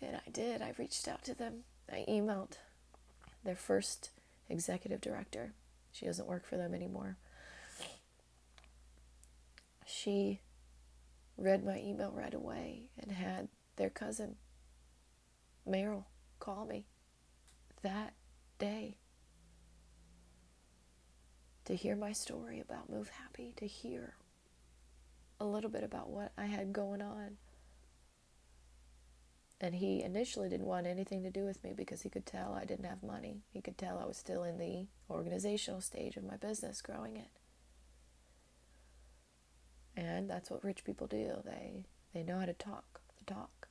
And 0.00 0.16
I 0.16 0.30
did. 0.30 0.60
I 0.60 0.74
reached 0.76 1.08
out 1.08 1.24
to 1.24 1.34
them. 1.34 1.64
I 1.90 2.04
emailed 2.08 2.58
their 3.42 3.56
first 3.56 4.10
executive 4.50 5.00
director. 5.00 5.52
She 5.92 6.04
doesn't 6.06 6.28
work 6.28 6.44
for 6.44 6.56
them 6.56 6.74
anymore. 6.74 7.16
She 9.86 10.40
read 11.36 11.64
my 11.64 11.78
email 11.78 12.12
right 12.12 12.34
away 12.34 12.84
and 12.98 13.12
had 13.12 13.48
their 13.76 13.90
cousin, 13.90 14.36
Meryl, 15.68 16.04
call 16.38 16.66
me 16.66 16.86
that 17.82 18.14
day 18.58 18.98
to 21.64 21.74
hear 21.74 21.96
my 21.96 22.12
story 22.12 22.60
about 22.60 22.90
Move 22.90 23.08
Happy, 23.08 23.54
to 23.56 23.66
hear 23.66 24.14
a 25.40 25.44
little 25.44 25.70
bit 25.70 25.82
about 25.82 26.10
what 26.10 26.32
I 26.36 26.46
had 26.46 26.72
going 26.72 27.02
on. 27.02 27.36
And 29.60 29.74
he 29.74 30.02
initially 30.02 30.48
didn't 30.48 30.66
want 30.66 30.86
anything 30.86 31.22
to 31.22 31.30
do 31.30 31.44
with 31.44 31.62
me 31.64 31.72
because 31.74 32.02
he 32.02 32.10
could 32.10 32.26
tell 32.26 32.52
I 32.52 32.64
didn't 32.64 32.84
have 32.84 33.02
money. 33.02 33.44
He 33.50 33.62
could 33.62 33.78
tell 33.78 33.98
I 33.98 34.04
was 34.04 34.18
still 34.18 34.44
in 34.44 34.58
the 34.58 34.88
organizational 35.08 35.80
stage 35.80 36.16
of 36.16 36.24
my 36.24 36.36
business, 36.36 36.82
growing 36.82 37.16
it. 37.16 37.30
And 39.96 40.28
that's 40.28 40.50
what 40.50 40.64
rich 40.64 40.84
people 40.84 41.06
do. 41.06 41.42
They 41.44 41.84
they 42.12 42.22
know 42.22 42.38
how 42.40 42.46
to 42.46 42.52
talk 42.52 43.00
the 43.18 43.32
talk. 43.32 43.68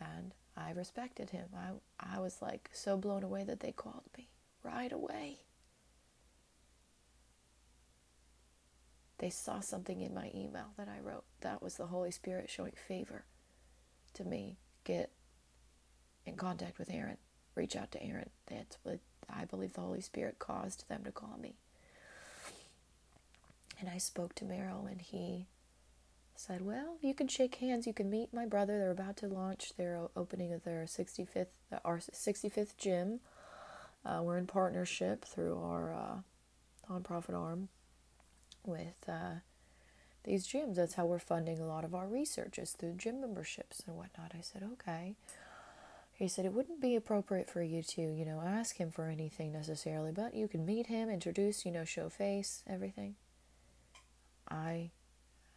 And 0.00 0.34
I 0.56 0.70
respected 0.72 1.30
him. 1.30 1.48
I 1.56 1.70
I 1.98 2.20
was 2.20 2.42
like 2.42 2.70
so 2.72 2.96
blown 2.96 3.22
away 3.22 3.44
that 3.44 3.60
they 3.60 3.72
called 3.72 4.04
me 4.16 4.28
right 4.62 4.92
away. 4.92 5.40
They 9.18 9.30
saw 9.30 9.60
something 9.60 10.00
in 10.00 10.12
my 10.12 10.30
email 10.34 10.72
that 10.76 10.88
I 10.88 11.00
wrote. 11.00 11.24
That 11.40 11.62
was 11.62 11.76
the 11.76 11.86
Holy 11.86 12.10
Spirit 12.10 12.50
showing 12.50 12.72
favor 12.88 13.24
to 14.14 14.24
me. 14.24 14.58
Get 14.82 15.12
in 16.26 16.36
contact 16.36 16.78
with 16.78 16.90
Erin. 16.90 17.16
Reach 17.54 17.76
out 17.76 17.92
to 17.92 18.02
Erin. 18.02 18.30
That's 18.46 18.76
what 18.82 18.98
I 19.30 19.44
believe 19.44 19.74
the 19.74 19.80
Holy 19.80 20.00
Spirit 20.00 20.38
caused 20.38 20.88
them 20.88 21.04
to 21.04 21.12
call 21.12 21.38
me. 21.40 21.56
And 23.84 23.92
I 23.92 23.98
spoke 23.98 24.34
to 24.36 24.46
Merrill, 24.46 24.86
and 24.86 24.98
he 24.98 25.46
said, 26.34 26.62
Well, 26.64 26.96
you 27.02 27.12
can 27.12 27.28
shake 27.28 27.56
hands. 27.56 27.86
You 27.86 27.92
can 27.92 28.08
meet 28.08 28.32
my 28.32 28.46
brother. 28.46 28.78
They're 28.78 28.90
about 28.90 29.18
to 29.18 29.26
launch 29.26 29.74
their 29.76 30.08
opening 30.16 30.54
of 30.54 30.64
their 30.64 30.84
65th, 30.84 31.48
uh, 31.70 31.80
our 31.84 31.98
65th 31.98 32.78
gym. 32.78 33.20
Uh, 34.02 34.20
we're 34.22 34.38
in 34.38 34.46
partnership 34.46 35.26
through 35.26 35.58
our 35.62 35.92
uh, 35.92 36.90
nonprofit 36.90 37.38
arm 37.38 37.68
with 38.64 39.06
uh, 39.06 39.40
these 40.24 40.46
gyms. 40.48 40.76
That's 40.76 40.94
how 40.94 41.04
we're 41.04 41.18
funding 41.18 41.60
a 41.60 41.66
lot 41.66 41.84
of 41.84 41.94
our 41.94 42.06
research 42.06 42.58
is 42.58 42.70
through 42.70 42.94
gym 42.94 43.20
memberships 43.20 43.82
and 43.86 43.96
whatnot. 43.98 44.32
I 44.34 44.40
said, 44.40 44.62
Okay. 44.62 45.16
he 46.14 46.26
said 46.26 46.46
it 46.46 46.54
wouldn't 46.54 46.80
be 46.80 46.96
appropriate 46.96 47.50
for 47.50 47.62
you 47.62 47.82
to, 47.82 48.00
you 48.00 48.24
know, 48.24 48.40
ask 48.42 48.78
him 48.78 48.90
for 48.90 49.08
anything 49.08 49.52
necessarily, 49.52 50.10
but 50.10 50.32
you 50.32 50.48
can 50.48 50.64
meet 50.64 50.86
him, 50.86 51.10
introduce, 51.10 51.66
you 51.66 51.70
know, 51.70 51.84
show 51.84 52.08
face, 52.08 52.62
everything. 52.66 53.16
I 54.48 54.90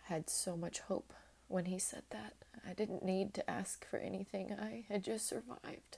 had 0.03 0.29
so 0.29 0.55
much 0.55 0.79
hope 0.79 1.13
when 1.47 1.65
he 1.65 1.79
said 1.79 2.03
that. 2.11 2.33
I 2.67 2.73
didn't 2.73 3.03
need 3.03 3.33
to 3.35 3.49
ask 3.49 3.85
for 3.85 3.97
anything. 3.97 4.53
I 4.53 4.85
had 4.89 5.03
just 5.03 5.27
survived. 5.27 5.97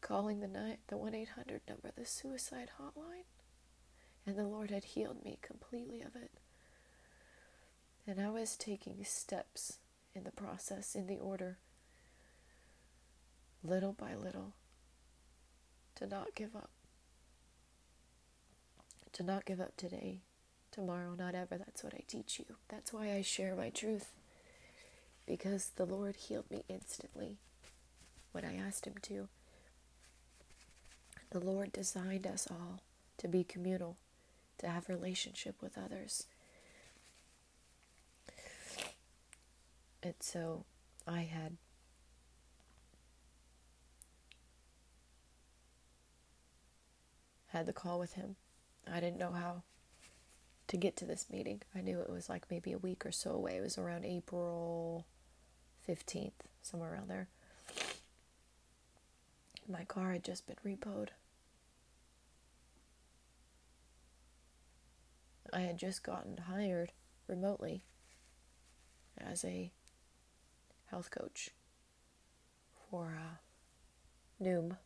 Calling 0.00 0.40
the 0.40 0.48
night 0.48 0.78
the 0.88 0.96
1-800 0.96 1.60
number, 1.68 1.90
the 1.96 2.06
suicide 2.06 2.70
hotline, 2.80 3.26
and 4.26 4.36
the 4.36 4.46
Lord 4.46 4.70
had 4.70 4.84
healed 4.84 5.24
me 5.24 5.38
completely 5.42 6.00
of 6.00 6.16
it. 6.16 6.30
And 8.06 8.20
I 8.20 8.30
was 8.30 8.56
taking 8.56 9.04
steps 9.04 9.78
in 10.14 10.24
the 10.24 10.30
process, 10.30 10.94
in 10.94 11.06
the 11.06 11.18
order, 11.18 11.58
little 13.62 13.92
by 13.92 14.14
little, 14.14 14.54
to 15.96 16.06
not 16.06 16.34
give 16.34 16.56
up. 16.56 16.70
To 19.12 19.22
not 19.22 19.44
give 19.44 19.60
up 19.60 19.76
today, 19.76 20.20
tomorrow, 20.70 21.14
not 21.18 21.34
ever. 21.34 21.58
That's 21.58 21.82
what 21.82 21.94
I 21.94 22.02
teach 22.06 22.38
you. 22.38 22.44
That's 22.68 22.92
why 22.92 23.12
I 23.12 23.22
share 23.22 23.56
my 23.56 23.70
truth. 23.70 24.12
Because 25.26 25.70
the 25.76 25.86
Lord 25.86 26.14
healed 26.16 26.50
me 26.50 26.62
instantly 26.68 27.36
when 28.32 28.44
I 28.44 28.56
asked 28.56 28.86
Him 28.86 28.94
to. 29.02 29.28
The 31.30 31.40
Lord 31.40 31.72
designed 31.72 32.26
us 32.26 32.46
all 32.50 32.80
to 33.18 33.28
be 33.28 33.44
communal, 33.44 33.96
to 34.58 34.68
have 34.68 34.88
relationship 34.88 35.56
with 35.60 35.76
others. 35.76 36.26
And 40.02 40.14
so 40.20 40.64
I 41.06 41.22
had 41.22 41.56
had 47.48 47.66
the 47.66 47.72
call 47.72 47.98
with 47.98 48.14
him. 48.14 48.36
I 48.92 49.00
didn't 49.00 49.18
know 49.18 49.32
how 49.32 49.62
to 50.68 50.76
get 50.76 50.96
to 50.96 51.04
this 51.04 51.26
meeting. 51.30 51.62
I 51.74 51.80
knew 51.80 52.00
it 52.00 52.10
was 52.10 52.28
like 52.28 52.44
maybe 52.50 52.72
a 52.72 52.78
week 52.78 53.04
or 53.06 53.12
so 53.12 53.30
away. 53.30 53.56
It 53.56 53.62
was 53.62 53.78
around 53.78 54.04
April 54.04 55.06
15th, 55.88 56.32
somewhere 56.62 56.92
around 56.92 57.08
there. 57.08 57.28
My 59.70 59.84
car 59.84 60.12
had 60.12 60.24
just 60.24 60.46
been 60.46 60.56
repoed. 60.64 61.08
I 65.52 65.60
had 65.60 65.78
just 65.78 66.02
gotten 66.02 66.36
hired 66.36 66.92
remotely 67.26 67.84
as 69.18 69.44
a 69.44 69.70
health 70.86 71.10
coach 71.10 71.50
for 72.90 73.18
uh, 73.18 74.44
Noom. 74.44 74.76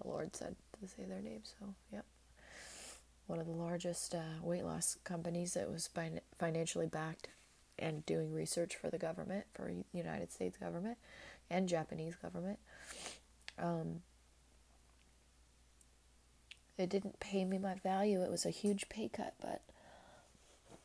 The 0.00 0.08
Lord 0.08 0.34
said 0.34 0.56
to 0.80 0.88
say 0.88 1.04
their 1.04 1.20
name, 1.20 1.42
so 1.44 1.74
yep. 1.92 2.04
One 3.28 3.38
of 3.38 3.46
the 3.46 3.52
largest 3.52 4.14
uh, 4.14 4.42
weight 4.42 4.64
loss 4.64 4.96
companies 5.04 5.54
that 5.54 5.70
was 5.70 5.86
fin- 5.86 6.22
financially 6.38 6.86
backed 6.86 7.28
and 7.78 8.04
doing 8.06 8.32
research 8.32 8.74
for 8.74 8.90
the 8.90 8.98
government, 8.98 9.44
for 9.54 9.66
the 9.66 9.84
United 9.92 10.32
States 10.32 10.56
government 10.56 10.98
and 11.50 11.68
Japanese 11.68 12.16
government. 12.16 12.58
Um, 13.58 14.00
it 16.78 16.88
didn't 16.88 17.20
pay 17.20 17.44
me 17.44 17.58
my 17.58 17.74
value. 17.74 18.22
It 18.22 18.30
was 18.30 18.46
a 18.46 18.50
huge 18.50 18.88
pay 18.88 19.08
cut, 19.08 19.34
but 19.40 19.62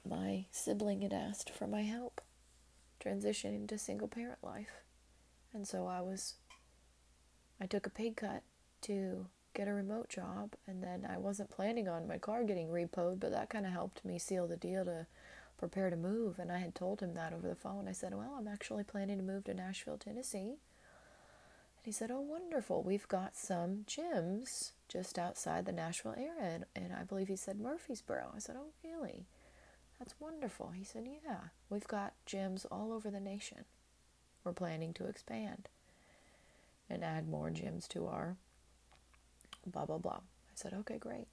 my 0.08 0.46
sibling 0.52 1.02
had 1.02 1.14
asked 1.14 1.50
for 1.50 1.66
my 1.66 1.84
help 1.84 2.22
transitioning 3.04 3.68
to 3.70 3.78
single 3.78 4.10
parent 4.10 4.40
life. 4.44 4.84
And 5.54 5.68
so 5.68 5.88
I 5.88 6.02
was, 6.02 6.36
I 7.62 7.68
took 7.68 7.86
a 7.86 7.92
pay 7.92 8.12
cut 8.12 8.44
to 8.82 9.28
get 9.54 9.68
a 9.68 9.74
remote 9.74 10.10
job. 10.10 10.54
And 10.68 10.84
then 10.84 11.08
I 11.10 11.18
wasn't 11.18 11.50
planning 11.50 11.88
on 11.88 12.08
my 12.08 12.18
car 12.18 12.44
getting 12.44 12.70
repoed, 12.70 13.20
but 13.20 13.32
that 13.32 13.50
kind 13.50 13.66
of 13.66 13.72
helped 13.72 14.04
me 14.04 14.20
seal 14.20 14.48
the 14.48 14.58
deal 14.58 14.86
to 14.86 15.08
prepare 15.58 15.90
to 15.90 15.96
move. 15.96 16.40
And 16.40 16.52
I 16.52 16.58
had 16.58 16.76
told 16.76 17.02
him 17.02 17.14
that 17.14 17.34
over 17.34 17.48
the 17.48 17.56
phone. 17.56 17.88
I 17.88 17.92
said, 17.92 18.14
Well, 18.14 18.36
I'm 18.38 18.48
actually 18.48 18.84
planning 18.84 19.18
to 19.18 19.24
move 19.24 19.46
to 19.46 19.54
Nashville, 19.54 19.98
Tennessee. 19.98 20.58
And 21.78 21.86
he 21.86 21.92
said, 21.92 22.12
Oh, 22.12 22.22
wonderful. 22.22 22.84
We've 22.84 23.08
got 23.08 23.36
some 23.36 23.86
gyms 23.88 24.72
just 24.88 25.18
outside 25.18 25.66
the 25.66 25.72
Nashville 25.72 26.16
area. 26.18 26.34
And, 26.42 26.66
and 26.76 26.94
I 26.94 27.04
believe 27.04 27.28
he 27.28 27.36
said 27.36 27.60
Murfreesboro. 27.60 28.32
I 28.36 28.40
said, 28.40 28.56
Oh, 28.58 28.72
really? 28.84 29.26
That's 30.00 30.16
wonderful. 30.20 30.72
He 30.72 30.84
said, 30.84 31.08
Yeah, 31.26 31.40
we've 31.70 31.88
got 31.88 32.14
gyms 32.28 32.66
all 32.72 32.92
over 32.92 33.10
the 33.10 33.20
nation. 33.20 33.66
We're 34.44 34.54
planning 34.54 34.94
to 34.96 35.06
expand 35.06 35.70
and 36.90 37.04
add 37.04 37.28
more 37.28 37.50
gyms 37.50 37.88
to 37.90 38.08
our 38.08 38.36
blah, 39.66 39.86
blah, 39.86 39.98
blah. 39.98 40.20
I 40.22 40.54
said, 40.56 40.74
Okay, 40.74 40.98
great. 40.98 41.28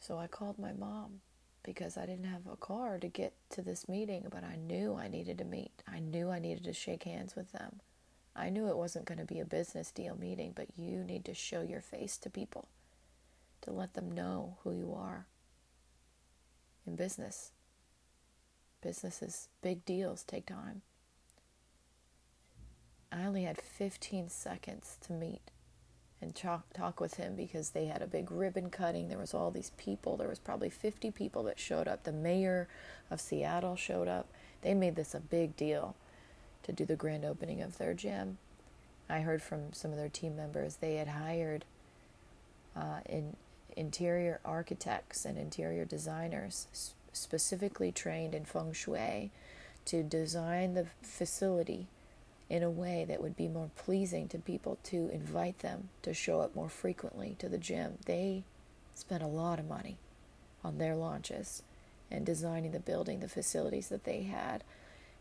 So 0.00 0.18
I 0.18 0.26
called 0.26 0.58
my 0.58 0.72
mom 0.72 1.20
because 1.62 1.96
I 1.96 2.06
didn't 2.06 2.24
have 2.24 2.46
a 2.50 2.56
car 2.56 2.98
to 2.98 3.08
get 3.08 3.34
to 3.50 3.62
this 3.62 3.88
meeting, 3.88 4.26
but 4.30 4.44
I 4.44 4.56
knew 4.56 4.94
I 4.94 5.08
needed 5.08 5.38
to 5.38 5.44
meet. 5.44 5.82
I 5.86 5.98
knew 5.98 6.30
I 6.30 6.38
needed 6.38 6.64
to 6.64 6.72
shake 6.72 7.02
hands 7.04 7.34
with 7.36 7.52
them. 7.52 7.80
I 8.34 8.50
knew 8.50 8.68
it 8.68 8.76
wasn't 8.76 9.04
going 9.04 9.18
to 9.18 9.24
be 9.24 9.40
a 9.40 9.44
business 9.44 9.90
deal 9.90 10.16
meeting, 10.16 10.52
but 10.54 10.68
you 10.76 11.02
need 11.02 11.24
to 11.24 11.34
show 11.34 11.62
your 11.62 11.80
face 11.80 12.16
to 12.18 12.30
people 12.30 12.68
to 13.62 13.72
let 13.72 13.94
them 13.94 14.12
know 14.12 14.58
who 14.62 14.72
you 14.72 14.94
are 14.94 15.26
in 16.86 16.94
business. 16.94 17.50
Businesses, 18.80 19.48
big 19.60 19.84
deals 19.84 20.22
take 20.22 20.46
time. 20.46 20.82
I 23.10 23.24
only 23.24 23.42
had 23.42 23.60
15 23.60 24.28
seconds 24.28 24.96
to 25.02 25.12
meet 25.12 25.50
and 26.20 26.34
talk, 26.34 26.72
talk 26.72 27.00
with 27.00 27.14
him 27.14 27.36
because 27.36 27.70
they 27.70 27.86
had 27.86 28.02
a 28.02 28.06
big 28.06 28.30
ribbon 28.30 28.70
cutting. 28.70 29.08
There 29.08 29.18
was 29.18 29.34
all 29.34 29.50
these 29.50 29.72
people. 29.76 30.16
There 30.16 30.28
was 30.28 30.38
probably 30.38 30.70
50 30.70 31.10
people 31.12 31.44
that 31.44 31.60
showed 31.60 31.86
up. 31.86 32.04
The 32.04 32.12
mayor 32.12 32.68
of 33.10 33.20
Seattle 33.20 33.76
showed 33.76 34.08
up. 34.08 34.26
They 34.62 34.74
made 34.74 34.96
this 34.96 35.14
a 35.14 35.20
big 35.20 35.56
deal 35.56 35.94
to 36.64 36.72
do 36.72 36.84
the 36.84 36.96
grand 36.96 37.24
opening 37.24 37.62
of 37.62 37.78
their 37.78 37.94
gym. 37.94 38.38
I 39.08 39.20
heard 39.20 39.42
from 39.42 39.72
some 39.72 39.92
of 39.92 39.96
their 39.96 40.08
team 40.08 40.36
members 40.36 40.76
they 40.76 40.96
had 40.96 41.08
hired 41.08 41.64
uh, 42.76 43.00
in 43.06 43.36
interior 43.76 44.40
architects 44.44 45.24
and 45.24 45.38
interior 45.38 45.84
designers 45.84 46.66
specifically 47.12 47.92
trained 47.92 48.34
in 48.34 48.44
feng 48.44 48.72
shui 48.72 49.30
to 49.84 50.02
design 50.02 50.74
the 50.74 50.86
facility 51.00 51.86
in 52.50 52.62
a 52.62 52.70
way 52.70 53.04
that 53.06 53.20
would 53.20 53.36
be 53.36 53.48
more 53.48 53.70
pleasing 53.76 54.28
to 54.28 54.38
people 54.38 54.78
to 54.82 55.10
invite 55.12 55.58
them 55.58 55.90
to 56.02 56.14
show 56.14 56.40
up 56.40 56.54
more 56.54 56.68
frequently 56.68 57.36
to 57.38 57.48
the 57.48 57.58
gym. 57.58 57.98
They 58.06 58.42
spent 58.94 59.22
a 59.22 59.26
lot 59.26 59.58
of 59.58 59.68
money 59.68 59.98
on 60.64 60.78
their 60.78 60.96
launches 60.96 61.62
and 62.10 62.24
designing 62.24 62.72
the 62.72 62.80
building, 62.80 63.20
the 63.20 63.28
facilities 63.28 63.88
that 63.88 64.04
they 64.04 64.22
had. 64.22 64.64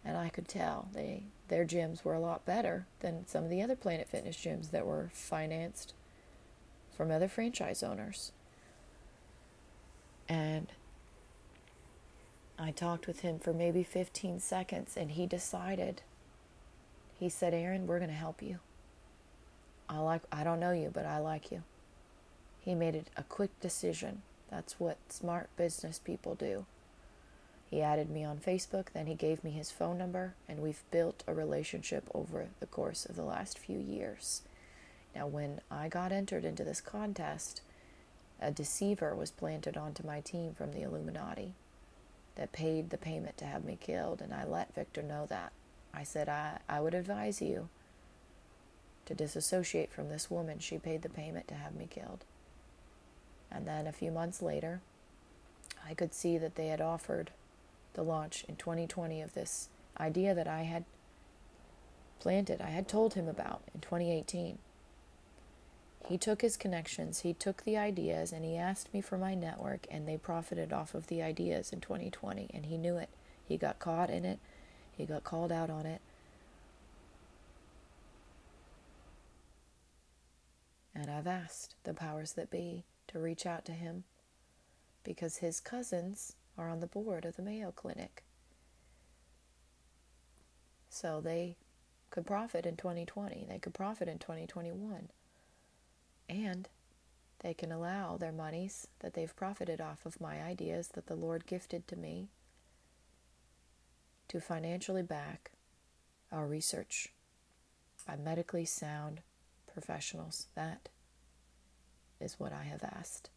And 0.05 0.17
I 0.17 0.29
could 0.29 0.47
tell 0.47 0.87
they 0.93 1.23
their 1.49 1.65
gyms 1.65 2.03
were 2.03 2.13
a 2.13 2.19
lot 2.19 2.45
better 2.45 2.85
than 2.99 3.27
some 3.27 3.43
of 3.43 3.49
the 3.49 3.61
other 3.61 3.75
Planet 3.75 4.07
Fitness 4.07 4.37
gyms 4.37 4.71
that 4.71 4.85
were 4.85 5.09
financed 5.13 5.93
from 6.95 7.11
other 7.11 7.27
franchise 7.27 7.83
owners. 7.83 8.31
And 10.27 10.71
I 12.59 12.71
talked 12.71 13.07
with 13.07 13.21
him 13.21 13.39
for 13.39 13.53
maybe 13.53 13.83
15 13.83 14.39
seconds, 14.39 14.97
and 14.97 15.11
he 15.11 15.27
decided. 15.27 16.01
He 17.19 17.29
said, 17.29 17.53
Erin, 17.53 17.87
we're 17.87 17.99
going 17.99 18.11
to 18.11 18.15
help 18.15 18.41
you. 18.41 18.59
I 19.89 19.99
like 19.99 20.21
I 20.31 20.43
don't 20.43 20.59
know 20.59 20.71
you, 20.71 20.91
but 20.93 21.05
I 21.05 21.19
like 21.19 21.51
you. 21.51 21.63
He 22.59 22.75
made 22.75 22.95
it 22.95 23.07
a 23.15 23.23
quick 23.23 23.57
decision. 23.61 24.21
That's 24.51 24.79
what 24.79 24.97
smart 25.09 25.49
business 25.55 25.99
people 25.99 26.35
do. 26.35 26.65
He 27.69 27.81
added 27.81 28.09
me 28.09 28.23
on 28.23 28.37
Facebook, 28.37 28.87
then 28.93 29.07
he 29.07 29.15
gave 29.15 29.43
me 29.43 29.51
his 29.51 29.71
phone 29.71 29.97
number, 29.97 30.35
and 30.47 30.59
we've 30.59 30.83
built 30.89 31.23
a 31.27 31.33
relationship 31.33 32.03
over 32.13 32.47
the 32.59 32.65
course 32.65 33.05
of 33.05 33.15
the 33.15 33.23
last 33.23 33.59
few 33.59 33.77
years. 33.77 34.43
Now, 35.13 35.27
when 35.27 35.59
I 35.69 35.89
got 35.89 36.13
entered 36.13 36.45
into 36.45 36.63
this 36.63 36.79
contest, 36.79 37.61
a 38.39 38.51
deceiver 38.51 39.15
was 39.15 39.31
planted 39.31 39.75
onto 39.75 40.05
my 40.05 40.21
team 40.21 40.53
from 40.53 40.71
the 40.71 40.83
Illuminati 40.83 41.53
that 42.35 42.51
paid 42.51 42.89
the 42.89 42.97
payment 42.97 43.37
to 43.39 43.45
have 43.45 43.65
me 43.65 43.77
killed, 43.81 44.21
and 44.21 44.33
I 44.33 44.45
let 44.45 44.75
Victor 44.75 45.01
know 45.01 45.25
that. 45.25 45.51
I 45.97 46.03
said, 46.03 46.29
I, 46.29 46.59
I 46.69 46.79
would 46.79 46.93
advise 46.93 47.41
you 47.41 47.69
to 49.07 49.15
disassociate 49.15 49.91
from 49.91 50.09
this 50.09 50.29
woman. 50.29 50.59
She 50.59 50.77
paid 50.77 51.01
the 51.01 51.09
payment 51.09 51.47
to 51.47 51.55
have 51.55 51.75
me 51.75 51.87
killed. 51.89 52.23
And 53.51 53.67
then 53.67 53.87
a 53.87 53.91
few 53.91 54.11
months 54.11 54.43
later, 54.43 54.81
I 55.87 55.95
could 55.95 56.13
see 56.13 56.37
that 56.37 56.55
they 56.55 56.67
had 56.67 56.81
offered 56.81 57.31
the 57.95 58.03
launch 58.03 58.45
in 58.47 58.57
2020 58.57 59.21
of 59.23 59.33
this 59.33 59.69
idea 59.99 60.35
that 60.35 60.47
I 60.47 60.63
had 60.63 60.83
planted, 62.19 62.61
I 62.61 62.69
had 62.69 62.87
told 62.87 63.15
him 63.15 63.27
about 63.27 63.63
in 63.73 63.81
2018. 63.81 64.59
He 66.07 66.17
took 66.19 66.41
his 66.41 66.57
connections, 66.57 67.21
he 67.21 67.33
took 67.33 67.63
the 67.63 67.75
ideas, 67.77 68.31
and 68.31 68.45
he 68.45 68.55
asked 68.55 68.93
me 68.93 69.01
for 69.01 69.17
my 69.17 69.33
network, 69.33 69.87
and 69.89 70.07
they 70.07 70.17
profited 70.17 70.71
off 70.71 70.93
of 70.93 71.07
the 71.07 71.23
ideas 71.23 71.73
in 71.73 71.81
2020, 71.81 72.51
and 72.53 72.67
he 72.67 72.77
knew 72.77 72.97
it. 72.97 73.09
He 73.43 73.57
got 73.57 73.79
caught 73.79 74.11
in 74.11 74.25
it, 74.25 74.39
he 74.97 75.05
got 75.05 75.23
called 75.23 75.51
out 75.51 75.69
on 75.69 75.85
it. 75.85 76.01
And 80.95 81.11
I've 81.11 81.27
asked 81.27 81.75
the 81.83 81.93
powers 81.93 82.33
that 82.33 82.49
be 82.49 82.83
to 83.09 83.19
reach 83.19 83.45
out 83.45 83.63
to 83.65 83.71
him 83.71 84.03
because 85.03 85.37
his 85.37 85.59
cousins 85.59 86.33
are 86.57 86.69
on 86.69 86.79
the 86.79 86.87
board 86.87 87.23
of 87.23 87.35
the 87.35 87.43
Mayo 87.43 87.71
Clinic. 87.71 88.23
So 90.89 91.21
they 91.21 91.57
could 92.09 92.25
profit 92.25 92.65
in 92.65 92.75
2020, 92.75 93.45
they 93.47 93.59
could 93.59 93.75
profit 93.75 94.07
in 94.07 94.17
2021. 94.17 95.09
And 96.27 96.67
they 97.39 97.53
can 97.53 97.71
allow 97.71 98.17
their 98.17 98.31
monies 98.31 98.87
that 98.99 99.13
they've 99.13 99.35
profited 99.35 99.79
off 99.79 100.07
of 100.07 100.19
my 100.19 100.41
ideas 100.41 100.87
that 100.89 101.05
the 101.05 101.15
Lord 101.15 101.45
gifted 101.45 101.87
to 101.89 101.95
me 101.95 102.29
to 104.29 104.41
financially 104.41 105.03
back 105.03 105.51
our 106.31 106.45
research 106.45 107.09
by 108.05 108.15
medically 108.15 108.65
sound 108.65 109.21
professionals. 109.71 110.47
That 110.55 110.89
is 112.19 112.39
what 112.39 112.53
I 112.53 112.63
have 112.63 112.83
asked 112.83 113.29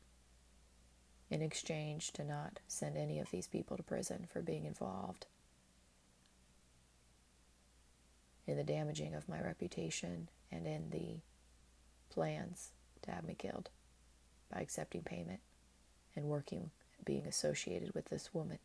in 1.31 1.43
exchange 1.43 2.13
to 2.13 2.25
not 2.25 2.59
send 2.67 2.97
any 2.97 3.19
of 3.21 3.31
these 3.31 3.47
people 3.47 3.77
to 3.77 3.83
prison 3.83 4.27
for 4.33 4.43
being 4.43 4.65
involved 4.65 5.27
in 8.47 8.57
the 8.57 8.65
damaging 8.65 9.15
of 9.15 9.29
my 9.29 9.41
reputation 9.41 10.29
and 10.51 10.67
in 10.67 10.91
the 10.91 11.21
plans 12.13 12.73
to 13.03 13.13
have 13.13 13.25
me 13.25 13.35
killed 13.35 13.71
by 14.53 14.61
accepting 14.61 15.03
payment 15.03 15.41
and 16.17 16.25
working, 16.25 16.71
being 17.05 17.27
associated 17.27 17.95
with 17.95 18.07
this 18.07 18.35
woman. 18.35 18.59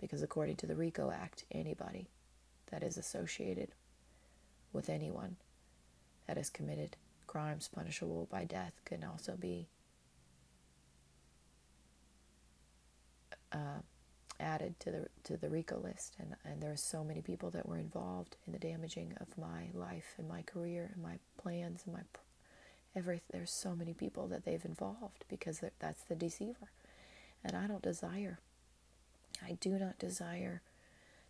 Because 0.00 0.22
according 0.22 0.56
to 0.56 0.66
the 0.66 0.76
RICO 0.76 1.10
Act, 1.10 1.44
anybody 1.50 2.08
that 2.70 2.82
is 2.82 2.96
associated 2.96 3.68
with 4.72 4.90
anyone 4.90 5.36
that 6.26 6.36
has 6.36 6.50
committed 6.50 6.96
crimes 7.26 7.68
punishable 7.74 8.28
by 8.30 8.44
death 8.44 8.72
can 8.84 9.04
also 9.04 9.36
be 9.36 9.68
uh, 13.52 13.80
added 14.40 14.78
to 14.80 14.90
the 14.90 15.06
to 15.22 15.36
the 15.36 15.48
RICO 15.48 15.78
list, 15.78 16.16
and 16.18 16.34
and 16.44 16.62
there 16.62 16.72
are 16.72 16.76
so 16.76 17.04
many 17.04 17.20
people 17.22 17.50
that 17.50 17.66
were 17.68 17.78
involved 17.78 18.36
in 18.46 18.52
the 18.52 18.58
damaging 18.58 19.14
of 19.20 19.38
my 19.38 19.68
life 19.72 20.14
and 20.18 20.28
my 20.28 20.42
career 20.42 20.90
and 20.92 21.02
my 21.02 21.18
plans 21.36 21.82
and 21.86 21.94
my 21.94 22.02
every. 22.96 23.22
There's 23.30 23.50
so 23.50 23.74
many 23.74 23.94
people 23.94 24.26
that 24.28 24.44
they've 24.44 24.64
involved 24.64 25.24
because 25.28 25.62
that's 25.78 26.02
the 26.04 26.16
deceiver, 26.16 26.70
and 27.44 27.56
I 27.56 27.66
don't 27.66 27.82
desire. 27.82 28.40
I 29.42 29.52
do 29.60 29.78
not 29.78 29.98
desire 29.98 30.62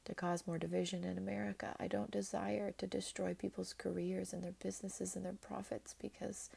to 0.05 0.15
cause 0.15 0.47
more 0.47 0.59
division 0.59 1.05
in 1.05 1.17
America. 1.17 1.75
I 1.81 1.89
don't 1.89 2.11
desire 2.11 2.73
to 2.73 2.87
destroy 2.87 3.35
people's 3.35 3.73
careers 3.73 4.33
and 4.33 4.43
their 4.43 4.53
businesses 4.53 5.17
and 5.17 5.25
their 5.25 5.33
profits 5.33 5.95
because 6.01 6.51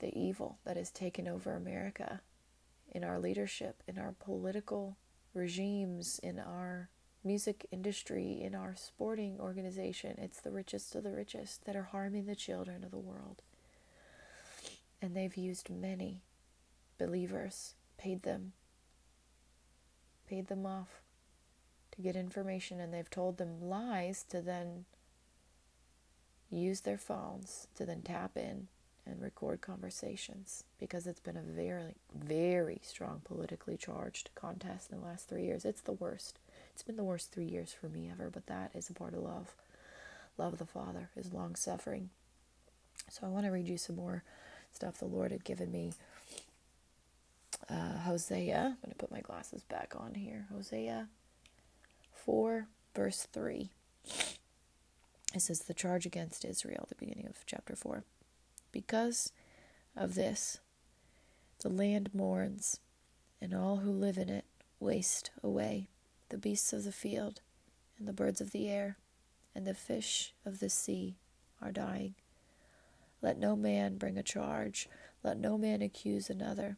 the 0.00 0.16
evil 0.18 0.58
that 0.64 0.76
has 0.76 0.90
taken 0.90 1.28
over 1.28 1.54
America 1.54 2.20
in 2.90 3.04
our 3.04 3.18
leadership, 3.18 3.82
in 3.86 3.98
our 3.98 4.14
political 4.18 4.96
regimes, 5.32 6.18
in 6.22 6.38
our 6.38 6.88
music 7.22 7.66
industry, 7.70 8.40
in 8.42 8.54
our 8.54 8.74
sporting 8.76 9.38
organization. 9.40 10.16
It's 10.18 10.40
the 10.40 10.50
richest 10.50 10.94
of 10.94 11.04
the 11.04 11.12
richest 11.12 11.64
that 11.64 11.76
are 11.76 11.84
harming 11.84 12.26
the 12.26 12.34
children 12.34 12.84
of 12.84 12.90
the 12.90 12.98
world. 12.98 13.42
And 15.00 15.16
they've 15.16 15.36
used 15.36 15.70
many 15.70 16.22
believers, 16.98 17.74
paid 17.98 18.22
them, 18.22 18.52
paid 20.28 20.48
them 20.48 20.66
off 20.66 21.00
to 21.92 22.02
get 22.02 22.16
information, 22.16 22.80
and 22.80 22.92
they've 22.92 23.10
told 23.10 23.38
them 23.38 23.60
lies 23.60 24.24
to 24.30 24.40
then 24.40 24.84
use 26.50 26.80
their 26.80 26.98
phones 26.98 27.68
to 27.74 27.84
then 27.84 28.02
tap 28.02 28.36
in 28.36 28.68
and 29.06 29.20
record 29.20 29.60
conversations 29.60 30.64
because 30.78 31.06
it's 31.06 31.20
been 31.20 31.36
a 31.36 31.42
very, 31.42 31.94
very 32.14 32.80
strong 32.82 33.20
politically 33.24 33.76
charged 33.76 34.30
contest 34.34 34.90
in 34.90 35.00
the 35.00 35.04
last 35.04 35.28
three 35.28 35.44
years. 35.44 35.64
It's 35.64 35.82
the 35.82 35.92
worst. 35.92 36.38
It's 36.72 36.82
been 36.82 36.96
the 36.96 37.04
worst 37.04 37.30
three 37.30 37.44
years 37.44 37.72
for 37.72 37.88
me 37.88 38.10
ever, 38.10 38.30
but 38.30 38.46
that 38.46 38.70
is 38.74 38.88
a 38.88 38.94
part 38.94 39.14
of 39.14 39.20
love. 39.20 39.54
Love 40.38 40.54
of 40.54 40.58
the 40.58 40.64
Father 40.64 41.10
is 41.16 41.32
long 41.32 41.54
suffering. 41.54 42.10
So 43.10 43.26
I 43.26 43.28
want 43.28 43.44
to 43.44 43.50
read 43.50 43.68
you 43.68 43.76
some 43.76 43.96
more 43.96 44.24
stuff 44.72 44.98
the 44.98 45.04
Lord 45.04 45.30
had 45.32 45.44
given 45.44 45.70
me. 45.70 45.92
Uh, 47.68 47.98
Hosea, 47.98 48.58
I'm 48.58 48.76
going 48.82 48.90
to 48.90 48.96
put 48.96 49.10
my 49.10 49.20
glasses 49.20 49.64
back 49.64 49.94
on 49.98 50.14
here. 50.14 50.46
Hosea 50.52 51.08
4, 52.12 52.68
verse 52.94 53.26
3. 53.32 53.70
It 55.34 55.40
says, 55.40 55.60
The 55.60 55.74
charge 55.74 56.06
against 56.06 56.44
Israel, 56.44 56.86
the 56.88 56.94
beginning 56.94 57.26
of 57.26 57.46
chapter 57.46 57.74
4. 57.74 58.04
Because 58.70 59.32
of 59.96 60.14
this, 60.14 60.58
the 61.60 61.70
land 61.70 62.10
mourns, 62.12 62.80
and 63.40 63.54
all 63.54 63.78
who 63.78 63.90
live 63.90 64.18
in 64.18 64.28
it 64.28 64.44
waste 64.78 65.30
away. 65.42 65.88
The 66.28 66.38
beasts 66.38 66.72
of 66.72 66.84
the 66.84 66.92
field, 66.92 67.40
and 67.98 68.06
the 68.06 68.12
birds 68.12 68.40
of 68.40 68.50
the 68.50 68.68
air, 68.68 68.98
and 69.54 69.66
the 69.66 69.74
fish 69.74 70.34
of 70.44 70.60
the 70.60 70.68
sea 70.68 71.16
are 71.62 71.72
dying. 71.72 72.14
Let 73.22 73.38
no 73.38 73.56
man 73.56 73.96
bring 73.96 74.18
a 74.18 74.22
charge, 74.22 74.88
let 75.22 75.38
no 75.38 75.56
man 75.56 75.80
accuse 75.80 76.28
another. 76.28 76.76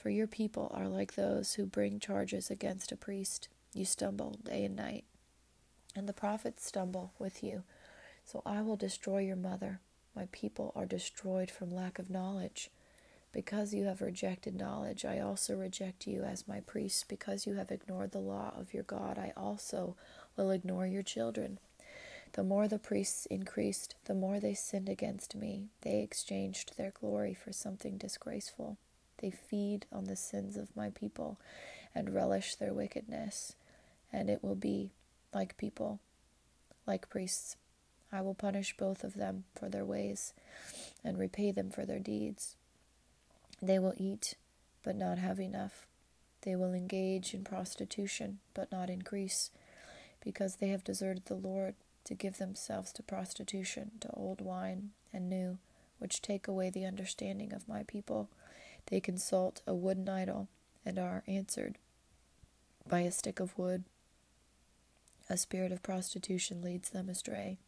For 0.00 0.10
your 0.10 0.26
people 0.26 0.70
are 0.74 0.88
like 0.88 1.14
those 1.14 1.54
who 1.54 1.66
bring 1.66 1.98
charges 2.00 2.50
against 2.50 2.92
a 2.92 2.96
priest. 2.96 3.48
You 3.74 3.84
stumble 3.84 4.38
day 4.42 4.64
and 4.64 4.76
night, 4.76 5.04
and 5.94 6.08
the 6.08 6.12
prophets 6.12 6.66
stumble 6.66 7.12
with 7.18 7.42
you. 7.42 7.64
So 8.24 8.42
I 8.46 8.62
will 8.62 8.76
destroy 8.76 9.18
your 9.18 9.36
mother 9.36 9.80
my 10.14 10.26
people 10.32 10.72
are 10.74 10.86
destroyed 10.86 11.50
from 11.50 11.70
lack 11.70 11.98
of 11.98 12.10
knowledge. 12.10 12.70
Because 13.32 13.72
you 13.72 13.84
have 13.84 14.00
rejected 14.00 14.56
knowledge, 14.56 15.04
I 15.04 15.20
also 15.20 15.54
reject 15.56 16.06
you 16.06 16.24
as 16.24 16.48
my 16.48 16.60
priests. 16.60 17.04
Because 17.04 17.46
you 17.46 17.54
have 17.54 17.70
ignored 17.70 18.10
the 18.10 18.18
law 18.18 18.52
of 18.56 18.74
your 18.74 18.82
God, 18.82 19.18
I 19.18 19.32
also 19.36 19.96
will 20.36 20.50
ignore 20.50 20.86
your 20.86 21.04
children. 21.04 21.58
The 22.32 22.42
more 22.42 22.66
the 22.66 22.78
priests 22.78 23.26
increased, 23.26 23.94
the 24.04 24.14
more 24.14 24.40
they 24.40 24.54
sinned 24.54 24.88
against 24.88 25.36
me. 25.36 25.68
They 25.82 26.00
exchanged 26.00 26.76
their 26.76 26.90
glory 26.90 27.34
for 27.34 27.52
something 27.52 27.96
disgraceful. 27.96 28.78
They 29.20 29.30
feed 29.30 29.86
on 29.92 30.04
the 30.04 30.16
sins 30.16 30.56
of 30.56 30.74
my 30.76 30.90
people 30.90 31.38
and 31.94 32.14
relish 32.14 32.54
their 32.54 32.72
wickedness. 32.72 33.54
And 34.12 34.28
it 34.28 34.42
will 34.42 34.56
be 34.56 34.90
like 35.32 35.56
people, 35.56 36.00
like 36.86 37.08
priests. 37.08 37.56
I 38.12 38.22
will 38.22 38.34
punish 38.34 38.76
both 38.76 39.04
of 39.04 39.14
them 39.14 39.44
for 39.54 39.68
their 39.68 39.84
ways 39.84 40.32
and 41.04 41.18
repay 41.18 41.52
them 41.52 41.70
for 41.70 41.84
their 41.84 42.00
deeds. 42.00 42.56
They 43.62 43.78
will 43.78 43.94
eat, 43.96 44.34
but 44.82 44.96
not 44.96 45.18
have 45.18 45.38
enough. 45.38 45.86
They 46.42 46.56
will 46.56 46.72
engage 46.72 47.34
in 47.34 47.44
prostitution, 47.44 48.38
but 48.54 48.72
not 48.72 48.88
increase, 48.88 49.50
because 50.24 50.56
they 50.56 50.68
have 50.68 50.82
deserted 50.82 51.26
the 51.26 51.34
Lord 51.34 51.74
to 52.04 52.14
give 52.14 52.38
themselves 52.38 52.92
to 52.94 53.02
prostitution, 53.02 53.92
to 54.00 54.10
old 54.14 54.40
wine 54.40 54.90
and 55.12 55.28
new, 55.28 55.58
which 55.98 56.22
take 56.22 56.48
away 56.48 56.70
the 56.70 56.86
understanding 56.86 57.52
of 57.52 57.68
my 57.68 57.82
people. 57.82 58.30
They 58.86 59.00
consult 59.00 59.62
a 59.66 59.74
wooden 59.74 60.08
idol 60.08 60.48
and 60.84 60.98
are 60.98 61.22
answered 61.26 61.78
by 62.88 63.00
a 63.00 63.12
stick 63.12 63.40
of 63.40 63.56
wood. 63.58 63.84
A 65.28 65.36
spirit 65.36 65.70
of 65.70 65.82
prostitution 65.82 66.60
leads 66.62 66.90
them 66.90 67.08
astray. 67.08 67.58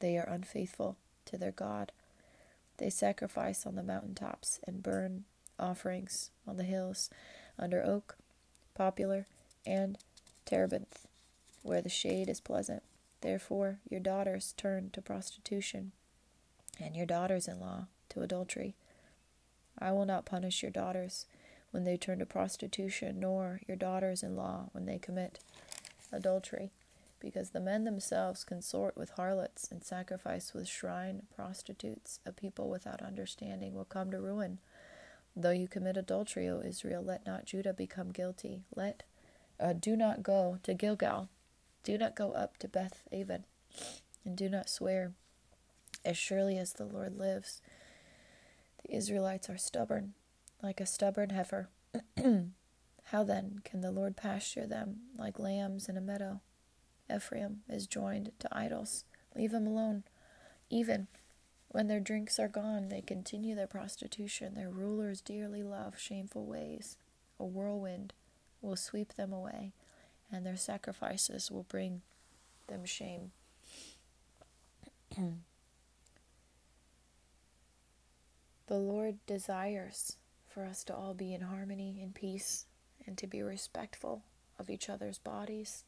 They 0.00 0.16
are 0.16 0.28
unfaithful 0.28 0.96
to 1.26 1.36
their 1.36 1.52
God. 1.52 1.92
They 2.78 2.90
sacrifice 2.90 3.66
on 3.66 3.74
the 3.74 3.82
mountain 3.82 4.14
tops 4.14 4.60
and 4.66 4.82
burn 4.82 5.24
offerings 5.58 6.30
on 6.46 6.56
the 6.56 6.64
hills 6.64 7.10
under 7.58 7.84
oak, 7.84 8.16
poplar, 8.74 9.26
and 9.66 9.98
terebinth, 10.44 11.06
where 11.62 11.80
the 11.80 11.88
shade 11.88 12.28
is 12.28 12.40
pleasant. 12.40 12.82
Therefore, 13.20 13.78
your 13.88 14.00
daughters 14.00 14.54
turn 14.56 14.90
to 14.92 15.00
prostitution, 15.00 15.92
and 16.80 16.96
your 16.96 17.06
daughters 17.06 17.48
in 17.48 17.60
law 17.60 17.86
to 18.10 18.22
adultery. 18.22 18.74
I 19.78 19.92
will 19.92 20.06
not 20.06 20.24
punish 20.24 20.62
your 20.62 20.70
daughters 20.70 21.26
when 21.70 21.84
they 21.84 21.96
turn 21.96 22.20
to 22.20 22.26
prostitution, 22.26 23.20
nor 23.20 23.60
your 23.66 23.76
daughters 23.76 24.22
in 24.22 24.36
law 24.36 24.68
when 24.72 24.86
they 24.86 24.98
commit 24.98 25.40
adultery 26.12 26.70
because 27.24 27.50
the 27.50 27.60
men 27.60 27.84
themselves 27.84 28.44
consort 28.44 28.96
with 28.98 29.10
harlots 29.10 29.70
and 29.70 29.82
sacrifice 29.82 30.52
with 30.52 30.68
shrine 30.68 31.22
prostitutes. 31.34 32.20
A 32.26 32.32
people 32.32 32.68
without 32.68 33.00
understanding 33.00 33.74
will 33.74 33.86
come 33.86 34.10
to 34.10 34.20
ruin. 34.20 34.58
Though 35.34 35.50
you 35.50 35.66
commit 35.66 35.96
adultery, 35.96 36.46
O 36.48 36.60
Israel, 36.60 37.02
let 37.02 37.26
not 37.26 37.46
Judah 37.46 37.72
become 37.72 38.12
guilty. 38.12 38.64
Let 38.76 39.04
uh, 39.58 39.72
do 39.72 39.96
not 39.96 40.22
go 40.22 40.58
to 40.64 40.74
Gilgal, 40.74 41.28
do 41.82 41.96
not 41.96 42.14
go 42.14 42.32
up 42.32 42.58
to 42.58 42.68
Beth 42.68 43.02
Aven, 43.10 43.44
and 44.24 44.36
do 44.36 44.48
not 44.50 44.68
swear. 44.68 45.12
As 46.04 46.18
surely 46.18 46.58
as 46.58 46.74
the 46.74 46.84
Lord 46.84 47.16
lives, 47.16 47.62
the 48.84 48.94
Israelites 48.94 49.48
are 49.50 49.58
stubborn, 49.58 50.14
like 50.62 50.80
a 50.80 50.86
stubborn 50.86 51.30
heifer. 51.30 51.68
How 53.08 53.22
then 53.24 53.60
can 53.64 53.80
the 53.80 53.90
Lord 53.90 54.16
pasture 54.16 54.66
them 54.66 55.00
like 55.18 55.38
lambs 55.38 55.88
in 55.88 55.96
a 55.96 56.00
meadow? 56.00 56.40
Ephraim 57.14 57.60
is 57.68 57.86
joined 57.86 58.32
to 58.38 58.48
idols. 58.56 59.04
Leave 59.34 59.52
him 59.52 59.66
alone. 59.66 60.04
Even 60.70 61.08
When 61.68 61.88
their 61.88 61.98
drinks 62.00 62.38
are 62.38 62.46
gone, 62.48 62.88
they 62.88 63.00
continue 63.00 63.56
their 63.56 63.66
prostitution. 63.66 64.54
Their 64.54 64.70
rulers 64.70 65.20
dearly 65.20 65.64
love 65.64 65.98
shameful 65.98 66.46
ways. 66.46 66.96
A 67.40 67.44
whirlwind 67.44 68.12
will 68.62 68.76
sweep 68.76 69.14
them 69.14 69.32
away, 69.32 69.72
and 70.30 70.46
their 70.46 70.56
sacrifices 70.56 71.50
will 71.50 71.64
bring 71.64 72.02
them 72.68 72.84
shame. 72.84 73.32
the 78.66 78.78
Lord 78.78 79.16
desires 79.26 80.16
for 80.48 80.64
us 80.64 80.84
to 80.84 80.94
all 80.94 81.14
be 81.14 81.34
in 81.34 81.42
harmony, 81.42 82.00
in 82.02 82.12
peace, 82.12 82.66
and 83.06 83.18
to 83.18 83.26
be 83.26 83.42
respectful 83.42 84.22
of 84.58 84.70
each 84.70 84.88
other's 84.88 85.18
bodies. 85.18 85.84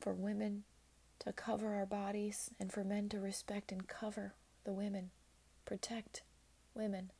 For 0.00 0.12
women 0.12 0.64
to 1.20 1.32
cover 1.32 1.74
our 1.74 1.86
bodies, 1.86 2.50
and 2.60 2.72
for 2.72 2.84
men 2.84 3.08
to 3.08 3.18
respect 3.18 3.72
and 3.72 3.88
cover 3.88 4.34
the 4.64 4.72
women, 4.72 5.10
protect 5.64 6.22
women. 6.74 7.10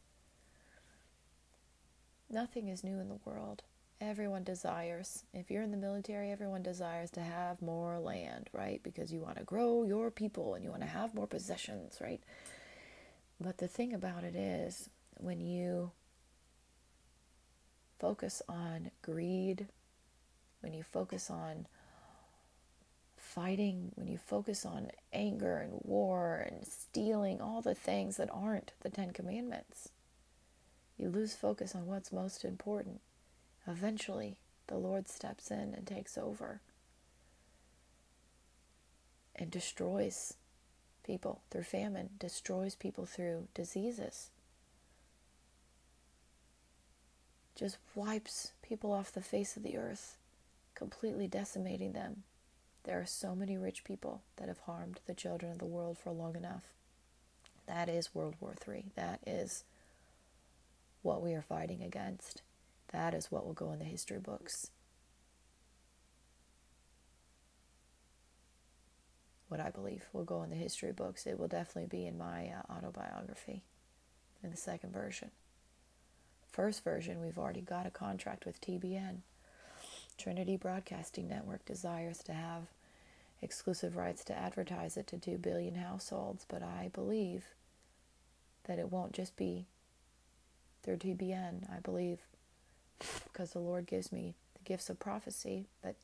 Nothing 2.31 2.69
is 2.69 2.85
new 2.85 2.99
in 2.99 3.09
the 3.09 3.21
world. 3.25 3.63
Everyone 4.01 4.45
desires, 4.45 5.25
if 5.33 5.51
you're 5.51 5.63
in 5.63 5.71
the 5.71 5.77
military, 5.77 6.31
everyone 6.31 6.63
desires 6.63 7.11
to 7.13 7.21
have 7.21 7.63
more 7.63 7.99
land, 7.99 8.51
right? 8.53 8.83
Because 8.83 9.13
you 9.13 9.21
want 9.21 9.39
to 9.39 9.45
grow 9.45 9.85
your 9.85 10.11
people 10.11 10.55
and 10.55 10.63
you 10.63 10.71
want 10.71 10.83
to 10.83 10.89
have 10.89 11.15
more 11.15 11.27
possessions, 11.27 11.99
right? 12.01 12.21
But 13.41 13.59
the 13.59 13.69
thing 13.69 13.93
about 13.93 14.25
it 14.25 14.35
is, 14.35 14.89
when 15.19 15.41
you 15.41 15.93
focus 17.99 18.43
on 18.49 18.91
greed, 19.03 19.69
when 20.61 20.73
you 20.73 20.83
focus 20.83 21.31
on 21.31 21.67
fighting, 23.17 23.93
when 23.95 24.09
you 24.09 24.19
focus 24.19 24.65
on 24.65 24.91
anger 25.13 25.59
and 25.59 25.81
war 25.83 26.47
and 26.51 26.67
stealing, 26.67 27.41
all 27.41 27.61
the 27.61 27.75
things 27.75 28.17
that 28.17 28.31
aren't 28.33 28.73
the 28.81 28.91
Ten 28.91 29.11
Commandments, 29.11 29.91
you 30.97 31.11
lose 31.11 31.35
focus 31.35 31.75
on 31.75 31.87
what's 31.87 32.13
most 32.13 32.45
important. 32.45 33.01
Eventually, 33.67 34.39
the 34.69 34.79
Lord 34.79 35.09
steps 35.09 35.51
in 35.51 35.75
and 35.75 35.87
takes 35.87 36.17
over 36.17 36.61
and 39.35 39.51
destroys 39.51 40.35
people 41.07 41.41
through 41.51 41.63
famine, 41.63 42.11
destroys 42.19 42.75
people 42.75 43.07
through 43.07 43.49
diseases, 43.55 44.31
just 47.55 47.79
wipes 47.95 48.53
people 48.63 48.93
off 48.93 49.13
the 49.13 49.23
face 49.23 49.57
of 49.57 49.63
the 49.63 49.77
earth, 49.79 50.19
completely 50.75 51.27
decimating 51.27 51.93
them 51.93 52.25
there 52.87 53.01
are 53.01 53.07
so 53.07 53.35
many 53.35 53.59
rich 53.59 53.83
people 53.83 54.23
that 54.37 54.47
have 54.47 54.61
harmed 54.61 55.01
the 55.07 55.15
children 55.15 55.51
of 55.51 55.59
the 55.59 55.65
world 55.65 55.99
for 55.99 56.13
long 56.13 56.37
enough. 56.37 56.73
That 57.67 57.89
is 57.89 58.15
World 58.15 58.37
War 58.41 58.55
III. 58.67 58.85
That 58.95 59.19
is 59.27 59.65
what 61.03 61.21
we 61.21 61.35
are 61.35 61.43
fighting 61.43 61.83
against. 61.83 62.43
That 62.93 63.13
is 63.13 63.27
what 63.33 63.45
will 63.45 63.55
go 63.55 63.73
in 63.73 63.81
the 63.81 63.85
history 63.85 64.21
books. 64.21 64.71
What 69.49 69.61
I 69.61 69.71
believe 69.71 70.05
will 70.13 70.25
go 70.25 70.43
in 70.43 70.51
the 70.51 70.57
history 70.57 70.93
books. 70.93 71.27
It 71.27 71.39
will 71.39 71.49
definitely 71.49 71.87
be 71.87 72.07
in 72.07 72.19
my 72.19 72.49
uh, 72.49 72.73
autobiography 72.73 73.63
in 74.43 74.51
the 74.51 74.57
second 74.57 74.93
version. 74.93 75.31
First 76.51 76.83
version, 76.83 77.21
we've 77.21 77.39
already 77.39 77.61
got 77.61 77.87
a 77.87 77.91
contract 77.91 78.45
with 78.47 78.61
TBN. 78.61 79.19
Trinity 80.19 80.57
Broadcasting 80.57 81.29
Network 81.29 81.65
desires 81.65 82.19
to 82.25 82.33
have 82.33 82.63
exclusive 83.43 83.97
rights 83.97 84.25
to 84.25 84.37
advertise 84.37 84.97
it 84.97 85.07
to 85.09 85.19
2 85.19 85.39
billion 85.39 85.75
households, 85.75 86.47
but 86.49 86.63
I 86.63 86.91
believe 86.93 87.45
that 88.65 88.79
it 88.79 88.91
won't 88.91 89.13
just 89.13 89.37
be 89.37 89.67
through 90.83 90.97
TBN. 90.97 91.71
I 91.71 91.81
believe 91.81 92.21
because 93.25 93.53
the 93.53 93.59
Lord 93.59 93.87
gives 93.87 94.11
me 94.11 94.35
the 94.55 94.65
gifts 94.65 94.89
of 94.89 94.99
prophecy 94.99 95.67
that 95.83 95.97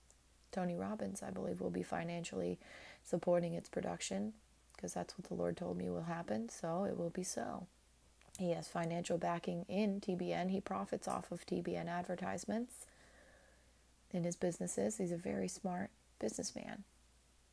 Tony 0.51 0.75
Robbins, 0.75 1.23
I 1.23 1.31
believe, 1.31 1.61
will 1.61 1.71
be 1.71 1.83
financially 1.83 2.59
supporting 3.03 3.55
its 3.55 3.69
production 3.69 4.33
because 4.75 4.95
that's 4.95 5.17
what 5.17 5.29
the 5.29 5.35
Lord 5.35 5.57
told 5.57 5.77
me 5.77 5.89
will 5.89 6.03
happen, 6.03 6.49
so 6.49 6.85
it 6.85 6.99
will 6.99 7.11
be 7.11 7.23
so. 7.23 7.67
He 8.39 8.51
has 8.51 8.67
financial 8.67 9.19
backing 9.19 9.65
in 9.69 10.01
TBN. 10.01 10.51
He 10.51 10.61
profits 10.61 11.07
off 11.07 11.31
of 11.31 11.47
TBN 11.47 11.87
advertisements 11.87 12.87
in 14.11 14.25
his 14.25 14.37
businesses. 14.37 14.99
He's 14.99 15.13
a 15.13 15.17
very 15.17 15.49
smart 15.49 15.91
businessman. 16.19 16.85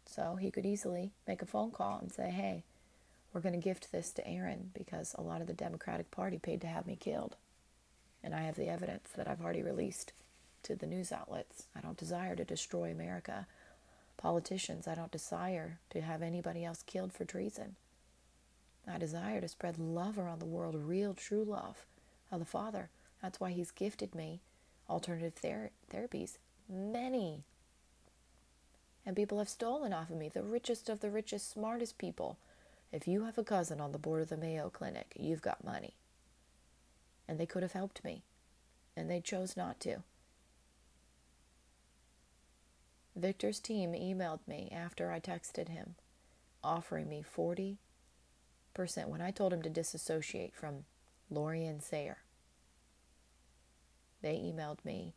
So 0.05 0.35
he 0.35 0.49
could 0.49 0.65
easily 0.65 1.11
make 1.27 1.41
a 1.41 1.45
phone 1.45 1.71
call 1.71 1.99
and 1.99 2.11
say, 2.11 2.31
hey, 2.31 2.63
we're 3.31 3.41
going 3.41 3.53
to 3.53 3.59
gift 3.59 3.91
this 3.91 4.11
to 4.13 4.27
Erin 4.27 4.71
because 4.73 5.13
a 5.17 5.21
lot 5.21 5.41
of 5.41 5.47
the 5.47 5.53
Democratic 5.53 6.09
Party 6.09 6.39
paid 6.39 6.61
to 6.61 6.67
have 6.67 6.87
me 6.87 6.95
killed. 6.95 7.35
And 8.23 8.33
I 8.33 8.41
have 8.41 8.55
the 8.55 8.69
evidence 8.69 9.09
that 9.15 9.27
I've 9.27 9.41
already 9.41 9.61
released 9.61 10.13
to 10.63 10.75
the 10.75 10.87
news 10.87 11.11
outlets. 11.11 11.65
I 11.75 11.81
don't 11.81 11.97
desire 11.97 12.35
to 12.35 12.43
destroy 12.43 12.91
America. 12.91 13.45
Politicians, 14.19 14.85
I 14.85 14.95
don't 14.95 15.13
desire 15.13 15.79
to 15.91 16.01
have 16.01 16.21
anybody 16.21 16.65
else 16.65 16.83
killed 16.83 17.13
for 17.13 17.23
treason. 17.23 17.77
I 18.85 18.97
desire 18.97 19.39
to 19.39 19.47
spread 19.47 19.79
love 19.79 20.19
around 20.19 20.39
the 20.39 20.45
world, 20.45 20.75
real, 20.75 21.13
true 21.13 21.45
love 21.45 21.85
of 22.29 22.39
the 22.39 22.45
Father. 22.45 22.89
That's 23.21 23.39
why 23.39 23.51
He's 23.51 23.71
gifted 23.71 24.13
me 24.13 24.41
alternative 24.89 25.35
ther- 25.35 25.71
therapies. 25.89 26.37
Many 26.67 27.45
and 29.05 29.15
people 29.15 29.39
have 29.39 29.47
stolen 29.47 29.93
off 29.93 30.09
of 30.09 30.17
me, 30.17 30.27
the 30.27 30.43
richest 30.43 30.89
of 30.89 30.99
the 30.99 31.09
richest, 31.09 31.49
smartest 31.49 31.97
people. 31.97 32.37
If 32.91 33.07
you 33.07 33.23
have 33.23 33.37
a 33.37 33.43
cousin 33.43 33.79
on 33.79 33.93
the 33.93 33.97
board 33.97 34.21
of 34.21 34.27
the 34.27 34.35
Mayo 34.35 34.69
Clinic, 34.69 35.13
you've 35.15 35.41
got 35.41 35.63
money. 35.63 35.95
And 37.25 37.39
they 37.39 37.45
could 37.45 37.63
have 37.63 37.71
helped 37.71 38.03
me, 38.03 38.23
and 38.97 39.09
they 39.09 39.21
chose 39.21 39.55
not 39.55 39.79
to. 39.79 40.03
Victor's 43.19 43.59
team 43.59 43.91
emailed 43.91 44.39
me 44.47 44.71
after 44.73 45.11
I 45.11 45.19
texted 45.19 45.69
him, 45.69 45.95
offering 46.63 47.09
me 47.09 47.23
40% 47.23 47.77
when 49.07 49.21
I 49.21 49.31
told 49.31 49.53
him 49.53 49.61
to 49.61 49.69
disassociate 49.69 50.55
from 50.55 50.85
Lorian 51.29 51.81
Sayer. 51.81 52.19
They 54.21 54.35
emailed 54.35 54.83
me 54.83 55.13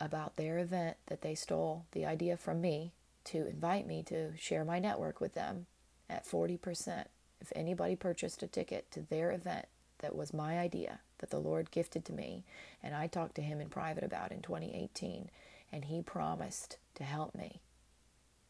about 0.00 0.36
their 0.36 0.58
event 0.58 0.98
that 1.06 1.22
they 1.22 1.34
stole 1.34 1.86
the 1.92 2.06
idea 2.06 2.36
from 2.36 2.60
me 2.60 2.92
to 3.24 3.46
invite 3.46 3.86
me 3.86 4.02
to 4.04 4.36
share 4.36 4.64
my 4.64 4.78
network 4.78 5.20
with 5.20 5.34
them 5.34 5.66
at 6.08 6.26
40%. 6.26 7.06
If 7.40 7.52
anybody 7.54 7.96
purchased 7.96 8.42
a 8.42 8.46
ticket 8.46 8.90
to 8.92 9.00
their 9.00 9.32
event 9.32 9.66
that 9.98 10.14
was 10.14 10.34
my 10.34 10.58
idea 10.58 11.00
that 11.18 11.30
the 11.30 11.38
Lord 11.38 11.70
gifted 11.70 12.04
to 12.04 12.12
me, 12.12 12.44
and 12.82 12.94
I 12.94 13.06
talked 13.06 13.34
to 13.36 13.42
him 13.42 13.60
in 13.60 13.68
private 13.68 14.04
about 14.04 14.32
in 14.32 14.42
2018, 14.42 15.30
and 15.72 15.86
he 15.86 16.02
promised 16.02 16.78
to 16.94 17.04
help 17.04 17.34
me. 17.34 17.60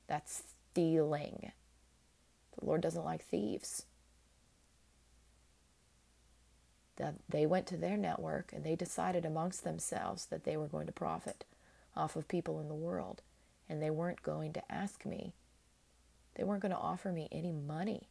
That's 0.06 0.42
stealing. 0.70 1.52
The 2.58 2.64
Lord 2.64 2.80
doesn't 2.80 3.04
like 3.04 3.24
thieves. 3.24 3.86
they 7.28 7.46
went 7.46 7.66
to 7.66 7.76
their 7.76 7.96
network 7.96 8.52
and 8.52 8.64
they 8.64 8.74
decided 8.74 9.24
amongst 9.24 9.64
themselves 9.64 10.26
that 10.26 10.44
they 10.44 10.56
were 10.56 10.68
going 10.68 10.86
to 10.86 10.92
profit 10.92 11.44
off 11.94 12.16
of 12.16 12.28
people 12.28 12.60
in 12.60 12.68
the 12.68 12.74
world 12.74 13.22
and 13.68 13.82
they 13.82 13.90
weren't 13.90 14.22
going 14.22 14.52
to 14.52 14.72
ask 14.72 15.04
me 15.04 15.32
they 16.34 16.44
weren't 16.44 16.62
going 16.62 16.72
to 16.72 16.78
offer 16.78 17.10
me 17.10 17.28
any 17.32 17.52
money 17.52 18.08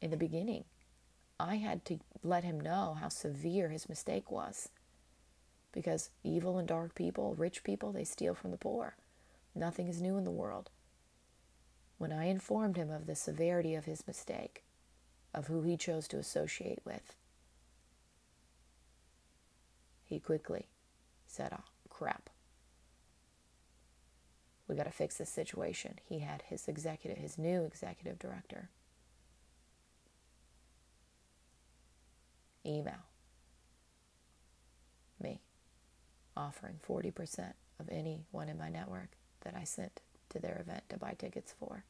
in 0.00 0.10
the 0.10 0.16
beginning 0.16 0.64
i 1.38 1.56
had 1.56 1.84
to 1.84 1.98
let 2.22 2.44
him 2.44 2.60
know 2.60 2.96
how 3.00 3.08
severe 3.08 3.68
his 3.68 3.88
mistake 3.88 4.30
was 4.30 4.68
because 5.76 6.10
evil 6.24 6.58
and 6.58 6.66
dark 6.66 6.96
people 6.96 7.36
rich 7.38 7.62
people 7.62 7.92
they 7.92 8.04
steal 8.04 8.34
from 8.34 8.50
the 8.50 8.56
poor 8.56 8.96
nothing 9.54 9.86
is 9.86 10.02
new 10.02 10.16
in 10.16 10.24
the 10.24 10.30
world 10.32 10.70
when 11.98 12.12
i 12.12 12.24
informed 12.24 12.76
him 12.76 12.90
of 12.90 13.06
the 13.06 13.14
severity 13.14 13.74
of 13.76 13.84
his 13.84 14.06
mistake 14.08 14.64
of 15.36 15.48
who 15.48 15.62
he 15.62 15.76
chose 15.76 16.08
to 16.08 16.18
associate 16.18 16.80
with. 16.84 17.14
He 20.06 20.18
quickly 20.18 20.68
said, 21.28 21.52
Oh, 21.52 21.64
crap. 21.90 22.30
We 24.66 24.74
got 24.74 24.84
to 24.84 24.90
fix 24.90 25.18
this 25.18 25.28
situation. 25.30 26.00
He 26.08 26.20
had 26.20 26.42
his 26.48 26.66
executive, 26.66 27.18
his 27.18 27.38
new 27.38 27.64
executive 27.64 28.18
director, 28.18 28.70
email 32.64 33.04
me 35.22 35.40
offering 36.36 36.80
40% 36.86 37.52
of 37.80 37.88
anyone 37.90 38.48
in 38.48 38.58
my 38.58 38.68
network 38.68 39.10
that 39.42 39.54
I 39.56 39.64
sent 39.64 40.00
to 40.30 40.38
their 40.38 40.58
event 40.60 40.84
to 40.88 40.98
buy 40.98 41.14
tickets 41.18 41.54
for. 41.58 41.84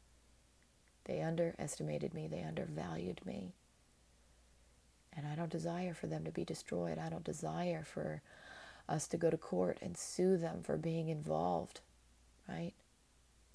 They 1.04 1.20
underestimated 1.22 2.14
me, 2.14 2.26
they 2.26 2.42
undervalued 2.42 3.20
me. 3.24 3.54
And 5.16 5.26
I 5.26 5.34
don't 5.34 5.50
desire 5.50 5.94
for 5.94 6.08
them 6.08 6.24
to 6.24 6.30
be 6.30 6.44
destroyed. 6.44 6.98
I 6.98 7.08
don't 7.08 7.24
desire 7.24 7.84
for 7.84 8.20
us 8.88 9.08
to 9.08 9.16
go 9.16 9.30
to 9.30 9.36
court 9.36 9.78
and 9.80 9.96
sue 9.96 10.36
them 10.36 10.62
for 10.62 10.76
being 10.76 11.08
involved, 11.08 11.80
right? 12.48 12.74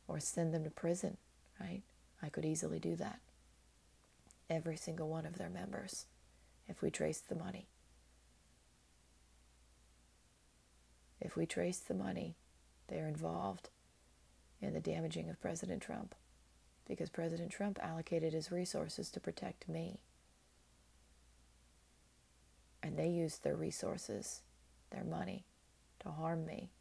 Or 0.07 0.19
send 0.19 0.53
them 0.53 0.63
to 0.63 0.69
prison, 0.71 1.17
right? 1.59 1.83
I 2.23 2.29
could 2.29 2.45
easily 2.45 2.79
do 2.79 2.95
that. 2.95 3.19
Every 4.49 4.75
single 4.75 5.07
one 5.07 5.25
of 5.25 5.37
their 5.37 5.49
members, 5.49 6.05
if 6.67 6.81
we 6.81 6.89
traced 6.89 7.29
the 7.29 7.35
money. 7.35 7.67
If 11.21 11.35
we 11.35 11.45
trace 11.45 11.77
the 11.77 11.93
money, 11.93 12.35
they're 12.87 13.07
involved 13.07 13.69
in 14.59 14.73
the 14.73 14.79
damaging 14.79 15.29
of 15.29 15.39
President 15.39 15.81
Trump 15.81 16.15
because 16.87 17.09
President 17.09 17.51
Trump 17.51 17.79
allocated 17.81 18.33
his 18.33 18.51
resources 18.51 19.09
to 19.11 19.19
protect 19.19 19.69
me. 19.69 19.99
And 22.83 22.97
they 22.97 23.07
used 23.07 23.43
their 23.43 23.55
resources, 23.55 24.41
their 24.89 25.03
money, 25.03 25.45
to 25.99 26.09
harm 26.09 26.45
me. 26.45 26.71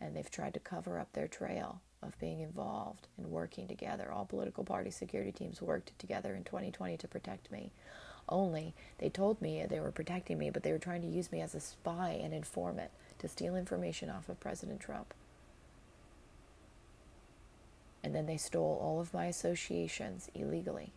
And 0.00 0.16
they've 0.16 0.30
tried 0.30 0.54
to 0.54 0.60
cover 0.60 0.98
up 0.98 1.12
their 1.12 1.26
trail 1.26 1.82
of 2.00 2.18
being 2.20 2.40
involved 2.40 3.08
and 3.16 3.26
working 3.26 3.66
together. 3.66 4.12
All 4.12 4.24
political 4.24 4.62
party 4.62 4.90
security 4.90 5.32
teams 5.32 5.60
worked 5.60 5.98
together 5.98 6.34
in 6.36 6.44
2020 6.44 6.96
to 6.96 7.08
protect 7.08 7.50
me. 7.50 7.72
Only 8.28 8.74
they 8.98 9.08
told 9.08 9.42
me 9.42 9.64
they 9.66 9.80
were 9.80 9.90
protecting 9.90 10.38
me, 10.38 10.50
but 10.50 10.62
they 10.62 10.70
were 10.70 10.78
trying 10.78 11.02
to 11.02 11.08
use 11.08 11.32
me 11.32 11.40
as 11.40 11.54
a 11.54 11.60
spy 11.60 12.20
and 12.22 12.32
informant 12.32 12.90
to 13.18 13.28
steal 13.28 13.56
information 13.56 14.10
off 14.10 14.28
of 14.28 14.40
President 14.40 14.80
Trump. 14.80 15.14
And 18.02 18.14
then 18.14 18.26
they 18.26 18.36
stole 18.36 18.78
all 18.80 19.00
of 19.00 19.12
my 19.12 19.26
associations 19.26 20.30
illegally. 20.34 20.92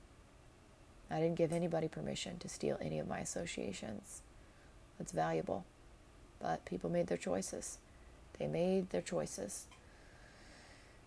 I 1.09 1.19
didn't 1.19 1.35
give 1.35 1.51
anybody 1.51 1.87
permission 1.87 2.37
to 2.39 2.47
steal 2.47 2.77
any 2.79 2.99
of 2.99 3.07
my 3.07 3.19
associations. 3.19 4.21
That's 4.97 5.11
valuable. 5.11 5.65
But 6.39 6.63
people 6.65 6.89
made 6.89 7.07
their 7.07 7.17
choices. 7.17 7.79
They 8.39 8.47
made 8.47 8.91
their 8.91 9.01
choices. 9.01 9.67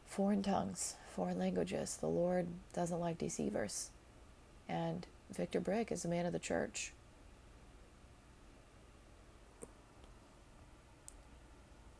Foreign 0.07 0.43
tongues, 0.43 0.97
foreign 1.15 1.39
languages. 1.39 1.97
The 1.97 2.07
Lord 2.09 2.47
doesn't 2.73 3.01
like 3.01 3.19
deceivers. 3.19 3.91
And 4.69 5.07
Victor 5.31 5.61
Brick 5.61 5.91
is 5.91 6.05
a 6.05 6.09
man 6.09 6.27
of 6.27 6.33
the 6.33 6.39
church. 6.39 6.93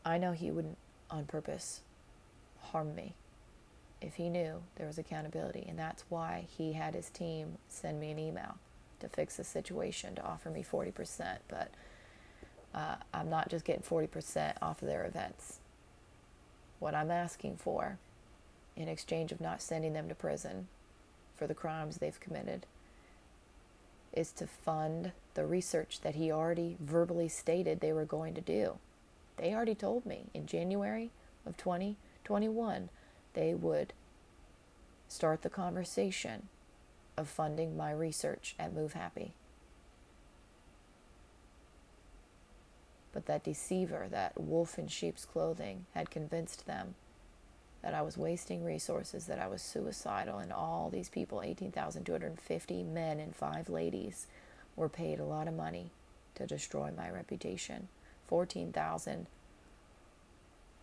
I 0.05 0.17
know 0.19 0.31
he 0.31 0.51
wouldn't 0.51 0.77
on 1.09 1.25
purpose 1.25 1.81
harm 2.61 2.95
me 2.95 3.15
if 4.01 4.15
he 4.15 4.29
knew 4.29 4.61
there 4.75 4.87
was 4.87 4.97
accountability. 4.97 5.65
And 5.67 5.77
that's 5.77 6.05
why 6.09 6.45
he 6.57 6.73
had 6.73 6.93
his 6.93 7.09
team 7.09 7.57
send 7.67 7.99
me 7.99 8.11
an 8.11 8.19
email 8.19 8.57
to 8.99 9.09
fix 9.09 9.37
the 9.37 9.43
situation, 9.43 10.15
to 10.15 10.23
offer 10.23 10.49
me 10.49 10.63
40%. 10.63 11.37
But 11.47 11.71
uh, 12.73 12.95
I'm 13.13 13.29
not 13.29 13.49
just 13.49 13.65
getting 13.65 13.81
40% 13.81 14.53
off 14.61 14.81
of 14.81 14.87
their 14.87 15.05
events. 15.05 15.59
What 16.79 16.93
I'm 16.93 17.11
asking 17.11 17.57
for 17.57 17.97
in 18.75 18.87
exchange 18.87 19.31
of 19.31 19.41
not 19.41 19.61
sending 19.61 19.93
them 19.93 20.09
to 20.09 20.15
prison 20.15 20.67
for 21.35 21.47
the 21.47 21.53
crimes 21.53 21.97
they've 21.97 22.19
committed 22.19 22.65
is 24.13 24.31
to 24.33 24.47
fund 24.47 25.11
the 25.33 25.45
research 25.45 26.01
that 26.01 26.15
he 26.15 26.31
already 26.31 26.77
verbally 26.79 27.27
stated 27.27 27.79
they 27.79 27.91
were 27.93 28.05
going 28.05 28.33
to 28.33 28.41
do. 28.41 28.77
They 29.37 29.53
already 29.53 29.75
told 29.75 30.05
me 30.05 30.25
in 30.33 30.45
January 30.45 31.11
of 31.45 31.57
2021 31.57 32.89
they 33.33 33.53
would 33.53 33.93
start 35.07 35.41
the 35.41 35.49
conversation 35.49 36.47
of 37.17 37.27
funding 37.27 37.77
my 37.77 37.91
research 37.91 38.55
at 38.59 38.73
Move 38.73 38.93
Happy. 38.93 39.33
But 43.13 43.27
that 43.27 43.43
deceiver, 43.43 44.07
that 44.09 44.39
wolf 44.39 44.77
in 44.77 44.87
sheep's 44.87 45.23
clothing, 45.23 45.85
had 45.93 46.09
convinced 46.09 46.65
them 46.65 46.95
that 47.81 47.93
I 47.93 48.01
was 48.01 48.17
wasting 48.17 48.63
resources, 48.63 49.27
that 49.27 49.39
I 49.39 49.47
was 49.47 49.61
suicidal, 49.61 50.39
and 50.39 50.51
all 50.51 50.89
these 50.89 51.07
people 51.07 51.41
18,250 51.41 52.83
men 52.83 53.19
and 53.19 53.35
five 53.35 53.69
ladies 53.69 54.27
were 54.75 54.89
paid 54.89 55.19
a 55.19 55.25
lot 55.25 55.47
of 55.47 55.53
money 55.53 55.91
to 56.35 56.47
destroy 56.47 56.91
my 56.97 57.09
reputation. 57.09 57.87
14,000, 58.27 59.27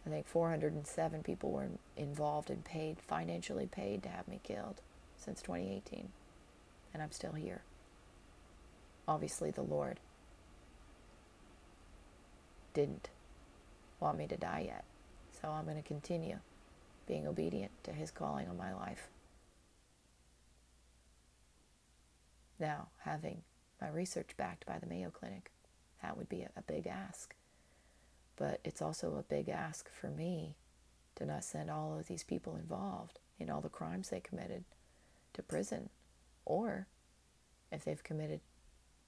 I 0.04 0.10
think 0.10 0.26
407 0.26 1.22
people 1.22 1.50
were 1.50 1.68
involved 1.96 2.50
and 2.50 2.64
paid, 2.64 2.98
financially 3.00 3.66
paid 3.66 4.02
to 4.02 4.08
have 4.08 4.26
me 4.26 4.40
killed 4.42 4.80
since 5.16 5.40
2018. 5.42 6.08
And 6.92 7.02
I'm 7.02 7.12
still 7.12 7.32
here. 7.32 7.62
Obviously, 9.06 9.50
the 9.50 9.62
Lord 9.62 10.00
didn't 12.74 13.10
want 14.00 14.18
me 14.18 14.26
to 14.26 14.36
die 14.36 14.64
yet. 14.66 14.84
So 15.40 15.48
I'm 15.48 15.64
going 15.64 15.76
to 15.76 15.82
continue 15.82 16.38
being 17.06 17.26
obedient 17.26 17.70
to 17.84 17.92
His 17.92 18.10
calling 18.10 18.48
on 18.48 18.56
my 18.56 18.74
life. 18.74 19.08
Now, 22.58 22.88
having 23.00 23.42
my 23.80 23.88
research 23.88 24.30
backed 24.36 24.66
by 24.66 24.78
the 24.78 24.86
Mayo 24.86 25.10
Clinic, 25.10 25.51
that 26.02 26.16
would 26.16 26.28
be 26.28 26.42
a, 26.42 26.62
big 26.62 26.86
ask. 26.86 27.34
But 28.36 28.60
it's 28.64 28.82
also 28.82 29.16
a 29.16 29.22
big 29.22 29.48
ask 29.48 29.88
for 29.90 30.08
me 30.08 30.56
to 31.16 31.26
not 31.26 31.44
send 31.44 31.70
all 31.70 31.98
of 31.98 32.06
these 32.06 32.24
people 32.24 32.56
involved 32.56 33.18
in 33.38 33.50
all 33.50 33.60
the 33.60 33.68
crimes 33.68 34.08
they 34.08 34.20
committed 34.20 34.64
to 35.34 35.42
prison. 35.42 35.90
Or 36.44 36.86
if 37.70 37.84
they've 37.84 38.02
committed 38.02 38.40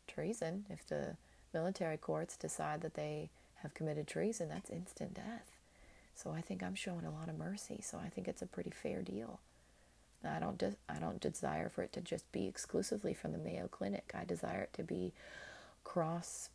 treason, 0.07 0.66
if 0.70 0.86
the 0.86 1.16
military 1.53 1.97
courts 1.97 2.36
decide 2.36 2.80
that 2.82 2.95
they 2.95 3.30
have 3.62 3.74
committed 3.74 4.07
treason, 4.07 4.49
that's 4.49 4.70
instant 4.70 5.14
death. 5.14 5.57
So 6.14 6.30
I 6.30 6.40
think 6.40 6.62
I'm 6.62 6.74
showing 6.74 7.05
a 7.05 7.11
lot 7.11 7.28
of 7.28 7.38
mercy. 7.38 7.80
So 7.82 7.99
I 7.99 8.09
think 8.09 8.28
it's 8.28 8.42
a 8.42 8.47
pretty 8.47 8.70
fair 8.70 9.03
deal. 9.03 9.40
I 10.24 10.38
don't 10.38 10.57
de- 10.57 10.76
I 10.88 10.99
don't 10.99 11.20
desire 11.20 11.68
for 11.68 11.82
it 11.82 11.92
to 11.95 12.01
just 12.01 12.30
be 12.32 12.47
exclusively 12.47 13.14
from 13.14 13.32
the 13.32 13.38
Mayo 13.38 13.68
Clinic. 13.68 14.12
I 14.14 14.24
desire 14.24 14.62
it 14.62 14.72
to 14.74 14.82
be 14.82 15.12
cross 15.82 16.49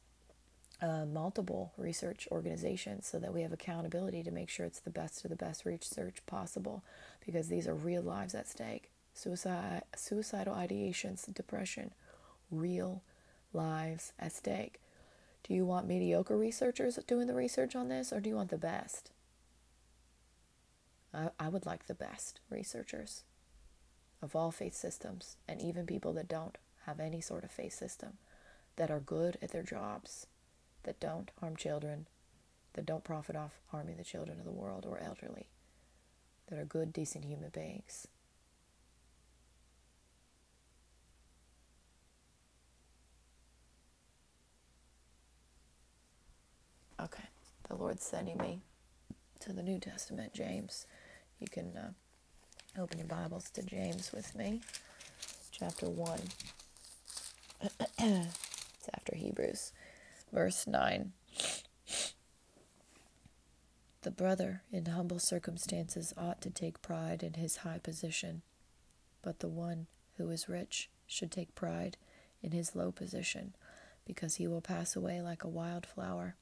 uh, 0.81 1.05
multiple 1.05 1.73
research 1.77 2.27
organizations 2.31 3.05
so 3.07 3.19
that 3.19 3.33
we 3.33 3.41
have 3.41 3.51
accountability 3.51 4.23
to 4.23 4.31
make 4.31 4.49
sure 4.49 4.65
it's 4.65 4.79
the 4.79 4.89
best 4.89 5.23
of 5.25 5.29
the 5.29 5.35
best 5.35 5.65
research 5.65 6.25
possible 6.25 6.83
because 7.25 7.47
these 7.49 7.67
are 7.67 7.75
real 7.75 8.01
lives 8.01 8.33
at 8.33 8.47
stake. 8.47 8.91
Suicide, 9.13 9.83
suicidal 9.95 10.55
ideations, 10.55 11.31
depression, 11.33 11.91
real 12.49 13.03
lives 13.51 14.13
at 14.17 14.31
stake. 14.31 14.79
Do 15.43 15.53
you 15.53 15.65
want 15.65 15.87
mediocre 15.87 16.37
researchers 16.37 16.97
doing 17.07 17.27
the 17.27 17.33
research 17.33 17.75
on 17.75 17.89
this 17.89 18.13
or 18.13 18.21
do 18.21 18.29
you 18.29 18.35
want 18.35 18.49
the 18.49 18.57
best? 18.57 19.11
I, 21.13 21.29
I 21.39 21.49
would 21.49 21.65
like 21.65 21.87
the 21.87 21.93
best 21.93 22.39
researchers 22.49 23.23
of 24.21 24.35
all 24.35 24.51
faith 24.51 24.75
systems 24.75 25.37
and 25.47 25.61
even 25.61 25.85
people 25.85 26.13
that 26.13 26.27
don't 26.27 26.57
have 26.85 26.99
any 26.99 27.19
sort 27.19 27.43
of 27.43 27.51
faith 27.51 27.73
system 27.73 28.13
that 28.75 28.91
are 28.91 28.99
good 28.99 29.37
at 29.41 29.51
their 29.51 29.63
jobs 29.63 30.27
that 30.83 30.99
don't 30.99 31.31
harm 31.39 31.55
children, 31.55 32.07
that 32.73 32.85
don't 32.85 33.03
profit 33.03 33.35
off 33.35 33.59
harming 33.71 33.97
the 33.97 34.03
children 34.03 34.39
of 34.39 34.45
the 34.45 34.51
world 34.51 34.85
or 34.87 34.99
elderly, 34.99 35.47
that 36.47 36.59
are 36.59 36.65
good, 36.65 36.93
decent 36.93 37.25
human 37.25 37.49
beings. 37.49 38.07
Okay, 47.01 47.23
the 47.69 47.75
Lord's 47.75 48.03
sending 48.03 48.37
me 48.37 48.59
to 49.39 49.53
the 49.53 49.63
New 49.63 49.79
Testament, 49.79 50.33
James. 50.33 50.85
You 51.39 51.47
can 51.47 51.77
uh, 51.77 52.81
open 52.81 52.97
your 52.97 53.07
Bibles 53.07 53.49
to 53.51 53.63
James 53.63 54.11
with 54.11 54.35
me, 54.35 54.61
chapter 55.51 55.87
1. 55.87 56.19
it's 57.99 58.89
after 58.93 59.15
Hebrews. 59.15 59.71
Verse 60.31 60.67
9 60.67 61.11
The 64.01 64.11
brother 64.11 64.61
in 64.71 64.85
humble 64.85 65.19
circumstances 65.19 66.13
ought 66.17 66.41
to 66.41 66.49
take 66.49 66.81
pride 66.81 67.23
in 67.23 67.33
his 67.33 67.57
high 67.57 67.79
position, 67.79 68.43
but 69.21 69.39
the 69.39 69.47
one 69.47 69.87
who 70.17 70.29
is 70.29 70.47
rich 70.47 70.89
should 71.07 71.31
take 71.31 71.55
pride 71.55 71.97
in 72.41 72.51
his 72.51 72.75
low 72.75 72.91
position, 72.91 73.55
because 74.05 74.35
he 74.35 74.47
will 74.47 74.61
pass 74.61 74.95
away 74.95 75.21
like 75.21 75.43
a 75.43 75.49
wild 75.49 75.85
flower. 75.85 76.35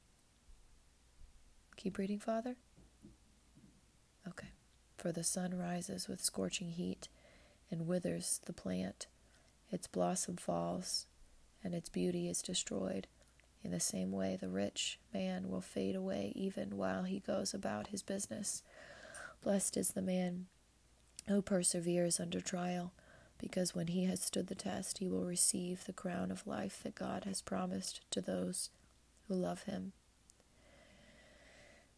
Keep 1.78 1.98
reading, 1.98 2.20
Father? 2.20 2.56
Okay. 4.28 4.50
For 4.98 5.12
the 5.12 5.24
sun 5.24 5.58
rises 5.58 6.08
with 6.08 6.24
scorching 6.24 6.72
heat 6.72 7.08
and 7.70 7.88
withers 7.88 8.42
the 8.46 8.54
plant, 8.54 9.08
its 9.72 9.88
blossom 9.88 10.38
falls, 10.38 11.06
and 11.64 11.74
its 11.74 11.90
beauty 11.90 12.28
is 12.28 12.42
destroyed. 12.42 13.08
In 13.68 13.74
the 13.74 13.82
same 13.82 14.14
way, 14.14 14.38
the 14.40 14.48
rich 14.48 14.98
man 15.14 15.50
will 15.50 15.60
fade 15.60 15.98
away 15.98 16.32
even 16.38 16.78
while 16.78 17.04
he 17.04 17.20
goes 17.20 17.54
about 17.54 17.88
his 17.88 18.02
business. 18.02 18.64
Blessed 19.44 19.76
is 19.76 19.90
the 19.90 20.02
man 20.02 20.46
who 21.28 21.42
perseveres 21.42 22.18
under 22.18 22.40
trial, 22.40 22.94
because 23.38 23.76
when 23.76 23.88
he 23.88 24.06
has 24.06 24.22
stood 24.22 24.48
the 24.48 24.56
test, 24.56 25.00
he 25.00 25.10
will 25.10 25.26
receive 25.26 25.84
the 25.84 25.92
crown 25.92 26.32
of 26.32 26.48
life 26.48 26.80
that 26.84 26.96
God 26.96 27.26
has 27.26 27.42
promised 27.42 28.10
to 28.12 28.22
those 28.22 28.70
who 29.28 29.34
love 29.34 29.64
him. 29.64 29.92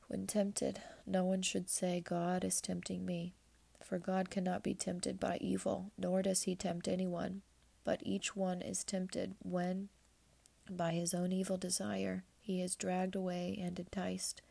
When 0.07 0.25
tempted, 0.25 0.81
no 1.05 1.23
one 1.23 1.43
should 1.43 1.69
say, 1.69 2.01
God 2.01 2.43
is 2.43 2.61
tempting 2.61 3.05
me, 3.05 3.35
For 3.83 3.99
God 3.99 4.31
cannot 4.31 4.63
be 4.63 4.73
tempted 4.73 5.19
by 5.19 5.37
evil, 5.39 5.91
nor 5.99 6.23
does 6.23 6.41
he 6.43 6.55
tempt 6.55 6.87
anyone. 6.87 7.43
But 7.83 8.01
each 8.03 8.35
one 8.35 8.63
is 8.63 8.83
tempted 8.83 9.35
when, 9.43 9.89
by 10.77 10.91
his 10.91 11.13
own 11.13 11.31
evil 11.31 11.57
desire, 11.57 12.23
he 12.41 12.61
is 12.61 12.75
dragged 12.75 13.15
away 13.15 13.59
and 13.61 13.79
enticed. 13.79 14.41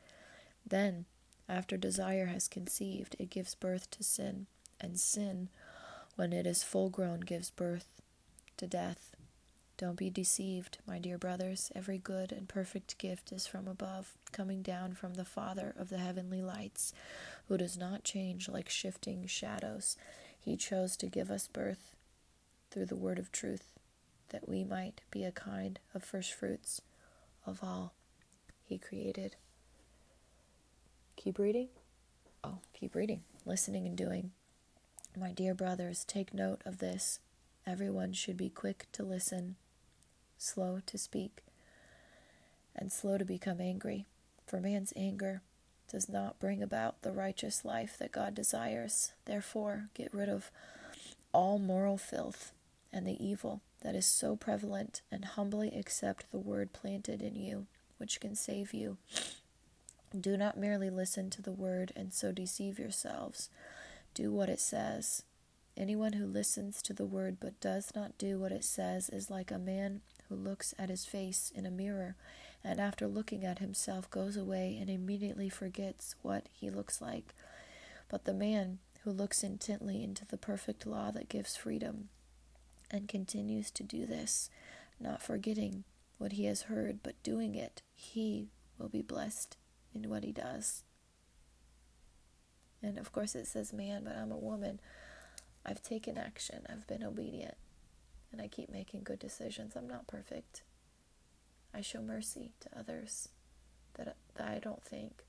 Then, 0.66 1.06
after 1.48 1.76
desire 1.76 2.26
has 2.26 2.48
conceived, 2.48 3.16
it 3.18 3.30
gives 3.30 3.54
birth 3.54 3.90
to 3.92 4.02
sin, 4.02 4.46
and 4.80 4.98
sin, 4.98 5.48
when 6.16 6.32
it 6.32 6.46
is 6.46 6.62
full 6.62 6.90
grown, 6.90 7.20
gives 7.20 7.50
birth 7.50 7.86
to 8.58 8.66
death. 8.66 9.16
Don't 9.78 9.96
be 9.96 10.10
deceived, 10.10 10.78
my 10.86 10.98
dear 10.98 11.18
brothers. 11.18 11.70
Every 11.74 11.98
good 11.98 12.32
and 12.32 12.48
perfect 12.48 12.98
gift 12.98 13.30
is 13.30 13.46
from 13.46 13.68
above, 13.68 14.14
coming 14.32 14.60
down 14.60 14.94
from 14.94 15.14
the 15.14 15.24
Father 15.24 15.72
of 15.78 15.88
the 15.88 15.98
heavenly 15.98 16.42
lights, 16.42 16.92
who 17.46 17.56
does 17.56 17.78
not 17.78 18.02
change 18.02 18.48
like 18.48 18.68
shifting 18.68 19.26
shadows. 19.26 19.96
He 20.40 20.56
chose 20.56 20.96
to 20.96 21.06
give 21.06 21.30
us 21.30 21.46
birth 21.46 21.92
through 22.70 22.86
the 22.86 22.96
word 22.96 23.20
of 23.20 23.30
truth, 23.30 23.77
that 24.30 24.48
we 24.48 24.64
might 24.64 25.00
be 25.10 25.24
a 25.24 25.32
kind 25.32 25.78
of 25.94 26.04
first 26.04 26.32
fruits 26.32 26.80
of 27.46 27.60
all 27.62 27.94
He 28.64 28.78
created. 28.78 29.36
Keep 31.16 31.38
reading? 31.38 31.68
Oh, 32.44 32.58
keep 32.72 32.94
reading, 32.94 33.22
listening, 33.44 33.86
and 33.86 33.96
doing. 33.96 34.30
My 35.18 35.32
dear 35.32 35.54
brothers, 35.54 36.04
take 36.04 36.32
note 36.32 36.62
of 36.64 36.78
this. 36.78 37.18
Everyone 37.66 38.12
should 38.12 38.36
be 38.36 38.48
quick 38.48 38.86
to 38.92 39.02
listen, 39.02 39.56
slow 40.36 40.80
to 40.86 40.96
speak, 40.96 41.42
and 42.76 42.92
slow 42.92 43.18
to 43.18 43.24
become 43.24 43.60
angry, 43.60 44.06
for 44.46 44.60
man's 44.60 44.92
anger 44.94 45.42
does 45.90 46.08
not 46.08 46.38
bring 46.38 46.62
about 46.62 47.02
the 47.02 47.12
righteous 47.12 47.64
life 47.64 47.96
that 47.98 48.12
God 48.12 48.34
desires. 48.34 49.12
Therefore, 49.24 49.88
get 49.94 50.12
rid 50.14 50.28
of 50.28 50.50
all 51.32 51.58
moral 51.58 51.98
filth 51.98 52.52
and 52.92 53.06
the 53.06 53.22
evil 53.24 53.60
that 53.82 53.94
is 53.94 54.06
so 54.06 54.36
prevalent, 54.36 55.02
and 55.10 55.24
humbly 55.24 55.68
accept 55.74 56.30
the 56.30 56.38
word 56.38 56.72
planted 56.72 57.22
in 57.22 57.36
you, 57.36 57.66
which 57.98 58.20
can 58.20 58.34
save 58.34 58.74
you. 58.74 58.96
Do 60.18 60.36
not 60.36 60.56
merely 60.56 60.90
listen 60.90 61.30
to 61.30 61.42
the 61.42 61.52
word 61.52 61.92
and 61.94 62.12
so 62.12 62.32
deceive 62.32 62.78
yourselves. 62.78 63.50
Do 64.14 64.32
what 64.32 64.48
it 64.48 64.60
says. 64.60 65.22
Anyone 65.76 66.14
who 66.14 66.26
listens 66.26 66.82
to 66.82 66.92
the 66.92 67.06
word 67.06 67.36
but 67.40 67.60
does 67.60 67.92
not 67.94 68.18
do 68.18 68.38
what 68.38 68.50
it 68.50 68.64
says 68.64 69.08
is 69.10 69.30
like 69.30 69.50
a 69.50 69.58
man 69.58 70.00
who 70.28 70.34
looks 70.34 70.74
at 70.78 70.88
his 70.88 71.04
face 71.04 71.52
in 71.54 71.66
a 71.66 71.70
mirror 71.70 72.16
and 72.64 72.80
after 72.80 73.06
looking 73.06 73.44
at 73.44 73.60
himself 73.60 74.10
goes 74.10 74.36
away 74.36 74.76
and 74.80 74.90
immediately 74.90 75.48
forgets 75.48 76.16
what 76.22 76.48
he 76.52 76.70
looks 76.70 77.00
like. 77.00 77.34
But 78.08 78.24
the 78.24 78.34
man 78.34 78.78
who 79.04 79.10
looks 79.10 79.44
intently 79.44 80.02
into 80.02 80.26
the 80.26 80.36
perfect 80.36 80.86
law 80.86 81.10
that 81.12 81.28
gives 81.28 81.56
freedom 81.56 82.08
and 82.90 83.08
continues 83.08 83.70
to 83.72 83.82
do 83.82 84.06
this, 84.06 84.50
not 85.00 85.22
forgetting 85.22 85.84
what 86.18 86.32
he 86.32 86.46
has 86.46 86.62
heard, 86.62 87.00
but 87.02 87.22
doing 87.22 87.54
it, 87.54 87.82
he 87.94 88.48
will 88.78 88.88
be 88.88 89.02
blessed 89.02 89.56
in 89.94 90.08
what 90.08 90.24
he 90.24 90.32
does. 90.32 90.84
And 92.82 92.98
of 92.98 93.12
course, 93.12 93.34
it 93.34 93.46
says 93.46 93.72
man, 93.72 94.04
but 94.04 94.16
I'm 94.16 94.32
a 94.32 94.36
woman. 94.36 94.80
I've 95.64 95.82
taken 95.82 96.16
action, 96.16 96.66
I've 96.68 96.86
been 96.86 97.02
obedient, 97.02 97.56
and 98.32 98.40
I 98.40 98.48
keep 98.48 98.70
making 98.70 99.02
good 99.02 99.18
decisions. 99.18 99.76
I'm 99.76 99.88
not 99.88 100.06
perfect. 100.06 100.62
I 101.74 101.80
show 101.82 102.00
mercy 102.00 102.52
to 102.60 102.78
others 102.78 103.28
that, 103.94 104.16
that 104.36 104.48
I 104.48 104.58
don't 104.58 104.82
think 104.82 105.24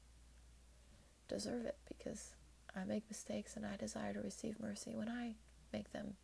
deserve 1.27 1.65
it 1.65 1.77
because 1.87 2.35
I 2.75 2.85
make 2.85 3.03
mistakes 3.09 3.55
and 3.55 3.65
I 3.65 3.75
desire 3.75 4.13
to 4.13 4.21
receive 4.21 4.59
mercy 4.59 4.91
when 4.93 5.09
I 5.09 5.35
make 5.73 5.91
them. 5.91 6.15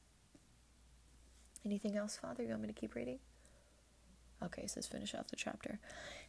Anything 1.65 1.97
else, 1.97 2.17
Father? 2.17 2.43
You 2.43 2.49
want 2.49 2.61
me 2.61 2.67
to 2.67 2.73
keep 2.73 2.93
reading? 2.93 3.17
Okay, 4.43 4.67
let's 4.75 4.87
finish 4.87 5.15
off 5.15 5.29
the 5.29 5.35
chapter. 5.35 5.79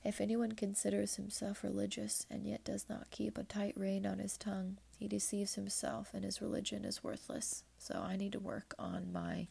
If 0.02 0.20
anyone 0.20 0.52
considers 0.52 1.16
himself 1.16 1.62
religious 1.62 2.24
and 2.30 2.46
yet 2.46 2.64
does 2.64 2.86
not 2.88 3.10
keep 3.10 3.36
a 3.36 3.42
tight 3.42 3.74
rein 3.76 4.06
on 4.06 4.18
his 4.18 4.38
tongue, 4.38 4.78
he 4.96 5.08
deceives 5.08 5.56
himself 5.56 6.10
and 6.14 6.24
his 6.24 6.40
religion 6.40 6.84
is 6.84 7.04
worthless. 7.04 7.64
So 7.78 8.02
I 8.02 8.16
need 8.16 8.32
to 8.32 8.40
work 8.40 8.74
on 8.78 9.12
my 9.12 9.48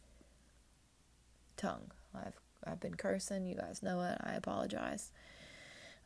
tongue. 1.58 1.92
I've 2.16 2.40
I've 2.66 2.80
been 2.80 2.96
cursing, 2.96 3.46
you 3.46 3.56
guys 3.56 3.84
know 3.84 4.02
it. 4.02 4.18
I 4.24 4.34
apologize. 4.34 5.12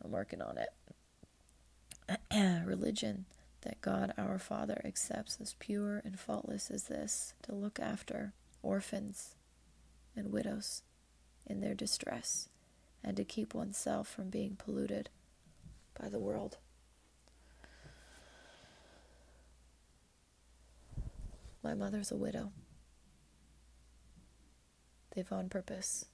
I'm 0.04 0.12
working 0.12 0.42
on 0.42 0.58
it. 0.58 0.70
religion 2.66 3.26
that 3.62 3.80
God 3.80 4.14
our 4.18 4.40
Father 4.40 4.82
accepts 4.84 5.38
as 5.40 5.56
pure 5.60 6.02
and 6.04 6.20
faultless 6.20 6.70
as 6.70 6.84
this 6.86 7.34
to 7.44 7.56
look 7.56 7.80
after 7.80 8.34
orphans 8.62 9.36
and 10.16 10.32
widows 10.32 10.84
in 11.46 11.62
their 11.62 11.74
distress, 11.74 12.50
and 13.04 13.18
to 13.18 13.24
keep 13.24 13.54
oneself 13.54 14.08
from 14.08 14.30
being 14.30 14.56
polluted 14.56 15.10
by 16.00 16.10
the 16.10 16.20
world. 16.20 16.58
My 21.64 21.74
mother's 21.74 22.12
a 22.12 22.18
widow. 22.18 22.52
They've 25.14 25.32
on 25.32 25.50
purpose 25.50 26.06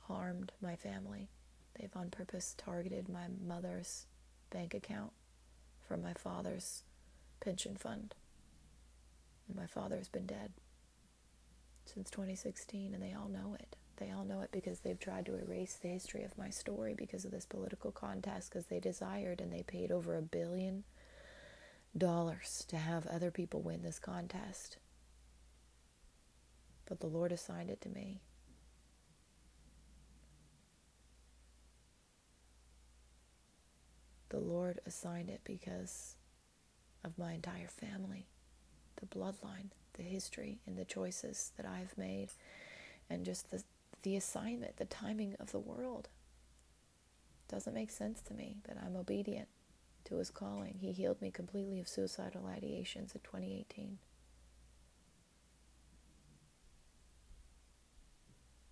harmed 0.00 0.52
my 0.60 0.76
family. 0.76 1.30
They've 1.78 1.94
on 1.96 2.10
purpose 2.10 2.54
targeted 2.56 3.08
my 3.08 3.26
mother's 3.44 4.06
bank 4.50 4.74
account 4.74 5.12
from 5.86 6.02
my 6.02 6.12
father's 6.12 6.82
pension 7.40 7.76
fund. 7.76 8.14
And 9.48 9.56
my 9.56 9.66
father's 9.66 10.08
been 10.08 10.26
dead 10.26 10.52
since 11.88 12.10
2016, 12.10 12.94
and 12.94 13.02
they 13.02 13.14
all 13.14 13.28
know 13.28 13.56
it. 13.58 13.76
They 13.96 14.10
all 14.10 14.24
know 14.24 14.42
it 14.42 14.52
because 14.52 14.80
they've 14.80 14.98
tried 14.98 15.26
to 15.26 15.36
erase 15.36 15.78
the 15.80 15.88
history 15.88 16.22
of 16.22 16.36
my 16.36 16.50
story 16.50 16.94
because 16.94 17.24
of 17.24 17.30
this 17.30 17.46
political 17.46 17.90
contest, 17.90 18.50
because 18.50 18.66
they 18.66 18.80
desired 18.80 19.40
and 19.40 19.52
they 19.52 19.62
paid 19.62 19.90
over 19.90 20.16
a 20.16 20.22
billion 20.22 20.84
dollars 21.96 22.64
to 22.68 22.76
have 22.76 23.06
other 23.06 23.30
people 23.30 23.62
win 23.62 23.82
this 23.82 23.98
contest. 23.98 24.76
But 26.86 27.00
the 27.00 27.06
Lord 27.06 27.32
assigned 27.32 27.70
it 27.70 27.80
to 27.82 27.88
me. 27.88 28.20
The 34.28 34.38
Lord 34.38 34.80
assigned 34.84 35.30
it 35.30 35.40
because 35.44 36.16
of 37.04 37.16
my 37.16 37.32
entire 37.32 37.68
family, 37.68 38.26
the 38.96 39.06
bloodline 39.06 39.70
the 39.96 40.02
history 40.02 40.58
and 40.66 40.76
the 40.76 40.84
choices 40.84 41.52
that 41.56 41.66
I've 41.66 41.96
made 41.98 42.28
and 43.08 43.24
just 43.24 43.50
the 43.50 43.62
the 44.02 44.14
assignment, 44.14 44.76
the 44.76 44.84
timing 44.84 45.34
of 45.40 45.50
the 45.50 45.58
world. 45.58 46.08
Doesn't 47.48 47.74
make 47.74 47.90
sense 47.90 48.20
to 48.22 48.34
me, 48.34 48.58
but 48.64 48.76
I'm 48.80 48.94
obedient 48.94 49.48
to 50.04 50.18
his 50.18 50.30
calling. 50.30 50.76
He 50.80 50.92
healed 50.92 51.20
me 51.20 51.32
completely 51.32 51.80
of 51.80 51.88
suicidal 51.88 52.42
ideations 52.42 53.16
in 53.16 53.20
2018. 53.24 53.98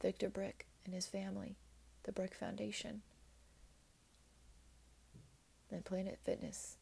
Victor 0.01 0.29
Brick 0.29 0.67
and 0.85 0.95
his 0.95 1.07
family, 1.07 1.57
the 2.05 2.13
Brick 2.13 2.35
Foundation, 2.35 3.03
and 5.69 5.85
Planet 5.85 6.21
Fitness. 6.25 6.77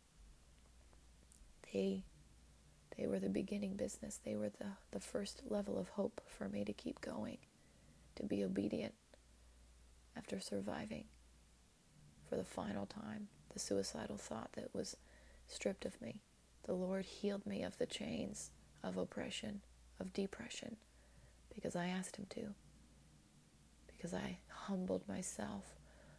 They 1.73 2.03
they 2.97 3.07
were 3.07 3.19
the 3.19 3.29
beginning 3.29 3.75
business. 3.75 4.21
They 4.25 4.37
were 4.37 4.51
the, 4.51 4.67
the 4.91 5.01
first 5.01 5.43
level 5.49 5.79
of 5.79 5.91
hope 5.91 6.21
for 6.27 6.49
me 6.49 6.65
to 6.65 6.73
keep 6.73 7.01
going, 7.01 7.39
to 8.17 8.23
be 8.23 8.45
obedient 8.45 8.95
after 10.17 10.41
surviving 10.41 11.05
for 12.29 12.37
the 12.37 12.45
final 12.45 12.87
time 12.87 13.29
the 13.53 13.59
suicidal 13.59 14.17
thought 14.17 14.51
that 14.55 14.75
was 14.75 14.97
stripped 15.49 15.85
of 15.85 16.01
me. 16.01 16.21
The 16.65 16.75
Lord 16.75 17.05
healed 17.05 17.47
me 17.47 17.63
of 17.63 17.79
the 17.79 17.87
chains 17.87 18.51
of 18.83 18.97
oppression, 18.97 19.61
of 20.01 20.13
depression, 20.13 20.77
because 21.55 21.77
I 21.77 21.87
asked 21.89 22.17
Him 22.17 22.27
to. 22.31 22.55
Because 23.87 24.15
I 24.15 24.39
humbled 24.49 25.07
myself, 25.09 25.75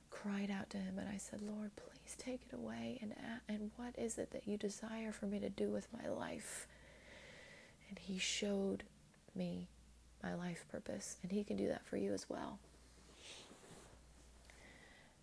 cried 0.10 0.52
out 0.52 0.70
to 0.72 0.78
Him, 0.78 1.00
and 1.00 1.10
I 1.10 1.18
said, 1.18 1.42
Lord, 1.42 1.72
please 2.14 2.24
take 2.24 2.42
it 2.50 2.56
away. 2.56 3.00
And, 3.02 3.14
and 3.48 3.72
what 3.78 3.96
is 3.98 4.18
it 4.18 4.32
that 4.32 4.48
you 4.48 4.58
desire 4.58 5.12
for 5.12 5.26
me 5.26 5.40
to 5.40 5.50
do 5.50 5.70
with 5.70 5.88
my 5.94 6.10
life? 6.10 6.68
And 7.90 8.00
He 8.00 8.18
showed 8.18 8.84
me 9.36 9.68
my 10.22 10.34
life 10.34 10.66
purpose. 10.72 11.18
And 11.22 11.32
He 11.32 11.44
can 11.44 11.58
do 11.58 11.68
that 11.68 11.86
for 11.86 11.98
you 11.98 12.14
as 12.14 12.30
well. 12.30 12.60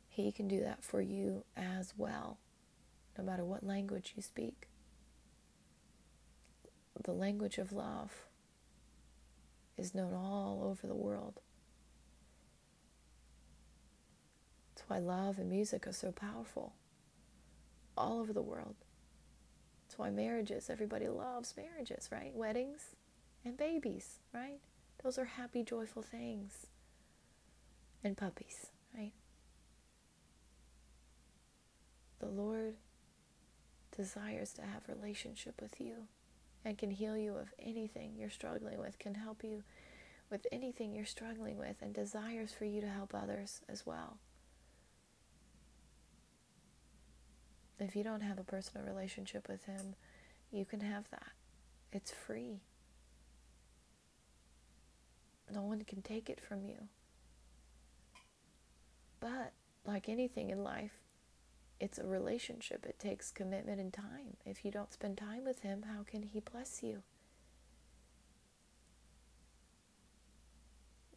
He 0.08 0.32
can 0.32 0.48
do 0.48 0.60
that 0.60 0.84
for 0.84 1.00
you 1.00 1.44
as 1.56 1.94
well, 1.96 2.38
no 3.16 3.24
matter 3.24 3.44
what 3.44 3.64
language 3.64 4.12
you 4.16 4.22
speak. 4.22 4.66
The 7.02 7.12
language 7.12 7.56
of 7.58 7.72
love 7.72 8.26
is 9.78 9.94
known 9.94 10.12
all 10.12 10.62
over 10.64 10.86
the 10.86 10.94
world. 10.94 11.40
That's 14.74 14.88
why 14.88 14.98
love 14.98 15.38
and 15.38 15.48
music 15.48 15.86
are 15.86 15.92
so 15.92 16.12
powerful 16.12 16.74
all 18.00 18.18
over 18.18 18.32
the 18.32 18.42
world. 18.42 18.76
That's 19.86 19.98
why 19.98 20.10
marriages, 20.10 20.70
everybody 20.70 21.08
loves 21.08 21.54
marriages, 21.56 22.08
right? 22.10 22.34
Weddings 22.34 22.96
and 23.44 23.56
babies, 23.56 24.20
right? 24.32 24.60
Those 25.02 25.18
are 25.18 25.24
happy, 25.24 25.62
joyful 25.62 26.02
things. 26.02 26.66
And 28.02 28.16
puppies, 28.16 28.68
right? 28.96 29.12
The 32.20 32.28
Lord 32.28 32.76
desires 33.94 34.54
to 34.54 34.62
have 34.62 34.88
relationship 34.88 35.60
with 35.60 35.80
you 35.80 36.06
and 36.64 36.78
can 36.78 36.90
heal 36.90 37.16
you 37.16 37.34
of 37.34 37.52
anything 37.58 38.14
you're 38.16 38.30
struggling 38.30 38.78
with, 38.78 38.98
can 38.98 39.14
help 39.14 39.44
you 39.44 39.62
with 40.30 40.46
anything 40.52 40.94
you're 40.94 41.04
struggling 41.04 41.58
with, 41.58 41.76
and 41.82 41.92
desires 41.92 42.52
for 42.52 42.64
you 42.64 42.80
to 42.80 42.88
help 42.88 43.14
others 43.14 43.60
as 43.68 43.84
well. 43.84 44.18
If 47.80 47.96
you 47.96 48.04
don't 48.04 48.20
have 48.20 48.38
a 48.38 48.44
personal 48.44 48.86
relationship 48.86 49.48
with 49.48 49.64
Him, 49.64 49.94
you 50.52 50.64
can 50.64 50.80
have 50.80 51.10
that. 51.10 51.32
It's 51.92 52.12
free. 52.12 52.60
No 55.52 55.62
one 55.62 55.82
can 55.84 56.02
take 56.02 56.28
it 56.28 56.40
from 56.40 56.62
you. 56.62 56.88
But, 59.18 59.52
like 59.84 60.08
anything 60.08 60.50
in 60.50 60.62
life, 60.62 60.92
it's 61.80 61.98
a 61.98 62.06
relationship. 62.06 62.84
It 62.86 62.98
takes 62.98 63.32
commitment 63.32 63.80
and 63.80 63.92
time. 63.92 64.36
If 64.44 64.64
you 64.64 64.70
don't 64.70 64.92
spend 64.92 65.16
time 65.16 65.44
with 65.44 65.60
Him, 65.60 65.84
how 65.94 66.02
can 66.02 66.22
He 66.22 66.40
bless 66.40 66.82
you? 66.82 67.02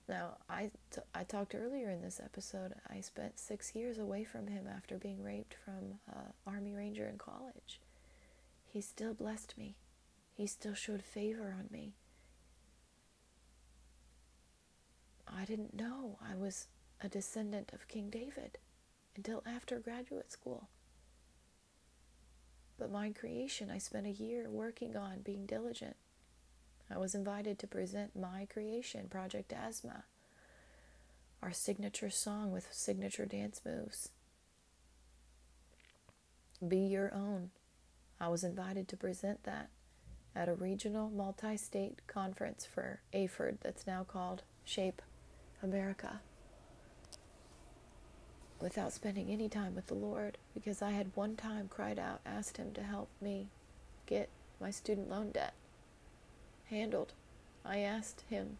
Now, 0.08 0.38
I, 0.50 0.72
t- 0.92 1.02
I 1.16 1.24
talked 1.24 1.56
earlier 1.56 1.90
in 1.90 2.02
this 2.02 2.20
episode, 2.24 2.74
I 2.90 3.00
spent 3.00 3.40
six 3.40 3.74
years 3.74 3.98
away 3.98 4.26
from 4.26 4.48
him 4.48 4.68
after 4.68 4.98
being 4.98 5.24
raped 5.24 5.56
from 5.64 6.00
uh, 6.12 6.32
Army 6.46 6.74
Ranger 6.74 7.08
in 7.08 7.18
college. 7.18 7.80
He 8.66 8.82
still 8.82 9.14
blessed 9.14 9.58
me. 9.58 9.76
He 10.34 10.46
still 10.48 10.74
showed 10.74 11.04
favor 11.04 11.56
on 11.58 11.68
me. 11.72 11.94
I 15.28 15.46
didn't 15.46 15.74
know 15.74 16.18
I 16.22 16.36
was 16.36 16.68
a 17.02 17.08
descendant 17.08 17.72
of 17.74 17.88
King 17.88 18.10
David 18.10 18.58
until 19.16 19.44
after 19.46 19.80
graduate 19.80 20.32
school. 20.32 20.68
But 22.78 22.92
my 22.92 23.12
creation, 23.12 23.70
I 23.72 23.78
spent 23.78 24.08
a 24.08 24.12
year 24.12 24.50
working 24.50 24.98
on 24.98 25.22
being 25.22 25.46
diligent. 25.46 25.96
I 26.94 26.99
was 26.99 27.15
invited 27.15 27.57
to 27.60 27.68
present 27.68 28.15
my 28.15 28.45
creation, 28.52 29.07
Project 29.10 29.52
Asthma, 29.52 30.03
our 31.41 31.52
signature 31.52 32.11
song 32.11 32.52
with 32.52 32.68
signature 32.72 33.26
dance 33.26 33.61
moves. 33.65 34.10
Be 36.65 36.78
Your 36.78 37.11
Own. 37.14 37.49
I 38.20 38.28
was 38.28 38.44
invited 38.44 38.88
to 38.90 38.98
present 38.98 39.44
that 39.44 39.70
at 40.36 40.48
a 40.48 40.53
regional 40.53 41.10
multi 41.10 41.57
state 41.57 42.06
conference 42.06 42.68
for 42.72 42.99
AAHPERD 43.11 43.57
that's 43.61 43.88
now 43.88 44.03
called 44.03 44.44
Shape 44.64 45.02
America 45.64 46.22
without 48.60 48.94
spending 48.94 49.30
any 49.30 49.49
time 49.49 49.74
with 49.74 49.88
the 49.88 49.95
Lord 49.95 50.38
because 50.53 50.84
I 50.84 50.91
had 50.91 51.15
one 51.15 51.36
time 51.36 51.68
cried 51.70 51.98
out, 51.98 52.22
asked 52.24 52.57
Him 52.57 52.72
to 52.74 52.84
help 52.84 53.10
me 53.20 53.48
get 54.06 54.30
my 54.61 54.70
student 54.70 55.10
loan 55.10 55.32
debt 55.32 55.56
handled. 56.69 57.14
I 57.65 57.80
asked 57.80 58.23
him 58.30 58.57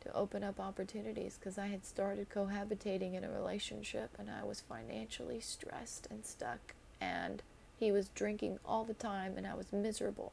to 0.00 0.14
open 0.14 0.44
up 0.44 0.60
opportunities 0.60 1.38
because 1.38 1.58
I 1.58 1.68
had 1.68 1.84
started 1.84 2.28
cohabitating 2.28 3.14
in 3.14 3.24
a 3.24 3.30
relationship 3.30 4.10
and 4.18 4.30
I 4.30 4.44
was 4.44 4.60
financially 4.60 5.40
stressed 5.40 6.06
and 6.10 6.24
stuck. 6.24 6.74
And 7.00 7.42
he 7.78 7.90
was 7.90 8.08
drinking 8.08 8.58
all 8.64 8.84
the 8.84 8.94
time 8.94 9.34
and 9.36 9.46
I 9.46 9.54
was 9.54 9.72
miserable. 9.72 10.32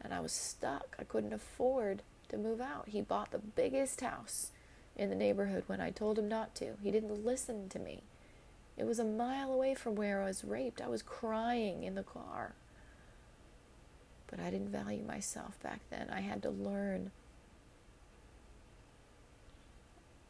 And 0.00 0.12
I 0.12 0.20
was 0.20 0.32
stuck. 0.32 0.96
I 0.98 1.04
couldn't 1.04 1.32
afford 1.32 2.02
to 2.28 2.36
move 2.36 2.60
out. 2.60 2.88
He 2.88 3.02
bought 3.02 3.30
the 3.30 3.38
biggest 3.38 4.00
house 4.00 4.50
in 4.96 5.10
the 5.10 5.16
neighborhood 5.16 5.64
when 5.66 5.80
I 5.80 5.90
told 5.90 6.18
him 6.18 6.28
not 6.28 6.54
to. 6.56 6.72
He 6.82 6.90
didn't 6.90 7.24
listen 7.24 7.68
to 7.68 7.78
me. 7.78 8.02
It 8.76 8.84
was 8.84 8.98
a 8.98 9.04
mile 9.04 9.52
away 9.52 9.74
from 9.74 9.94
where 9.94 10.22
I 10.22 10.26
was 10.26 10.44
raped. 10.44 10.80
I 10.80 10.88
was 10.88 11.02
crying 11.02 11.84
in 11.84 11.94
the 11.94 12.02
car 12.02 12.54
but 14.32 14.40
I 14.40 14.50
didn't 14.50 14.70
value 14.70 15.04
myself 15.04 15.60
back 15.62 15.80
then. 15.90 16.08
I 16.10 16.20
had 16.20 16.42
to 16.42 16.50
learn 16.50 17.10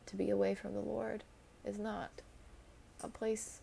to 0.07 0.17
be 0.17 0.29
away 0.29 0.57
from 0.57 0.75
the 0.75 0.81
Lord 0.81 1.23
is 1.65 1.79
not 1.79 2.11
a 3.01 3.09
place 3.09 3.61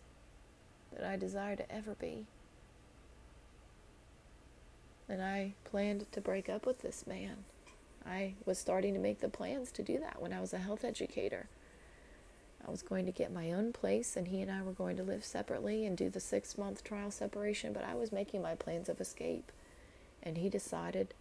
that 0.92 1.06
I 1.06 1.16
desire 1.16 1.56
to 1.56 1.70
ever 1.70 1.94
be. 1.94 2.24
And 5.10 5.22
I 5.22 5.52
planned 5.64 6.10
to 6.12 6.20
break 6.22 6.48
up 6.48 6.64
with 6.64 6.80
this 6.80 7.06
man. 7.06 7.44
I 8.06 8.32
was 8.46 8.58
starting 8.58 8.94
to 8.94 9.00
make 9.00 9.20
the 9.20 9.28
plans 9.28 9.70
to 9.72 9.82
do 9.82 9.98
that 9.98 10.22
when 10.22 10.32
I 10.32 10.40
was 10.40 10.54
a 10.54 10.58
health 10.58 10.84
educator. 10.84 11.48
I 12.66 12.70
was 12.70 12.80
going 12.80 13.04
to 13.04 13.12
get 13.12 13.32
my 13.32 13.52
own 13.52 13.72
place, 13.74 14.16
and 14.16 14.28
he 14.28 14.40
and 14.40 14.50
I 14.50 14.62
were 14.62 14.72
going 14.72 14.96
to 14.96 15.02
live 15.02 15.24
separately 15.24 15.84
and 15.84 15.98
do 15.98 16.08
the 16.08 16.20
six 16.20 16.56
month 16.56 16.82
trial 16.82 17.10
separation, 17.10 17.74
but 17.74 17.84
I 17.84 17.94
was 17.94 18.10
making 18.10 18.40
my 18.40 18.54
plans 18.54 18.88
of 18.88 19.00
escape 19.00 19.52
and 20.22 20.38
he 20.38 20.48
decided 20.48 21.14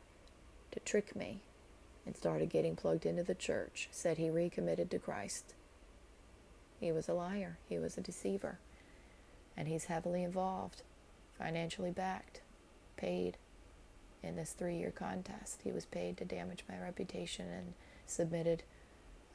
to 0.71 0.79
trick 0.81 1.15
me 1.15 1.41
and 2.05 2.15
started 2.15 2.49
getting 2.49 2.75
plugged 2.75 3.05
into 3.05 3.23
the 3.23 3.35
church, 3.35 3.87
said 3.91 4.17
he 4.17 4.29
recommitted 4.29 4.89
to 4.91 4.99
Christ. 4.99 5.53
He 6.79 6.91
was 6.91 7.09
a 7.09 7.13
liar, 7.13 7.57
he 7.67 7.77
was 7.77 7.97
a 7.97 8.01
deceiver, 8.01 8.59
and 9.57 9.67
he's 9.67 9.85
heavily 9.85 10.23
involved, 10.23 10.81
financially 11.37 11.91
backed, 11.91 12.41
paid 12.97 13.37
in 14.23 14.35
this 14.35 14.51
three 14.51 14.77
year 14.77 14.91
contest. 14.91 15.61
He 15.63 15.71
was 15.71 15.85
paid 15.85 16.17
to 16.17 16.25
damage 16.25 16.63
my 16.69 16.79
reputation 16.79 17.47
and 17.49 17.73
submitted 18.05 18.63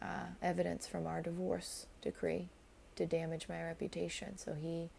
uh, 0.02 0.26
evidence 0.42 0.86
from 0.86 1.06
our 1.06 1.22
divorce 1.22 1.86
decree 2.02 2.48
to 2.96 3.06
damage 3.06 3.48
my 3.48 3.62
reputation 3.62 4.36
so 4.36 4.54
he 4.54 4.90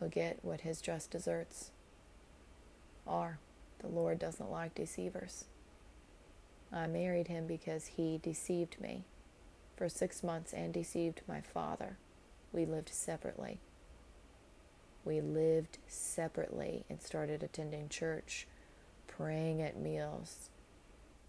will 0.00 0.08
get 0.08 0.38
what 0.42 0.62
his 0.62 0.80
just 0.80 1.10
deserts 1.10 1.70
are. 3.06 3.38
The 3.82 3.88
Lord 3.88 4.18
doesn't 4.18 4.50
like 4.50 4.74
deceivers. 4.74 5.44
I 6.72 6.86
married 6.86 7.28
him 7.28 7.46
because 7.46 7.86
he 7.86 8.18
deceived 8.22 8.80
me 8.80 9.04
for 9.76 9.88
six 9.88 10.22
months 10.22 10.52
and 10.52 10.72
deceived 10.72 11.20
my 11.28 11.40
father. 11.40 11.98
We 12.52 12.64
lived 12.64 12.88
separately. 12.88 13.58
We 15.04 15.20
lived 15.20 15.78
separately 15.88 16.84
and 16.88 17.02
started 17.02 17.42
attending 17.42 17.88
church, 17.88 18.46
praying 19.08 19.60
at 19.60 19.76
meals. 19.76 20.50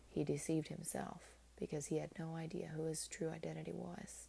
He 0.09 0.23
deceived 0.23 0.67
himself 0.67 1.21
because 1.59 1.87
he 1.87 1.97
had 1.97 2.11
no 2.19 2.35
idea 2.35 2.71
who 2.75 2.85
his 2.85 3.07
true 3.07 3.29
identity 3.29 3.73
was. 3.73 4.27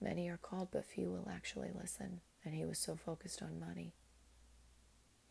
Many 0.00 0.28
are 0.28 0.38
called, 0.38 0.68
but 0.72 0.84
few 0.84 1.10
will 1.10 1.28
actually 1.30 1.70
listen, 1.78 2.20
and 2.44 2.54
he 2.54 2.64
was 2.64 2.78
so 2.78 2.96
focused 2.96 3.42
on 3.42 3.60
money. 3.60 3.92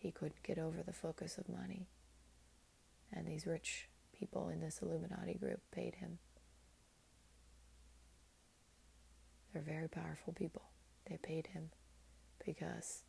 He 0.01 0.09
couldn't 0.11 0.41
get 0.41 0.57
over 0.57 0.81
the 0.81 0.93
focus 0.93 1.37
of 1.37 1.47
money. 1.47 1.87
And 3.13 3.27
these 3.27 3.45
rich 3.45 3.87
people 4.17 4.49
in 4.49 4.59
this 4.59 4.79
Illuminati 4.81 5.35
group 5.35 5.61
paid 5.71 5.93
him. 5.93 6.17
They're 9.53 9.61
very 9.61 9.87
powerful 9.87 10.33
people. 10.33 10.63
They 11.07 11.17
paid 11.17 11.47
him 11.47 11.69
because 12.43 13.03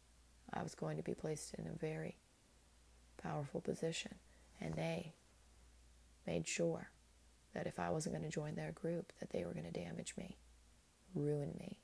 I 0.52 0.62
was 0.62 0.74
going 0.74 0.98
to 0.98 1.02
be 1.02 1.14
placed 1.14 1.54
in 1.54 1.66
a 1.66 1.78
very 1.78 2.18
powerful 3.22 3.62
position. 3.62 4.16
And 4.60 4.74
they 4.74 5.14
made 6.26 6.46
sure 6.46 6.90
that 7.54 7.66
if 7.66 7.78
I 7.78 7.88
wasn't 7.88 8.16
going 8.16 8.30
to 8.30 8.34
join 8.34 8.54
their 8.54 8.72
group, 8.72 9.14
that 9.18 9.30
they 9.30 9.46
were 9.46 9.54
going 9.54 9.64
to 9.64 9.70
damage 9.70 10.12
me, 10.18 10.36
ruin 11.14 11.54
me. 11.58 11.78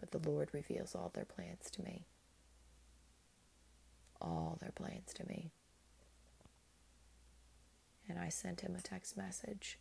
But 0.00 0.12
the 0.12 0.30
Lord 0.30 0.48
reveals 0.54 0.94
all 0.94 1.10
their 1.12 1.26
plans 1.26 1.70
to 1.72 1.82
me 1.82 2.06
all 4.24 4.58
their 4.60 4.72
plans 4.72 5.12
to 5.14 5.26
me. 5.26 5.52
And 8.08 8.18
I 8.18 8.28
sent 8.28 8.60
him 8.62 8.74
a 8.74 8.82
text 8.82 9.16
message 9.16 9.78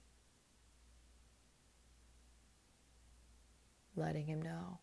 letting 3.95 4.25
him 4.25 4.41
know 4.41 4.79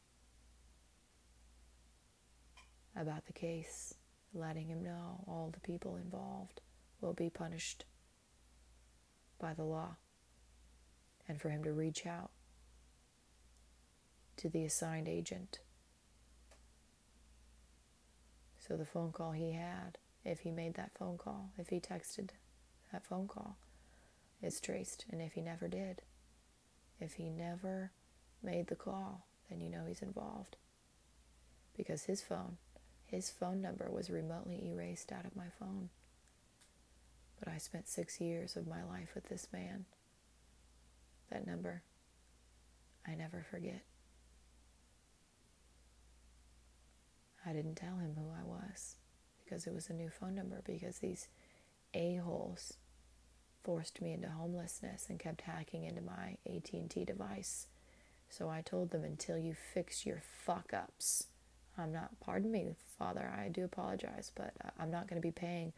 about 2.96 3.26
the 3.26 3.32
case, 3.32 3.94
letting 4.34 4.68
him 4.68 4.82
know 4.82 5.24
all 5.26 5.50
the 5.52 5.60
people 5.60 5.96
involved 5.96 6.60
will 7.00 7.12
be 7.12 7.30
punished 7.30 7.84
by 9.38 9.54
the 9.54 9.64
law, 9.64 9.96
and 11.26 11.40
for 11.40 11.48
him 11.48 11.64
to 11.64 11.72
reach 11.72 12.06
out 12.06 12.30
to 14.36 14.48
the 14.48 14.64
assigned 14.64 15.08
agent 15.08 15.60
so 18.70 18.76
the 18.76 18.84
phone 18.84 19.10
call 19.10 19.32
he 19.32 19.50
had, 19.50 19.98
if 20.24 20.40
he 20.40 20.52
made 20.52 20.74
that 20.74 20.92
phone 20.96 21.18
call, 21.18 21.50
if 21.58 21.70
he 21.70 21.80
texted 21.80 22.28
that 22.92 23.04
phone 23.04 23.26
call, 23.26 23.56
is 24.40 24.60
traced. 24.60 25.06
And 25.10 25.20
if 25.20 25.32
he 25.32 25.40
never 25.40 25.66
did, 25.66 26.02
if 27.00 27.14
he 27.14 27.28
never 27.28 27.90
made 28.44 28.68
the 28.68 28.76
call, 28.76 29.26
then 29.48 29.60
you 29.60 29.70
know 29.70 29.86
he's 29.88 30.02
involved. 30.02 30.54
Because 31.76 32.04
his 32.04 32.22
phone, 32.22 32.58
His 33.06 33.28
phone 33.28 33.60
number 33.60 33.90
was 33.90 34.08
remotely 34.08 34.68
erased 34.68 35.10
out 35.10 35.24
of 35.24 35.34
my 35.34 35.48
phone. 35.58 35.88
But 37.40 37.48
I 37.48 37.58
spent 37.58 37.88
six 37.88 38.20
years 38.20 38.54
of 38.54 38.68
my 38.68 38.84
life 38.84 39.16
with 39.16 39.28
this 39.28 39.48
man. 39.52 39.86
That 41.32 41.44
number, 41.44 41.82
I 43.04 43.16
never 43.16 43.44
forget. 43.50 43.82
I 47.50 47.52
didn't 47.52 47.74
tell 47.74 47.96
him 47.96 48.14
who 48.16 48.30
I 48.30 48.44
was 48.44 48.94
because 49.42 49.66
it 49.66 49.74
was 49.74 49.90
a 49.90 49.92
new 49.92 50.08
phone 50.08 50.36
number 50.36 50.62
because 50.64 51.00
these 51.00 51.26
a-holes 51.92 52.74
forced 53.64 54.00
me 54.00 54.12
into 54.12 54.28
homelessness 54.28 55.06
and 55.08 55.18
kept 55.18 55.40
hacking 55.40 55.82
into 55.82 56.00
my 56.00 56.36
AT&T 56.46 57.04
device. 57.04 57.66
So 58.28 58.48
I 58.48 58.60
told 58.60 58.90
them 58.90 59.02
until 59.02 59.36
you 59.36 59.54
fix 59.54 60.06
your 60.06 60.22
fuck 60.44 60.72
ups. 60.72 61.26
I'm 61.76 61.92
not 61.92 62.20
pardon 62.20 62.52
me, 62.52 62.76
father, 62.96 63.32
I 63.36 63.48
do 63.48 63.64
apologize, 63.64 64.30
but 64.32 64.54
I'm 64.78 64.92
not 64.92 65.08
going 65.08 65.20
to 65.20 65.26
be 65.26 65.32
paying 65.32 65.72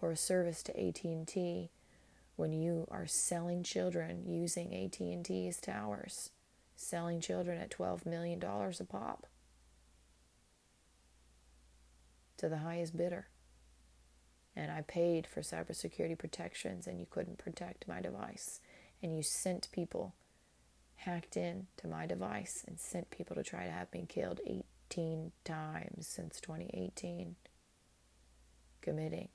for 0.00 0.10
a 0.10 0.16
service 0.16 0.62
to 0.62 0.88
AT&T 0.88 1.68
when 2.36 2.52
you 2.54 2.88
are 2.90 3.06
selling 3.06 3.62
children 3.62 4.24
using 4.26 4.74
AT&T's 4.74 5.60
towers, 5.60 6.30
selling 6.76 7.20
children 7.20 7.60
at 7.60 7.70
12 7.70 8.06
million 8.06 8.38
dollars 8.38 8.80
a 8.80 8.84
pop 8.84 9.26
to 12.38 12.48
the 12.48 12.58
highest 12.58 12.96
bidder 12.96 13.28
and 14.56 14.70
I 14.70 14.82
paid 14.82 15.26
for 15.26 15.40
cybersecurity 15.40 16.18
protections 16.18 16.86
and 16.86 16.98
you 16.98 17.06
couldn't 17.08 17.38
protect 17.38 17.88
my 17.88 18.00
device 18.00 18.60
and 19.02 19.14
you 19.14 19.22
sent 19.22 19.68
people 19.72 20.14
hacked 20.96 21.36
in 21.36 21.66
to 21.78 21.88
my 21.88 22.06
device 22.06 22.64
and 22.66 22.78
sent 22.78 23.10
people 23.10 23.34
to 23.36 23.42
try 23.42 23.64
to 23.64 23.70
have 23.70 23.92
me 23.92 24.06
killed 24.08 24.40
18 24.46 25.32
times 25.44 26.06
since 26.06 26.40
2018 26.40 27.36
committing 28.80 29.28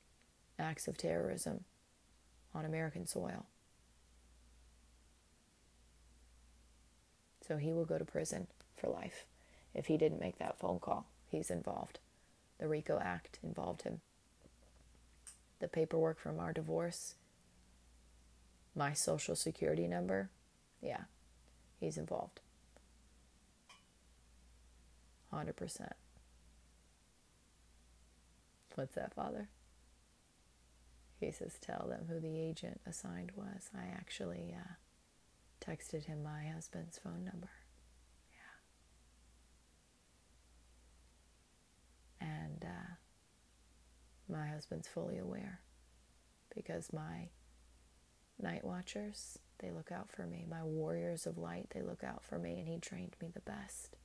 acts 0.57 0.87
of 0.87 0.97
terrorism 0.97 1.63
on 2.53 2.65
American 2.65 3.05
soil. 3.05 3.45
So 7.47 7.57
he 7.57 7.73
will 7.73 7.85
go 7.85 7.97
to 7.97 8.05
prison 8.05 8.47
for 8.75 8.89
life 8.89 9.25
if 9.73 9.87
he 9.87 9.97
didn't 9.97 10.21
make 10.21 10.37
that 10.37 10.59
phone 10.59 10.79
call. 10.79 11.07
He's 11.27 11.49
involved. 11.49 11.99
The 12.59 12.67
RICO 12.67 12.99
Act 12.99 13.39
involved 13.43 13.83
him 13.83 14.01
the 15.59 15.67
paperwork 15.67 16.19
from 16.19 16.39
our 16.39 16.53
divorce, 16.53 17.15
my 18.75 18.93
social 18.93 19.35
security 19.35 19.87
number, 19.87 20.29
yeah, 20.81 21.03
he's 21.79 21.97
involved. 21.97 22.39
100%. 25.33 25.91
What's 28.75 28.95
that, 28.95 29.13
Father? 29.13 29.49
He 31.19 31.31
says, 31.31 31.59
tell 31.59 31.87
them 31.89 32.05
who 32.09 32.19
the 32.19 32.39
agent 32.39 32.79
assigned 32.87 33.33
was. 33.35 33.69
I 33.75 33.87
actually 33.87 34.55
uh, 34.57 34.75
texted 35.63 36.05
him 36.05 36.23
my 36.23 36.47
husband's 36.47 36.97
phone 36.97 37.25
number. 37.25 37.49
And 42.21 42.63
uh, 42.63 42.93
my 44.31 44.47
husband's 44.47 44.87
fully 44.87 45.17
aware 45.17 45.61
because 46.55 46.91
my 46.91 47.29
night 48.39 48.63
watchers, 48.63 49.39
they 49.59 49.71
look 49.71 49.91
out 49.91 50.09
for 50.09 50.25
me. 50.25 50.45
My 50.49 50.63
warriors 50.63 51.25
of 51.25 51.37
light, 51.37 51.67
they 51.73 51.81
look 51.81 52.03
out 52.03 52.23
for 52.23 52.39
me, 52.39 52.59
and 52.59 52.67
he 52.67 52.77
trained 52.77 53.15
me 53.21 53.29
the 53.33 53.41
best. 53.41 53.97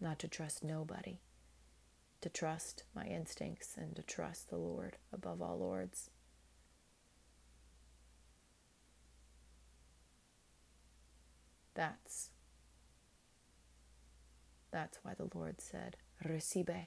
Not 0.00 0.18
to 0.20 0.28
trust 0.28 0.64
nobody, 0.64 1.20
to 2.20 2.28
trust 2.28 2.84
my 2.94 3.04
instincts 3.04 3.76
and 3.76 3.94
to 3.96 4.02
trust 4.02 4.48
the 4.48 4.56
Lord 4.56 4.96
above 5.12 5.42
all 5.42 5.58
lords. 5.58 6.10
That's 11.74 12.30
that's 14.70 14.98
why 15.02 15.14
the 15.14 15.28
Lord 15.34 15.60
said, 15.60 15.96
Recibe 16.24 16.86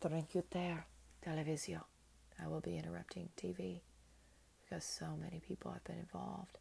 Thank 0.00 0.34
you 0.34 0.44
there, 0.50 0.86
television. 1.22 1.80
I 2.42 2.46
will 2.48 2.60
be 2.60 2.76
interrupting 2.76 3.30
TV 3.38 3.80
because 4.60 4.84
so 4.84 5.16
many 5.18 5.40
people 5.40 5.72
have 5.72 5.84
been 5.84 5.98
involved 5.98 6.58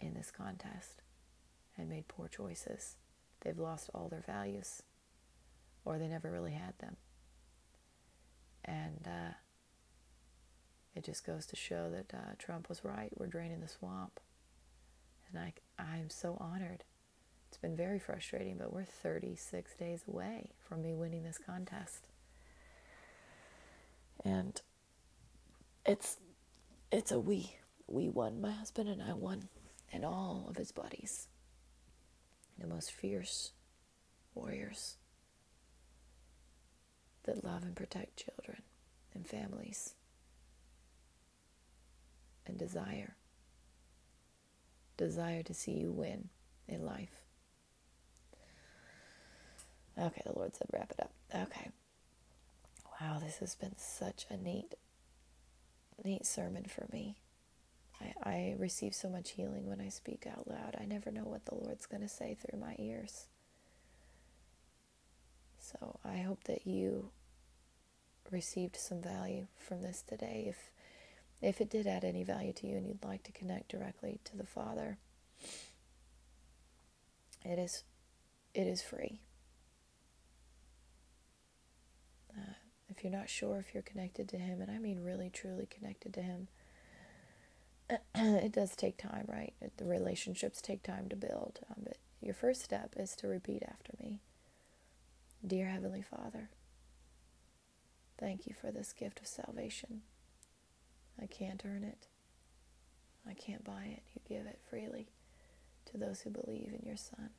in 0.00 0.14
this 0.14 0.30
contest 0.30 1.02
and 1.76 1.88
made 1.88 2.06
poor 2.06 2.28
choices. 2.28 2.96
They've 3.40 3.58
lost 3.58 3.90
all 3.92 4.08
their 4.08 4.22
values 4.24 4.82
or 5.84 5.98
they 5.98 6.06
never 6.06 6.30
really 6.30 6.52
had 6.52 6.78
them. 6.78 6.96
And 8.64 9.06
uh, 9.06 9.34
it 10.94 11.04
just 11.04 11.26
goes 11.26 11.46
to 11.46 11.56
show 11.56 11.90
that 11.90 12.14
uh, 12.16 12.34
Trump 12.38 12.68
was 12.68 12.84
right. 12.84 13.10
We're 13.16 13.26
draining 13.26 13.60
the 13.60 13.68
swamp. 13.68 14.20
And 15.28 15.38
I, 15.42 15.52
I'm 15.78 16.10
so 16.10 16.36
honored. 16.40 16.84
It's 17.56 17.62
been 17.62 17.74
very 17.74 17.98
frustrating, 17.98 18.58
but 18.58 18.70
we're 18.70 18.84
36 18.84 19.76
days 19.76 20.02
away 20.06 20.50
from 20.68 20.82
me 20.82 20.92
winning 20.92 21.22
this 21.22 21.38
contest. 21.38 22.06
And 24.22 24.60
it's 25.86 26.18
it's 26.92 27.10
a 27.10 27.18
we 27.18 27.56
we 27.86 28.10
won. 28.10 28.42
My 28.42 28.50
husband 28.50 28.90
and 28.90 29.02
i 29.02 29.14
won 29.14 29.48
and 29.90 30.04
all 30.04 30.44
of 30.50 30.58
his 30.58 30.70
buddies 30.70 31.28
the 32.58 32.66
most 32.66 32.92
fierce 32.92 33.52
warriors 34.34 34.98
that 37.24 37.42
love 37.42 37.62
and 37.62 37.74
protect 37.74 38.18
children 38.18 38.60
and 39.14 39.26
families 39.26 39.94
and 42.46 42.58
desire 42.58 43.16
desire 44.98 45.42
to 45.42 45.54
see 45.54 45.72
you 45.72 45.90
win 45.90 46.28
in 46.68 46.84
life 46.84 47.25
okay 49.98 50.22
the 50.24 50.38
lord 50.38 50.54
said 50.54 50.66
wrap 50.72 50.90
it 50.90 51.00
up 51.00 51.12
okay 51.34 51.70
wow, 53.00 53.18
this 53.18 53.38
has 53.38 53.54
been 53.54 53.76
such 53.76 54.26
a 54.30 54.36
neat, 54.36 54.74
neat 56.04 56.26
sermon 56.26 56.64
for 56.64 56.86
me. 56.92 57.16
I, 58.00 58.28
I 58.28 58.54
receive 58.58 58.94
so 58.94 59.08
much 59.08 59.30
healing 59.30 59.66
when 59.66 59.80
I 59.80 59.88
speak 59.88 60.26
out 60.26 60.48
loud. 60.48 60.76
I 60.80 60.84
never 60.84 61.10
know 61.10 61.24
what 61.24 61.46
the 61.46 61.54
Lord's 61.54 61.86
going 61.86 62.02
to 62.02 62.08
say 62.08 62.36
through 62.36 62.60
my 62.60 62.76
ears. 62.78 63.26
So 65.58 65.98
I 66.04 66.18
hope 66.18 66.44
that 66.44 66.66
you 66.66 67.10
received 68.30 68.76
some 68.76 69.02
value 69.02 69.46
from 69.56 69.82
this 69.82 70.02
today. 70.02 70.46
If 70.48 70.70
if 71.42 71.60
it 71.60 71.68
did 71.68 71.86
add 71.86 72.02
any 72.02 72.24
value 72.24 72.52
to 72.54 72.66
you 72.66 72.76
and 72.76 72.86
you'd 72.86 73.04
like 73.04 73.22
to 73.24 73.32
connect 73.32 73.68
directly 73.68 74.20
to 74.24 74.36
the 74.36 74.46
Father, 74.46 74.98
it 77.44 77.58
is 77.58 77.82
it 78.54 78.66
is 78.66 78.80
free. 78.80 79.20
If 82.96 83.04
you're 83.04 83.12
not 83.12 83.28
sure 83.28 83.58
if 83.58 83.74
you're 83.74 83.82
connected 83.82 84.28
to 84.30 84.38
Him, 84.38 84.60
and 84.60 84.70
I 84.70 84.78
mean 84.78 85.02
really 85.02 85.30
truly 85.30 85.66
connected 85.66 86.14
to 86.14 86.22
Him, 86.22 86.48
it 88.14 88.52
does 88.52 88.74
take 88.74 88.96
time, 88.96 89.26
right? 89.28 89.52
The 89.76 89.84
relationships 89.84 90.60
take 90.62 90.82
time 90.82 91.08
to 91.10 91.16
build. 91.16 91.60
Um, 91.70 91.82
but 91.84 91.98
your 92.20 92.34
first 92.34 92.62
step 92.62 92.94
is 92.96 93.14
to 93.16 93.28
repeat 93.28 93.62
after 93.68 93.92
me 94.00 94.20
Dear 95.46 95.68
Heavenly 95.68 96.02
Father, 96.02 96.50
thank 98.18 98.46
you 98.46 98.54
for 98.58 98.70
this 98.70 98.92
gift 98.92 99.20
of 99.20 99.26
salvation. 99.26 100.02
I 101.20 101.26
can't 101.26 101.62
earn 101.64 101.84
it, 101.84 102.06
I 103.28 103.34
can't 103.34 103.64
buy 103.64 103.84
it. 103.92 104.02
You 104.14 104.36
give 104.36 104.46
it 104.46 104.60
freely 104.68 105.08
to 105.90 105.98
those 105.98 106.22
who 106.22 106.30
believe 106.30 106.72
in 106.78 106.86
your 106.86 106.96
Son, 106.96 107.30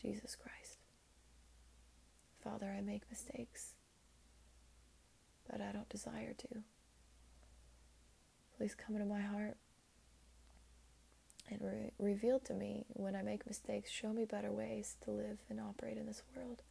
Jesus 0.00 0.36
Christ. 0.36 0.65
Father, 2.46 2.72
I 2.76 2.80
make 2.80 3.02
mistakes, 3.10 3.74
but 5.50 5.60
I 5.60 5.72
don't 5.72 5.88
desire 5.88 6.32
to. 6.38 6.62
Please 8.56 8.76
come 8.76 8.94
into 8.94 9.08
my 9.08 9.20
heart 9.20 9.56
and 11.50 11.60
re- 11.60 11.90
reveal 11.98 12.38
to 12.40 12.54
me 12.54 12.84
when 12.90 13.16
I 13.16 13.22
make 13.22 13.48
mistakes. 13.48 13.90
Show 13.90 14.12
me 14.12 14.24
better 14.24 14.52
ways 14.52 14.96
to 15.04 15.10
live 15.10 15.38
and 15.50 15.60
operate 15.60 15.96
in 15.98 16.06
this 16.06 16.22
world. 16.36 16.62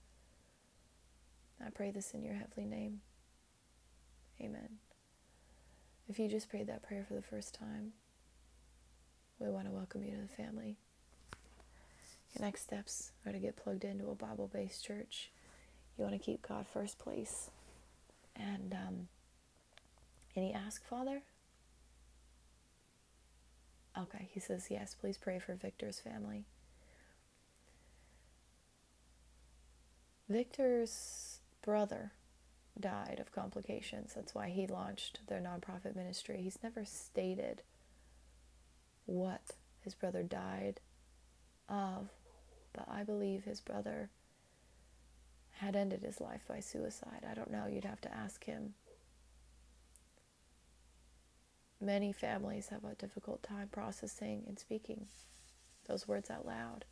I 1.63 1.71
pray 1.71 1.91
this 1.91 2.11
in 2.11 2.23
your 2.23 2.35
heavenly 2.35 2.69
name. 2.69 3.01
Amen. 4.39 4.77
If 6.07 6.19
you 6.19 6.29
just 6.29 6.49
prayed 6.49 6.67
that 6.67 6.83
prayer 6.83 7.05
for 7.05 7.15
the 7.15 7.21
first 7.21 7.53
time, 7.53 7.91
we 9.39 9.49
want 9.49 9.65
to 9.65 9.71
welcome 9.71 10.05
you 10.05 10.11
to 10.11 10.21
the 10.21 10.43
family. 10.43 10.77
Your 12.33 12.45
next 12.45 12.61
steps 12.61 13.11
are 13.25 13.33
to 13.33 13.39
get 13.39 13.57
plugged 13.57 13.83
into 13.83 14.09
a 14.09 14.15
Bible 14.15 14.49
based 14.51 14.85
church 14.85 15.31
you 15.97 16.03
want 16.03 16.13
to 16.13 16.23
keep 16.23 16.47
God 16.47 16.65
first 16.67 16.99
place. 16.99 17.49
And 18.35 18.73
um, 18.73 19.07
any 20.35 20.53
ask, 20.53 20.85
Father? 20.85 21.21
Okay, 23.97 24.27
he 24.33 24.39
says, 24.39 24.67
yes, 24.69 24.95
please 24.99 25.17
pray 25.17 25.39
for 25.39 25.55
Victor's 25.55 25.99
family. 25.99 26.43
Victor's 30.27 31.39
brother 31.61 32.11
died 32.77 33.19
of 33.21 33.31
complications. 33.31 34.13
That's 34.13 34.35
why 34.35 34.49
he 34.49 34.67
launched 34.67 35.19
their 35.27 35.39
nonprofit 35.39 35.95
ministry. 35.95 36.41
He's 36.41 36.59
never 36.61 36.83
stated 36.83 37.61
what 39.05 39.51
his 39.81 39.93
brother 39.93 40.23
died 40.23 40.81
of, 41.69 42.09
but 42.73 42.87
I 42.89 43.03
believe 43.03 43.43
his 43.43 43.61
brother 43.61 44.09
had 45.59 45.75
ended 45.75 46.01
his 46.01 46.19
life 46.19 46.41
by 46.47 46.59
suicide. 46.59 47.25
I 47.29 47.33
don't 47.33 47.51
know, 47.51 47.67
you'd 47.67 47.85
have 47.85 48.01
to 48.01 48.13
ask 48.13 48.43
him. 48.43 48.73
Many 51.81 52.11
families 52.11 52.69
have 52.69 52.83
a 52.83 52.95
difficult 52.95 53.43
time 53.43 53.69
processing 53.71 54.43
and 54.47 54.57
speaking 54.57 55.07
those 55.87 56.07
words 56.07 56.29
out 56.29 56.45
loud. 56.45 56.85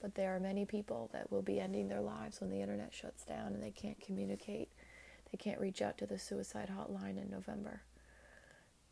But 0.00 0.14
there 0.14 0.34
are 0.34 0.40
many 0.40 0.64
people 0.64 1.10
that 1.12 1.30
will 1.30 1.42
be 1.42 1.60
ending 1.60 1.88
their 1.88 2.00
lives 2.00 2.40
when 2.40 2.50
the 2.50 2.60
internet 2.60 2.92
shuts 2.92 3.24
down 3.24 3.52
and 3.52 3.62
they 3.62 3.70
can't 3.70 4.00
communicate. 4.00 4.70
They 5.30 5.36
can't 5.36 5.60
reach 5.60 5.82
out 5.82 5.98
to 5.98 6.06
the 6.06 6.18
suicide 6.18 6.70
hotline 6.74 7.22
in 7.22 7.30
November 7.30 7.82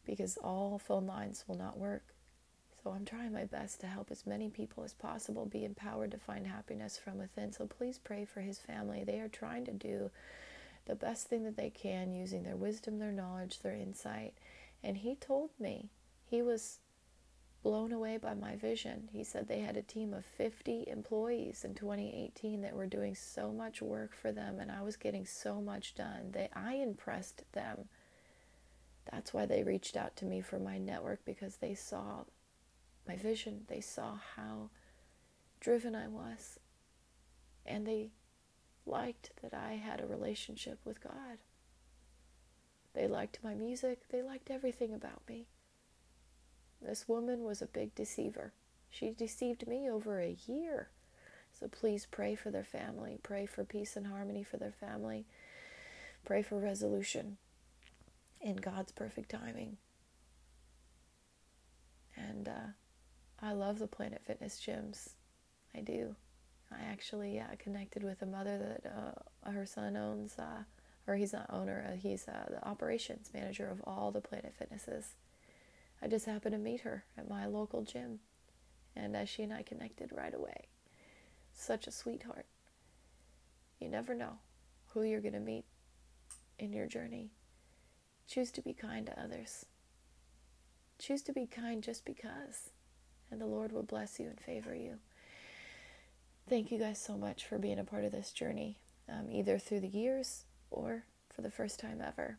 because 0.05 0.36
all 0.39 0.78
phone 0.78 1.06
lines 1.06 1.44
will 1.48 1.56
not 1.56 1.78
work. 1.78 2.15
I'm 2.94 3.05
trying 3.05 3.32
my 3.32 3.44
best 3.44 3.81
to 3.81 3.86
help 3.86 4.10
as 4.10 4.27
many 4.27 4.48
people 4.48 4.85
as 4.85 4.93
possible 4.93 5.47
be 5.47 5.65
empowered 5.65 6.10
to 6.12 6.19
find 6.19 6.47
happiness 6.47 6.98
from 6.98 7.19
within. 7.19 7.52
So 7.52 7.66
please 7.66 7.98
pray 7.98 8.24
for 8.24 8.40
his 8.40 8.59
family. 8.59 9.05
They 9.05 9.20
are 9.20 9.28
trying 9.28 9.65
to 9.66 9.73
do 9.73 10.10
the 10.86 10.94
best 10.94 11.28
thing 11.28 11.44
that 11.44 11.56
they 11.56 11.70
can 11.70 12.12
using 12.12 12.43
their 12.43 12.56
wisdom, 12.56 12.98
their 12.98 13.12
knowledge, 13.12 13.60
their 13.60 13.74
insight. 13.74 14.35
And 14.82 14.97
he 14.97 15.15
told 15.15 15.51
me 15.59 15.90
he 16.24 16.43
was 16.43 16.78
blown 17.62 17.93
away 17.93 18.16
by 18.16 18.35
my 18.35 18.56
vision. 18.56 19.09
He 19.12 19.24
said 19.24 19.48
they 19.48 19.60
had 19.60 19.77
a 19.77 19.82
team 19.82 20.15
of 20.15 20.24
50 20.24 20.85
employees 20.86 21.65
in 21.65 21.74
2018 21.74 22.62
that 22.62 22.74
were 22.74 22.86
doing 22.86 23.15
so 23.15 23.52
much 23.52 23.82
work 23.82 24.15
for 24.15 24.32
them 24.32 24.59
and 24.60 24.70
I 24.70 24.82
was 24.82 24.97
getting 24.97 25.27
so 25.27 25.60
much 25.60 25.94
done. 25.94 26.31
They 26.32 26.48
I 26.55 26.74
impressed 26.74 27.43
them. 27.52 27.89
That's 29.10 29.35
why 29.35 29.47
they 29.47 29.62
reached 29.62 29.97
out 29.97 30.16
to 30.16 30.24
me 30.24 30.40
for 30.40 30.59
my 30.59 30.78
network 30.78 31.24
because 31.24 31.56
they 31.56 31.74
saw 31.74 32.24
my 33.09 33.16
vision. 33.16 33.62
They 33.68 33.80
saw 33.80 34.18
how 34.36 34.70
driven 35.60 35.94
I 35.94 36.06
was. 36.06 36.60
And 37.66 37.86
they 37.86 38.10
liked 38.86 39.30
that 39.43 39.55
I 39.55 39.72
had 39.74 40.01
a 40.01 40.06
relationship 40.06 40.78
with 40.85 41.02
God. 41.02 41.39
They 42.94 43.09
liked 43.09 43.39
my 43.43 43.55
music. 43.55 44.09
They 44.10 44.22
liked 44.22 44.51
everything 44.51 44.94
about 44.94 45.22
me. 45.28 45.47
This 46.80 47.09
woman 47.09 47.43
was 47.43 47.60
a 47.60 47.66
big 47.66 47.94
deceiver. 47.94 48.52
She 48.90 49.10
deceived 49.10 49.66
me 49.66 49.90
over 49.90 50.20
a 50.20 50.36
year. 50.47 50.89
So 51.59 51.68
please 51.68 52.06
pray 52.10 52.35
for 52.35 52.51
their 52.51 52.64
family. 52.64 53.18
Pray 53.22 53.47
for 53.47 53.64
peace 53.64 53.97
and 53.97 54.06
harmony 54.06 54.44
for 54.44 54.59
their 54.59 54.72
family. 54.72 55.26
Pray 56.24 56.43
for 56.43 56.59
resolution 56.59 57.36
in 58.40 58.56
God's 58.56 58.93
perfect 58.93 59.30
timing. 59.30 59.76
And 62.16 62.48
uh, 62.48 62.72
I 63.40 63.52
love 63.52 63.78
the 63.78 63.86
Planet 63.86 64.23
Fitness 64.27 64.60
gyms. 64.65 65.10
I 65.74 65.81
do. 65.81 66.16
I 66.73 66.85
actually 66.90 67.36
yeah, 67.36 67.55
connected 67.59 68.02
with 68.02 68.20
a 68.23 68.27
mother 68.27 68.59
that 68.59 68.93
uh, 68.93 69.51
her 69.51 69.65
son 69.65 69.97
owns, 69.97 70.39
uh, 70.39 70.65
or 71.06 71.16
he's 71.16 71.32
not 71.32 71.47
owner, 71.51 71.89
uh, 71.89 71.97
he's 71.97 72.27
uh, 72.28 72.47
the 72.51 72.66
operations 72.66 73.31
manager 73.32 73.69
of 73.69 73.81
all 73.85 74.10
the 74.10 74.20
Planet 74.20 74.55
Fitnesses. 74.59 75.15
I 76.02 76.09
just 76.09 76.27
happened 76.27 76.52
to 76.52 76.59
meet 76.59 76.81
her 76.82 77.05
at 77.16 77.28
my 77.28 77.47
local 77.47 77.82
gym, 77.82 78.20
and 78.94 79.16
uh, 79.16 79.24
she 79.24 79.43
and 79.43 79.52
I 79.52 79.62
connected 79.62 80.10
right 80.12 80.35
away. 80.35 80.69
Such 81.52 81.86
a 81.86 81.93
sweetheart. 81.93 82.47
You 83.81 83.89
never 83.89 84.15
know 84.15 84.39
who 84.89 85.02
you're 85.02 85.20
going 85.20 85.35
to 85.35 85.40
meet 85.40 85.65
in 86.59 86.73
your 86.73 86.86
journey. 86.86 87.31
Choose 88.27 88.51
to 88.52 88.62
be 88.62 88.74
kind 88.74 89.06
to 89.06 89.20
others. 89.20 89.65
Choose 90.98 91.23
to 91.23 91.32
be 91.32 91.47
kind 91.47 91.82
just 91.82 92.05
because, 92.05 92.70
and 93.30 93.40
the 93.40 93.46
Lord 93.46 93.72
will 93.72 93.82
bless 93.82 94.18
you 94.18 94.26
and 94.26 94.40
favor 94.40 94.74
you. 94.74 94.98
Thank 96.48 96.70
you 96.70 96.78
guys 96.78 96.98
so 97.00 97.16
much 97.16 97.44
for 97.44 97.59
being 97.59 97.78
a 97.78 97.84
part 97.84 98.05
of 98.05 98.12
this 98.12 98.32
journey, 98.32 98.78
um, 99.09 99.30
either 99.30 99.59
through 99.59 99.80
the 99.80 99.88
years 99.88 100.44
or 100.70 101.05
for 101.34 101.42
the 101.42 101.50
first 101.50 101.78
time 101.78 102.00
ever. 102.05 102.38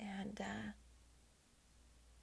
And 0.00 0.40
uh, 0.40 0.70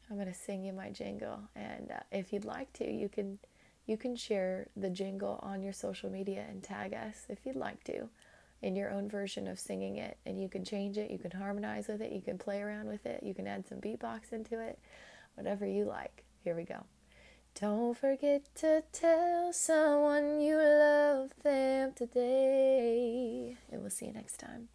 I'm 0.10 0.16
going 0.18 0.28
to 0.28 0.34
sing 0.34 0.64
you 0.64 0.74
my 0.74 0.90
jingle, 0.90 1.40
and 1.56 1.92
uh, 1.92 2.02
if 2.12 2.34
you'd 2.34 2.46
like 2.46 2.72
to, 2.74 2.92
you 2.92 3.10
can 3.10 3.40
you 3.86 3.98
can 3.98 4.16
share 4.16 4.68
the 4.78 4.90
jingle 4.90 5.40
on 5.44 5.62
your 5.62 5.74
social 5.74 6.10
media 6.10 6.46
and 6.50 6.64
tag 6.64 6.94
us 6.94 7.26
if 7.30 7.40
you'd 7.46 7.56
like 7.56 7.84
to 7.84 8.08
in 8.62 8.76
your 8.78 8.90
own 8.90 9.10
version 9.10 9.48
of 9.48 9.60
singing 9.60 9.98
it 9.98 10.18
and 10.26 10.42
you 10.42 10.48
can 10.48 10.64
change 10.64 10.98
it 10.98 11.12
you 11.12 11.18
can 11.18 11.32
harmonize 11.32 11.88
with 11.88 12.02
it 12.02 12.12
you 12.12 12.22
can 12.22 12.38
play 12.38 12.62
around 12.62 12.88
with 12.88 13.06
it 13.06 13.22
you 13.24 13.34
can 13.34 13.46
add 13.46 13.68
some 13.68 13.80
beatbox 13.80 14.32
into 14.32 14.58
it 14.60 14.80
whatever 15.36 15.66
you 15.66 15.84
like 15.84 16.24
here 16.44 16.56
we 16.56 16.64
go. 16.64 16.84
Don't 17.60 17.98
forget 17.98 18.44
to 18.56 18.84
tell 18.92 19.54
someone 19.54 20.42
you 20.42 20.58
love 20.58 21.32
them 21.44 21.94
today. 21.94 23.56
And 23.72 23.82
we'll 23.82 23.92
see 23.92 24.08
you 24.08 24.14
next 24.14 24.38
time 24.40 24.70